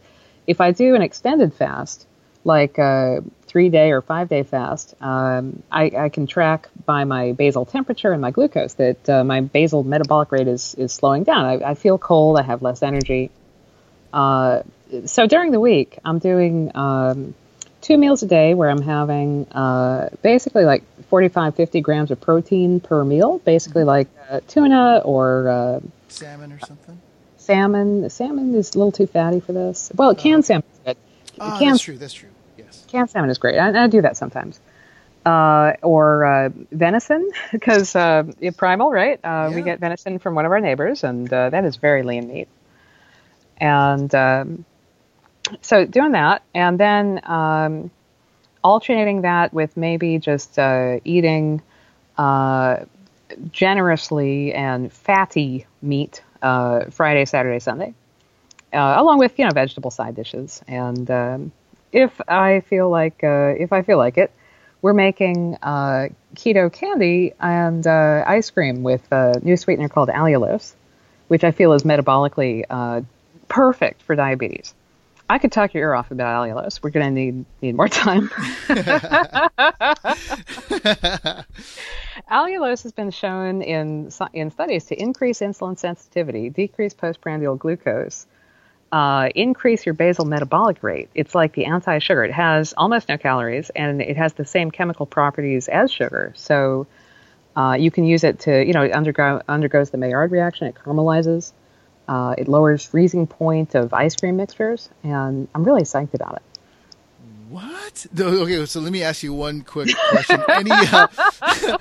[0.48, 2.06] if I do an extended fast,
[2.44, 7.32] like a three day or five day fast, um, I, I, can track by my
[7.32, 11.46] basal temperature and my glucose that uh, my basal metabolic rate is, is slowing down.
[11.46, 13.32] I, I feel cold, I have less energy.
[14.14, 14.62] Uh,
[15.06, 16.72] so during the week, I'm doing.
[16.76, 17.34] Um,
[17.86, 22.80] two meals a day where I'm having uh, basically like 45, 50 grams of protein
[22.80, 23.88] per meal, basically Mm-hmm.
[23.88, 25.80] like uh, tuna or uh,
[26.10, 27.00] Salmon or something.
[27.38, 28.10] salmon.
[28.10, 29.92] Salmon is a little too fatty for this.
[29.96, 30.98] Well, canned salmon is good.
[31.40, 31.98] Oh, canned, that's true.
[31.98, 32.30] That's true.
[32.58, 32.86] Yes.
[32.88, 33.60] canned salmon is great.
[33.60, 34.60] I, I do that sometimes.
[35.24, 38.24] Uh, or uh, venison, because uh,
[38.58, 39.20] primal, right?
[39.24, 42.28] Uh, We get venison from one of our neighbors, and uh, that is very lean
[42.28, 42.48] meat.
[43.58, 44.66] And um,
[45.62, 47.92] so doing that, and then um,
[48.64, 51.62] alternating that with maybe just uh, eating
[52.18, 52.78] uh,
[53.52, 57.94] generously and fatty meat uh, Friday, Saturday, Sunday,
[58.74, 60.62] uh, along with you know vegetable side dishes.
[60.68, 61.52] And um,
[61.92, 64.32] if I feel like uh, if I feel like it,
[64.82, 70.74] we're making uh, keto candy and ice cream with a new sweetener called allulose,
[71.28, 72.66] which I feel is metabolically
[73.48, 74.74] perfect for diabetes.
[75.30, 76.84] I could talk your ear off about allulose.
[76.84, 78.30] We're going to need need more time.
[82.32, 88.28] allulose has been shown in in studies to increase insulin sensitivity, decrease postprandial glucose,
[88.92, 91.10] uh, increase your basal metabolic rate.
[91.16, 92.24] It's like the anti-sugar.
[92.24, 96.34] It has almost no calories, and it has the same chemical properties as sugar.
[96.36, 96.88] So
[97.56, 100.68] uh, you can use it to, you know, it undergo undergoes the Maillard reaction.
[100.68, 101.52] It caramelizes.
[102.08, 106.44] Uh, it lowers freezing point of ice cream mixtures, and I'm really psyched about it.
[107.50, 108.06] What?
[108.20, 110.44] Okay, so let me ask you one quick question.
[110.50, 111.78] Any, uh,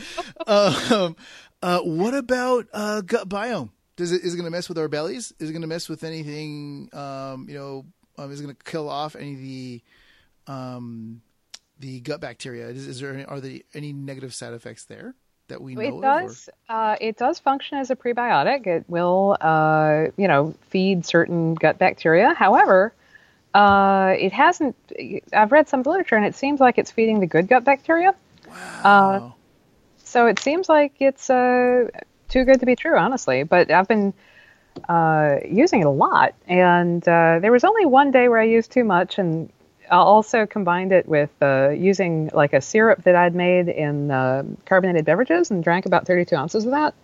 [0.47, 1.17] um,
[1.63, 3.71] uh, what about uh, gut biome?
[3.97, 5.33] Does it is it going to mess with our bellies?
[5.39, 6.91] Is it going to mess with anything?
[6.93, 7.87] Um, you know,
[8.19, 9.83] um, is it going to kill off any of the
[10.47, 11.23] um,
[11.79, 12.69] the gut bacteria?
[12.69, 15.15] Is, is there any, are there any negative side effects there
[15.49, 16.01] that we know It of?
[16.01, 16.49] does.
[16.69, 18.67] Uh, it does function as a prebiotic.
[18.67, 22.35] It will, uh, you know, feed certain gut bacteria.
[22.35, 22.93] However,
[23.55, 24.77] uh, it hasn't.
[25.33, 28.15] I've read some literature, and it seems like it's feeding the good gut bacteria.
[28.49, 29.35] Wow.
[29.99, 31.89] So it seems like it's uh,
[32.29, 33.43] too good to be true, honestly.
[33.43, 34.15] But I've been
[34.89, 38.71] uh, using it a lot, and uh, there was only one day where I used
[38.71, 39.51] too much, and
[39.99, 45.05] also combined it with uh, using like a syrup that I'd made in uh, carbonated
[45.05, 46.95] beverages and drank about 32 ounces of that.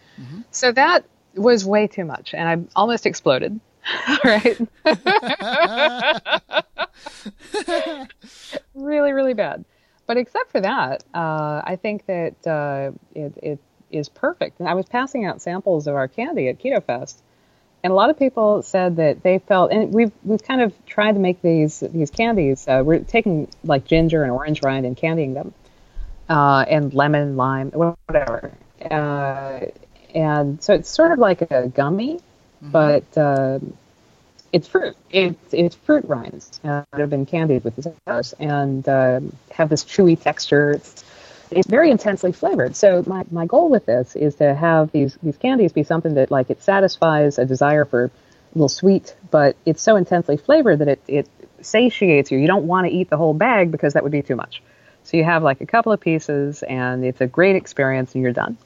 [0.51, 1.05] So that
[1.35, 3.61] was way too much, and I almost exploded.
[4.25, 4.59] right?
[8.75, 9.65] really, really bad.
[10.07, 13.59] But except for that, uh, I think that uh, it, it
[13.91, 14.61] is perfect.
[14.61, 17.23] And I was passing out samples of our candy at Keto Fest,
[17.83, 21.13] and a lot of people said that they felt, and we've we've kind of tried
[21.13, 22.67] to make these these candies.
[22.69, 25.55] Uh, we're taking like ginger and orange rind and candying them,
[26.29, 28.53] uh, and lemon, lime, whatever.
[28.91, 29.67] Uh,
[30.15, 32.21] and so it's sort of like a gummy,
[32.61, 33.59] but uh,
[34.53, 34.97] it's fruit.
[35.11, 39.21] It's it's fruit rinds uh, that have been candied with this sauce and uh,
[39.53, 40.73] have this chewy texture.
[40.73, 41.05] It's
[41.53, 42.77] it's very intensely flavored.
[42.77, 46.31] So my, my goal with this is to have these these candies be something that
[46.31, 48.11] like it satisfies a desire for a
[48.55, 51.29] little sweet, but it's so intensely flavored that it it
[51.61, 52.39] satiates you.
[52.39, 54.63] You don't want to eat the whole bag because that would be too much.
[55.05, 58.33] So you have like a couple of pieces, and it's a great experience, and you're
[58.33, 58.57] done.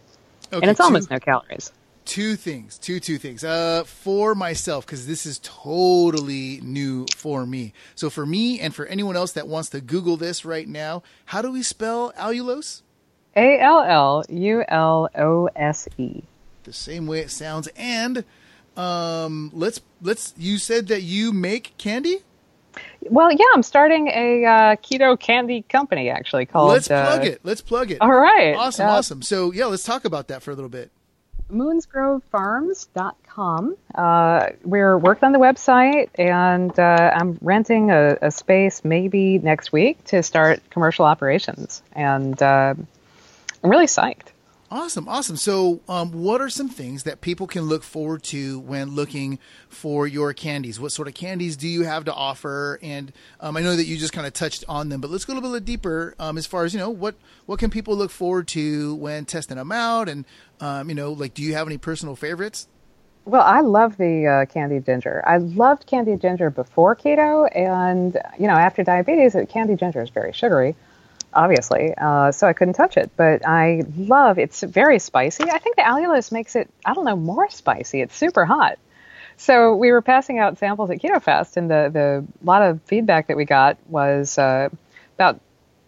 [0.53, 1.73] Okay, and it's two- almost no calories.
[2.05, 3.43] Two things two two things.
[3.45, 7.73] Uh for myself because this is totally new for me.
[7.95, 11.43] So for me and for anyone else that wants to google this right now how
[11.43, 12.83] do we spell allulose?
[13.37, 16.23] A L L U L O S E.
[16.65, 17.69] the same way it sounds.
[17.77, 18.25] And
[18.77, 22.19] um let's let's you said that you make candy?
[23.03, 26.71] Well, yeah, I'm starting a uh, keto candy company actually called.
[26.71, 27.41] let's plug uh, it.
[27.45, 27.99] Let's plug it.
[28.01, 28.57] All right.
[28.57, 29.23] awesome Uh, awesome.
[29.23, 30.91] So yeah let's talk about that for a little bit
[31.51, 33.77] moonsgrovefarms.com.
[33.95, 39.73] Uh, we're working on the website, and uh, I'm renting a, a space maybe next
[39.73, 41.83] week to start commercial operations.
[41.93, 42.75] And uh,
[43.63, 44.34] I'm really psyched.
[44.75, 45.37] Awesome, awesome.
[45.37, 49.39] So, um, what are some things that people can look forward to when looking
[49.69, 50.81] for your candies?
[50.81, 52.81] What sort of candies do you have to offer?
[52.83, 55.33] And um, I know that you just kind of touched on them, but let's go
[55.33, 56.91] a little bit deeper um, as far as you know.
[56.91, 57.15] What
[57.47, 60.09] what can people look forward to when testing them out?
[60.09, 60.25] And
[60.59, 62.67] um, you know, like, do you have any personal favorites?
[63.27, 65.23] Well, I love the uh, candied ginger.
[65.25, 70.11] I loved candied ginger before keto, and you know, after diabetes, uh, candied ginger is
[70.11, 70.75] very sugary,
[71.35, 71.95] obviously.
[71.97, 73.11] Uh, so I couldn't touch it.
[73.17, 75.45] But I love it's very spicy.
[75.45, 78.01] I think the allulose makes it, I don't know, more spicy.
[78.01, 78.79] It's super hot.
[79.37, 83.27] So we were passing out samples at Keto Fest, and the the lot of feedback
[83.29, 84.69] that we got was uh,
[85.17, 85.41] about.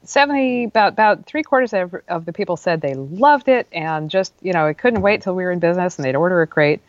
[0.05, 4.33] 70 about about three quarters of, of the people said they loved it and just
[4.41, 6.81] you know it couldn't wait till we were in business and they'd order a crate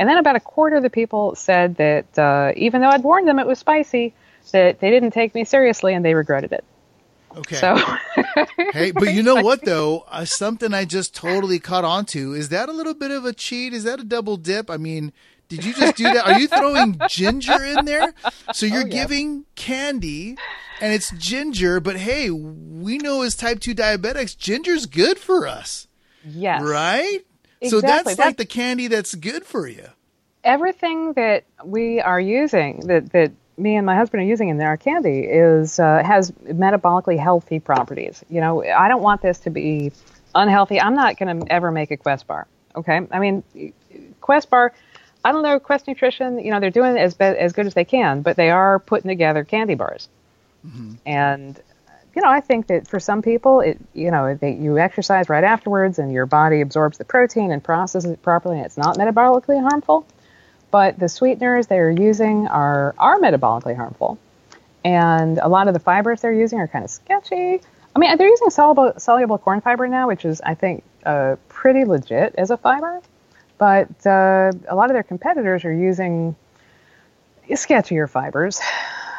[0.00, 3.28] and then about a quarter of the people said that uh, even though I'd warned
[3.28, 4.14] them it was spicy,
[4.52, 6.64] that they didn't take me seriously and they regretted it.
[7.36, 7.56] Okay.
[7.56, 7.76] So
[8.72, 10.04] Hey, but you know what though?
[10.08, 12.34] Uh, something I just totally caught on to.
[12.34, 13.72] Is that a little bit of a cheat?
[13.72, 14.68] Is that a double dip?
[14.70, 15.12] I mean,
[15.48, 16.26] did you just do that?
[16.26, 18.14] Are you throwing ginger in there?
[18.52, 18.92] So you're Oh, yeah.
[19.02, 20.36] giving candy
[20.80, 25.86] and it's ginger, but hey, we know as type 2 diabetics, ginger's good for us,
[26.24, 27.20] yes, right?
[27.60, 27.68] Exactly.
[27.68, 28.14] So Exactly.
[28.14, 29.88] that's like the candy that's good for you.
[30.42, 33.30] everything that we are using that that
[33.60, 38.24] me and my husband are using in our candy is uh, has metabolically healthy properties.
[38.28, 39.92] You know, I don't want this to be
[40.34, 40.80] unhealthy.
[40.80, 42.46] I'm not going to ever make a Quest bar.
[42.74, 43.42] Okay, I mean,
[44.20, 44.72] Quest bar.
[45.24, 46.38] I don't know Quest Nutrition.
[46.38, 49.08] You know, they're doing as be- as good as they can, but they are putting
[49.08, 50.08] together candy bars.
[51.06, 51.60] And
[52.14, 55.44] you know, I think that for some people, it you know, they, you exercise right
[55.44, 59.60] afterwards, and your body absorbs the protein and processes it properly, and it's not metabolically
[59.60, 60.06] harmful.
[60.70, 64.18] But the sweeteners they're using are are metabolically harmful,
[64.84, 67.60] and a lot of the fibers they're using are kind of sketchy.
[67.94, 71.84] I mean, they're using soluble soluble corn fiber now, which is I think uh, pretty
[71.84, 73.00] legit as a fiber.
[73.58, 76.34] But uh, a lot of their competitors are using
[77.50, 78.60] sketchier fibers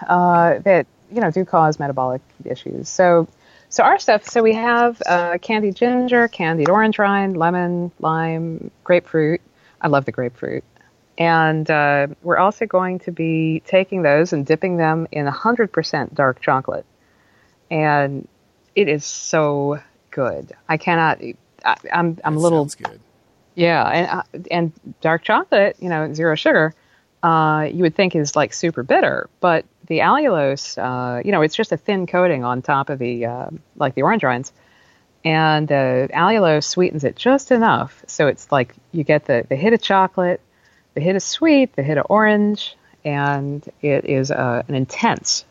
[0.07, 2.90] uh, that you know do cause metabolic issues.
[2.90, 3.28] So,
[3.69, 4.28] so our stuff.
[4.28, 9.41] So we have uh, candied ginger, candied orange rind, lemon, lime, grapefruit.
[9.82, 10.64] I love the grapefruit.
[11.22, 16.41] And uh, we're also going to be taking those and dipping them in 100% dark
[16.41, 16.84] chocolate.
[17.69, 18.27] And
[18.73, 19.80] it is so
[20.10, 20.52] good.
[20.68, 21.22] I cannot.
[21.64, 22.99] I, I'm I'm a little good.
[23.53, 24.72] yeah, and uh, and
[25.02, 26.73] dark chocolate, you know, zero sugar,
[27.22, 31.56] uh, you would think is like super bitter, but the allulose, uh, you know, it's
[31.56, 34.52] just a thin coating on top of the uh, like the orange rinds,
[35.23, 39.72] and the allulose sweetens it just enough, so it's like you get the the hit
[39.72, 40.41] of chocolate,
[40.93, 45.45] the hit of sweet, the hit of orange, and it is uh, an intense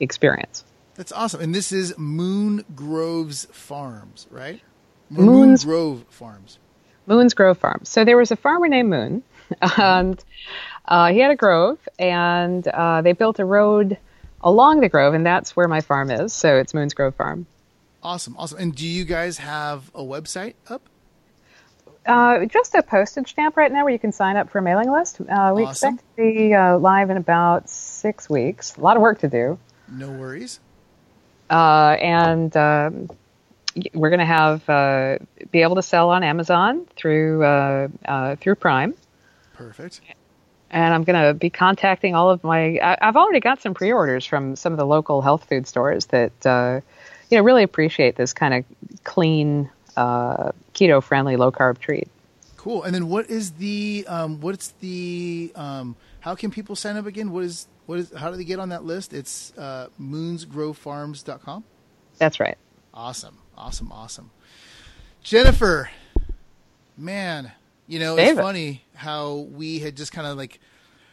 [0.00, 0.64] experience.
[0.94, 1.40] That's awesome.
[1.40, 4.60] And this is Moon Groves Farms, right?
[5.10, 6.58] Moon's- Moon Grove Farms.
[7.06, 7.80] Moon's Grove Farm.
[7.84, 9.22] So there was a farmer named Moon,
[9.78, 10.22] and
[10.86, 13.96] uh, he had a grove, and uh, they built a road
[14.42, 16.32] along the grove, and that's where my farm is.
[16.32, 17.46] So it's Moon's Grove Farm.
[18.02, 18.58] Awesome, awesome.
[18.58, 20.82] And do you guys have a website up?
[22.08, 24.90] Uh, just a postage stamp right now where you can sign up for a mailing
[24.90, 25.20] list.
[25.20, 25.94] Uh, we Awesome.
[25.94, 28.76] expect to be uh, live in about six weeks.
[28.76, 29.58] A lot of work to do.
[29.86, 30.58] No worries.
[31.50, 33.10] uh, and um,
[33.94, 35.18] we're going to have uh,
[35.50, 38.94] be able to sell on Amazon through uh, uh, through Prime.
[39.54, 40.00] Perfect.
[40.70, 42.78] and I'm going to be contacting all of my.
[42.78, 46.46] I, I've already got some pre-orders from some of the local health food stores that
[46.46, 46.80] uh,
[47.30, 48.64] you know really appreciate this kind of
[49.04, 52.08] clean, uh, keto-friendly, low-carb treat.
[52.56, 52.82] Cool.
[52.82, 57.30] And then what is the um what's the um how can people sign up again?
[57.30, 59.12] What is what is how do they get on that list?
[59.12, 61.64] It's uh moonsgrovefarms.com.
[62.18, 62.58] That's right.
[62.92, 63.38] Awesome.
[63.56, 63.92] Awesome.
[63.92, 64.30] Awesome.
[65.22, 65.90] Jennifer,
[66.96, 67.52] man,
[67.86, 70.58] you know, it's funny how we had just kind of like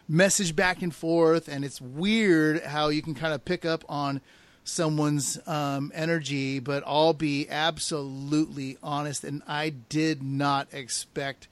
[0.09, 4.19] messaged back and forth, and it's weird how you can kind of pick up on
[4.65, 11.47] someone's um, energy, but I'll be absolutely honest, and I did not expect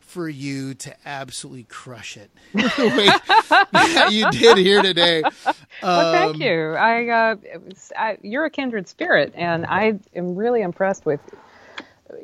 [0.00, 5.22] for you to absolutely crush it that you did here today.
[5.82, 6.72] Well, thank Um, you.
[6.74, 7.36] I, uh,
[7.66, 11.20] was, I, you're a kindred spirit, and I am really impressed with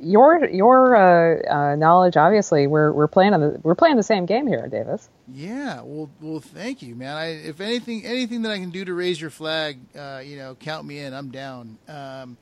[0.01, 1.43] your your uh,
[1.73, 2.17] uh, knowledge.
[2.17, 5.09] Obviously, we're we're playing on the we're playing the same game here, Davis.
[5.33, 7.17] Yeah, well, well, thank you, man.
[7.17, 10.55] I, if anything, anything that I can do to raise your flag, uh, you know,
[10.55, 11.13] count me in.
[11.13, 11.79] I'm down.
[11.89, 12.37] Um,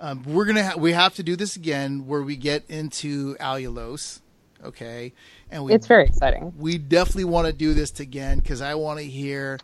[0.00, 4.20] um, we're gonna ha- we have to do this again, where we get into allulose,
[4.64, 5.12] okay?
[5.50, 6.52] And we It's very exciting.
[6.58, 9.58] we definitely want to do this again because I want to hear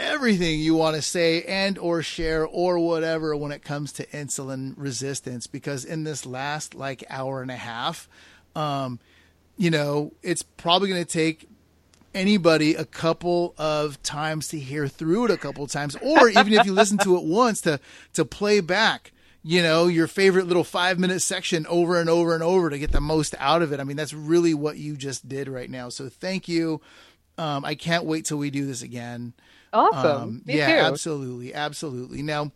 [0.00, 4.72] everything you want to say and or share or whatever when it comes to insulin
[4.76, 8.08] resistance because in this last like hour and a half
[8.56, 8.98] um
[9.56, 11.48] you know it's probably going to take
[12.14, 16.52] anybody a couple of times to hear through it a couple of times or even
[16.52, 17.78] if you listen to it once to
[18.12, 19.12] to play back
[19.42, 22.92] you know your favorite little 5 minute section over and over and over to get
[22.92, 23.80] the most out of it.
[23.80, 25.88] I mean that's really what you just did right now.
[25.88, 26.80] So thank you.
[27.38, 29.32] Um, i can't wait till we do this again
[29.72, 30.22] Awesome.
[30.22, 30.86] um, Me yeah, too.
[30.86, 32.22] absolutely, absolutely.
[32.22, 32.52] Now,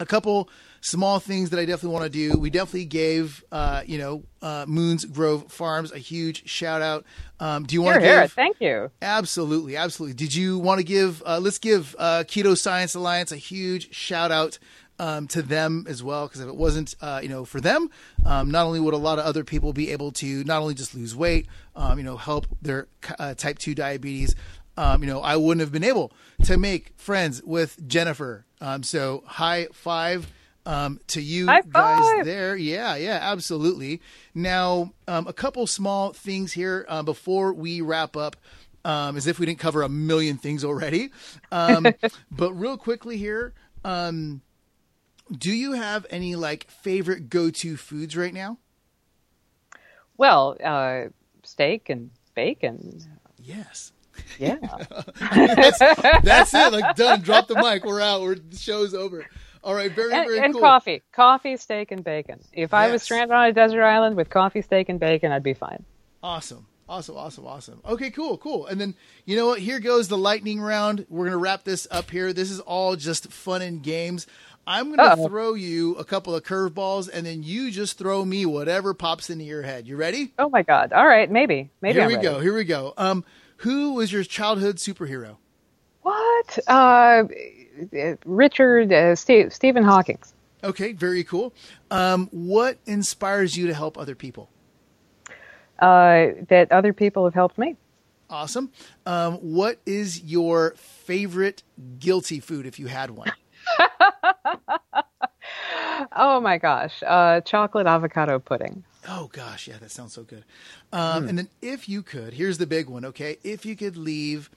[0.00, 0.48] a couple
[0.80, 2.38] small things that I definitely want to do.
[2.38, 7.04] We definitely gave, uh, you know, uh, Moons Grove Farms a huge shout out.
[7.40, 8.22] Um, do you want Here, to here.
[8.22, 8.32] give?
[8.32, 8.90] Thank you.
[9.02, 10.14] Absolutely, absolutely.
[10.14, 11.20] Did you want to give?
[11.26, 14.60] Uh, let's give uh, Keto Science Alliance a huge shout out
[15.00, 17.90] um, to them as well, because if it wasn't, uh, you know, for them,
[18.24, 20.94] um, not only would a lot of other people be able to not only just
[20.94, 22.86] lose weight, um, you know, help their
[23.18, 24.36] uh, type two diabetes.
[24.78, 26.12] Um, you know, I wouldn't have been able
[26.44, 28.46] to make friends with Jennifer.
[28.60, 30.32] Um, so high five
[30.64, 32.56] um, to you guys there.
[32.56, 34.00] Yeah, yeah, absolutely.
[34.36, 38.36] Now, um, a couple small things here uh, before we wrap up.
[38.84, 41.10] Um, as if we didn't cover a million things already.
[41.50, 41.92] Um,
[42.30, 43.52] but real quickly here,
[43.84, 44.40] um,
[45.36, 48.58] do you have any like favorite go-to foods right now?
[50.16, 51.08] Well, uh,
[51.42, 53.00] steak and bacon.
[53.42, 53.92] Yes.
[54.38, 54.56] Yeah.
[55.20, 56.72] that's, that's it.
[56.72, 57.20] Like done.
[57.22, 57.84] Drop the mic.
[57.84, 58.22] We're out.
[58.22, 59.26] We're the show's over.
[59.64, 59.90] All right.
[59.90, 60.62] Very and, very and cool.
[60.62, 62.40] coffee, coffee, steak, and bacon.
[62.52, 65.54] If I was stranded on a desert island with coffee, steak, and bacon, I'd be
[65.54, 65.84] fine.
[66.22, 66.66] Awesome.
[66.88, 67.16] Awesome.
[67.16, 67.46] Awesome.
[67.46, 67.80] Awesome.
[67.86, 68.10] Okay.
[68.10, 68.38] Cool.
[68.38, 68.66] Cool.
[68.66, 69.60] And then you know what?
[69.60, 71.06] Here goes the lightning round.
[71.08, 72.32] We're gonna wrap this up here.
[72.32, 74.26] This is all just fun and games.
[74.68, 75.28] I'm gonna Uh-oh.
[75.28, 79.44] throw you a couple of curveballs, and then you just throw me whatever pops into
[79.44, 79.88] your head.
[79.88, 80.34] You ready?
[80.38, 80.92] Oh my God!
[80.92, 81.94] All right, maybe, maybe.
[81.94, 82.28] Here I'm we ready.
[82.28, 82.40] go.
[82.40, 82.92] Here we go.
[82.98, 83.24] Um,
[83.58, 85.36] who was your childhood superhero?
[86.02, 86.58] What?
[86.66, 87.24] Uh,
[88.24, 90.18] Richard uh, Steve, Stephen Hawking.
[90.64, 91.52] Okay, very cool.
[91.90, 94.48] Um, what inspires you to help other people?
[95.78, 97.76] Uh, that other people have helped me.
[98.30, 98.72] Awesome.
[99.06, 101.62] Um, what is your favorite
[101.98, 103.30] guilty food if you had one?
[106.12, 107.02] Oh my gosh!
[107.04, 108.84] Uh, chocolate avocado pudding.
[109.06, 110.44] Oh gosh, yeah, that sounds so good.
[110.92, 113.38] Um, And then if you could, here's the big one, okay?
[113.44, 114.50] If you could leave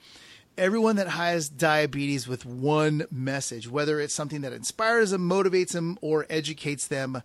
[0.58, 5.98] everyone that has diabetes with one message, whether it's something that inspires them, motivates them,
[6.00, 7.22] or educates them,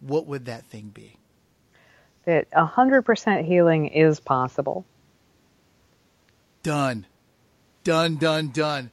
[0.00, 1.16] what would that thing be?
[2.24, 4.84] That 100% healing is possible.
[6.62, 7.06] Done.
[7.84, 8.90] Done, done, done.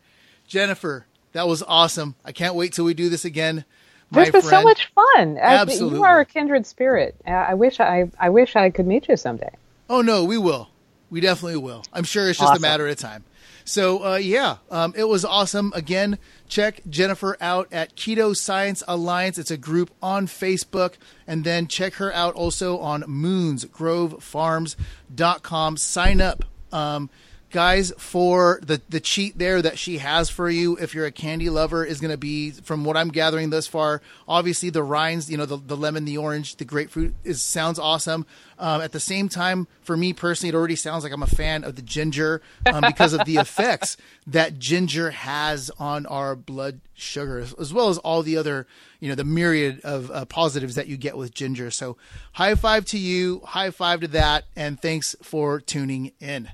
[0.48, 2.16] Jennifer, that was awesome.
[2.24, 3.66] I can't wait till we do this again.
[4.12, 5.38] This was so much fun.
[5.38, 5.98] Absolutely.
[5.98, 7.16] You are a kindred spirit.
[7.26, 9.52] I wish I, I wish I could meet you someday.
[9.90, 10.70] Oh no, we will.
[11.10, 11.84] We definitely will.
[11.94, 13.24] I'm sure it's just a matter of time.
[13.64, 15.72] So uh, yeah, um, it was awesome.
[15.76, 16.18] Again,
[16.48, 19.38] check Jennifer out at Keto Science Alliance.
[19.38, 20.94] It's a group on Facebook,
[21.28, 25.78] and then check her out also on MoonsGroveFarms.com.
[25.78, 26.46] Sign up.
[26.72, 27.10] Um,
[27.50, 31.50] Guys, for the, the cheat there that she has for you, if you're a candy
[31.50, 35.38] lover, is going to be, from what I'm gathering thus far, obviously the rinds, you
[35.38, 38.26] know, the, the lemon, the orange, the grapefruit is sounds awesome.
[38.60, 41.64] Um, at the same time, for me personally, it already sounds like I'm a fan
[41.64, 43.96] of the ginger um, because of the effects
[44.26, 48.68] that ginger has on our blood sugar, as- well as all the other,
[49.00, 51.72] you know, the myriad of uh, positives that you get with ginger.
[51.72, 51.96] So,
[52.34, 56.50] high five to you, high five to that, and thanks for tuning in.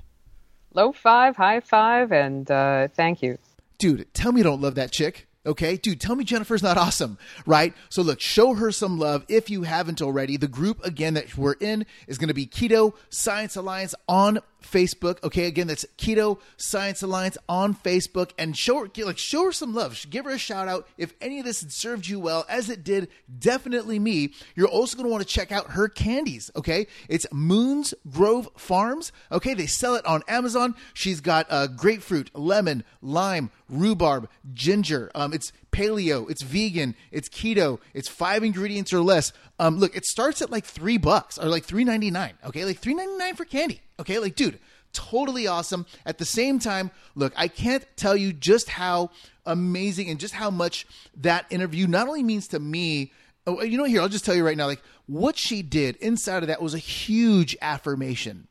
[0.74, 3.38] Low five, high five, and uh, thank you.
[3.78, 5.26] dude, tell me you don't love that chick.
[5.46, 7.74] Okay, dude, tell me Jennifer's not awesome, right?
[7.90, 10.36] So look, show her some love if you haven't already.
[10.36, 15.22] The group again that we're in is going to be Keto Science Alliance on Facebook.
[15.22, 19.74] Okay, again, that's Keto Science Alliance on Facebook, and show her like show her some
[19.74, 20.04] love.
[20.10, 22.84] Give her a shout out if any of this had served you well, as it
[22.84, 23.08] did
[23.38, 24.32] definitely me.
[24.54, 26.50] You're also going to want to check out her candies.
[26.56, 29.12] Okay, it's Moons Grove Farms.
[29.30, 30.74] Okay, they sell it on Amazon.
[30.92, 35.10] She's got uh, grapefruit, lemon, lime, rhubarb, ginger.
[35.14, 39.32] Um, it's paleo, it's vegan, it's keto, it's five ingredients or less.
[39.58, 42.34] Um, look, it starts at like three bucks or like three ninety nine.
[42.44, 43.80] Okay, like three ninety nine for candy.
[44.00, 44.58] Okay, like dude,
[44.92, 45.86] totally awesome.
[46.04, 49.10] At the same time, look, I can't tell you just how
[49.46, 50.86] amazing and just how much
[51.16, 53.12] that interview not only means to me.
[53.46, 56.42] Oh, you know, here I'll just tell you right now, like what she did inside
[56.42, 58.48] of that was a huge affirmation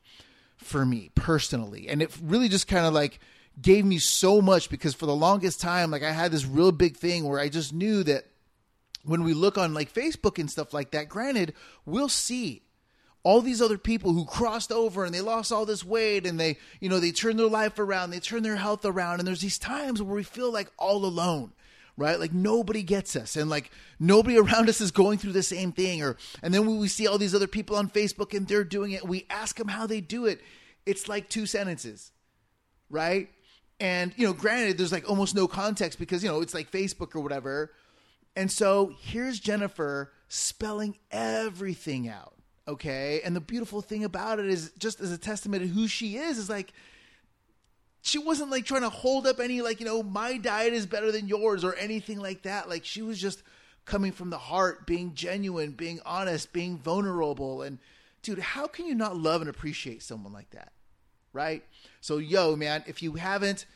[0.56, 1.88] for me personally.
[1.88, 3.18] And it really just kind of like
[3.60, 6.96] gave me so much because for the longest time, like I had this real big
[6.96, 8.26] thing where I just knew that
[9.04, 11.54] when we look on like Facebook and stuff like that, granted,
[11.84, 12.62] we'll see
[13.22, 16.58] all these other people who crossed over and they lost all this weight and they,
[16.80, 19.18] you know, they turned their life around, they turned their health around.
[19.18, 21.52] And there's these times where we feel like all alone
[21.96, 22.18] right?
[22.18, 26.02] Like nobody gets us, and like nobody around us is going through the same thing.
[26.02, 28.92] Or and then when we see all these other people on Facebook and they're doing
[28.92, 30.40] it, we ask them how they do it.
[30.86, 32.12] It's like two sentences,
[32.90, 33.28] right?
[33.80, 37.14] And you know, granted, there's like almost no context because you know it's like Facebook
[37.14, 37.72] or whatever.
[38.36, 42.34] And so here's Jennifer spelling everything out.
[42.66, 43.20] Okay.
[43.24, 46.38] And the beautiful thing about it is just as a testament to who she is,
[46.38, 46.72] is like
[48.00, 51.10] she wasn't like trying to hold up any like, you know, my diet is better
[51.10, 52.68] than yours or anything like that.
[52.68, 53.42] Like she was just
[53.84, 57.62] coming from the heart, being genuine, being honest, being vulnerable.
[57.62, 57.78] And
[58.22, 60.72] dude, how can you not love and appreciate someone like that?
[61.32, 61.64] Right?
[62.00, 63.66] So yo, man, if you haven't,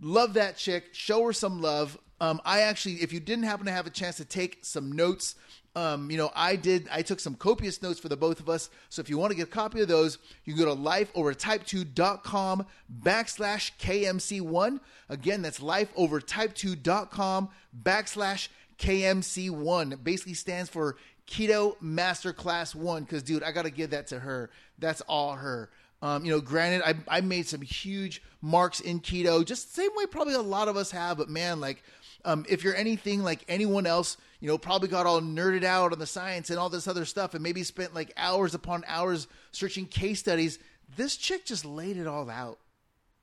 [0.00, 1.98] love that chick, show her some love.
[2.24, 5.34] Um, I actually, if you didn't happen to have a chance to take some notes,
[5.76, 6.88] um, you know, I did.
[6.90, 8.70] I took some copious notes for the both of us.
[8.88, 12.66] So if you want to get a copy of those, you can go to lifeovertype2.com
[13.02, 14.80] backslash KMC1.
[15.08, 17.48] Again, that's lifeovertype2.com
[17.82, 18.48] backslash
[18.78, 20.02] KMC1.
[20.02, 20.96] Basically stands for
[21.26, 23.02] Keto Masterclass 1.
[23.02, 24.50] Because, dude, I got to give that to her.
[24.78, 25.70] That's all her.
[26.00, 29.90] Um, you know, granted, I, I made some huge marks in keto, just the same
[29.96, 31.16] way probably a lot of us have.
[31.16, 31.82] But man, like,
[32.24, 35.98] um, if you're anything like anyone else, you know, probably got all nerded out on
[35.98, 39.86] the science and all this other stuff, and maybe spent like hours upon hours searching
[39.86, 40.58] case studies.
[40.96, 42.58] This chick just laid it all out,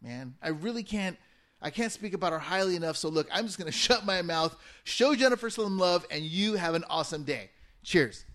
[0.02, 0.36] man.
[0.42, 1.18] I really can't.
[1.64, 2.98] I can't speak about her highly enough.
[2.98, 6.76] So look, I'm just gonna shut my mouth, show Jennifer some love, and you have
[6.76, 7.50] an awesome day.
[7.84, 8.26] Cheers.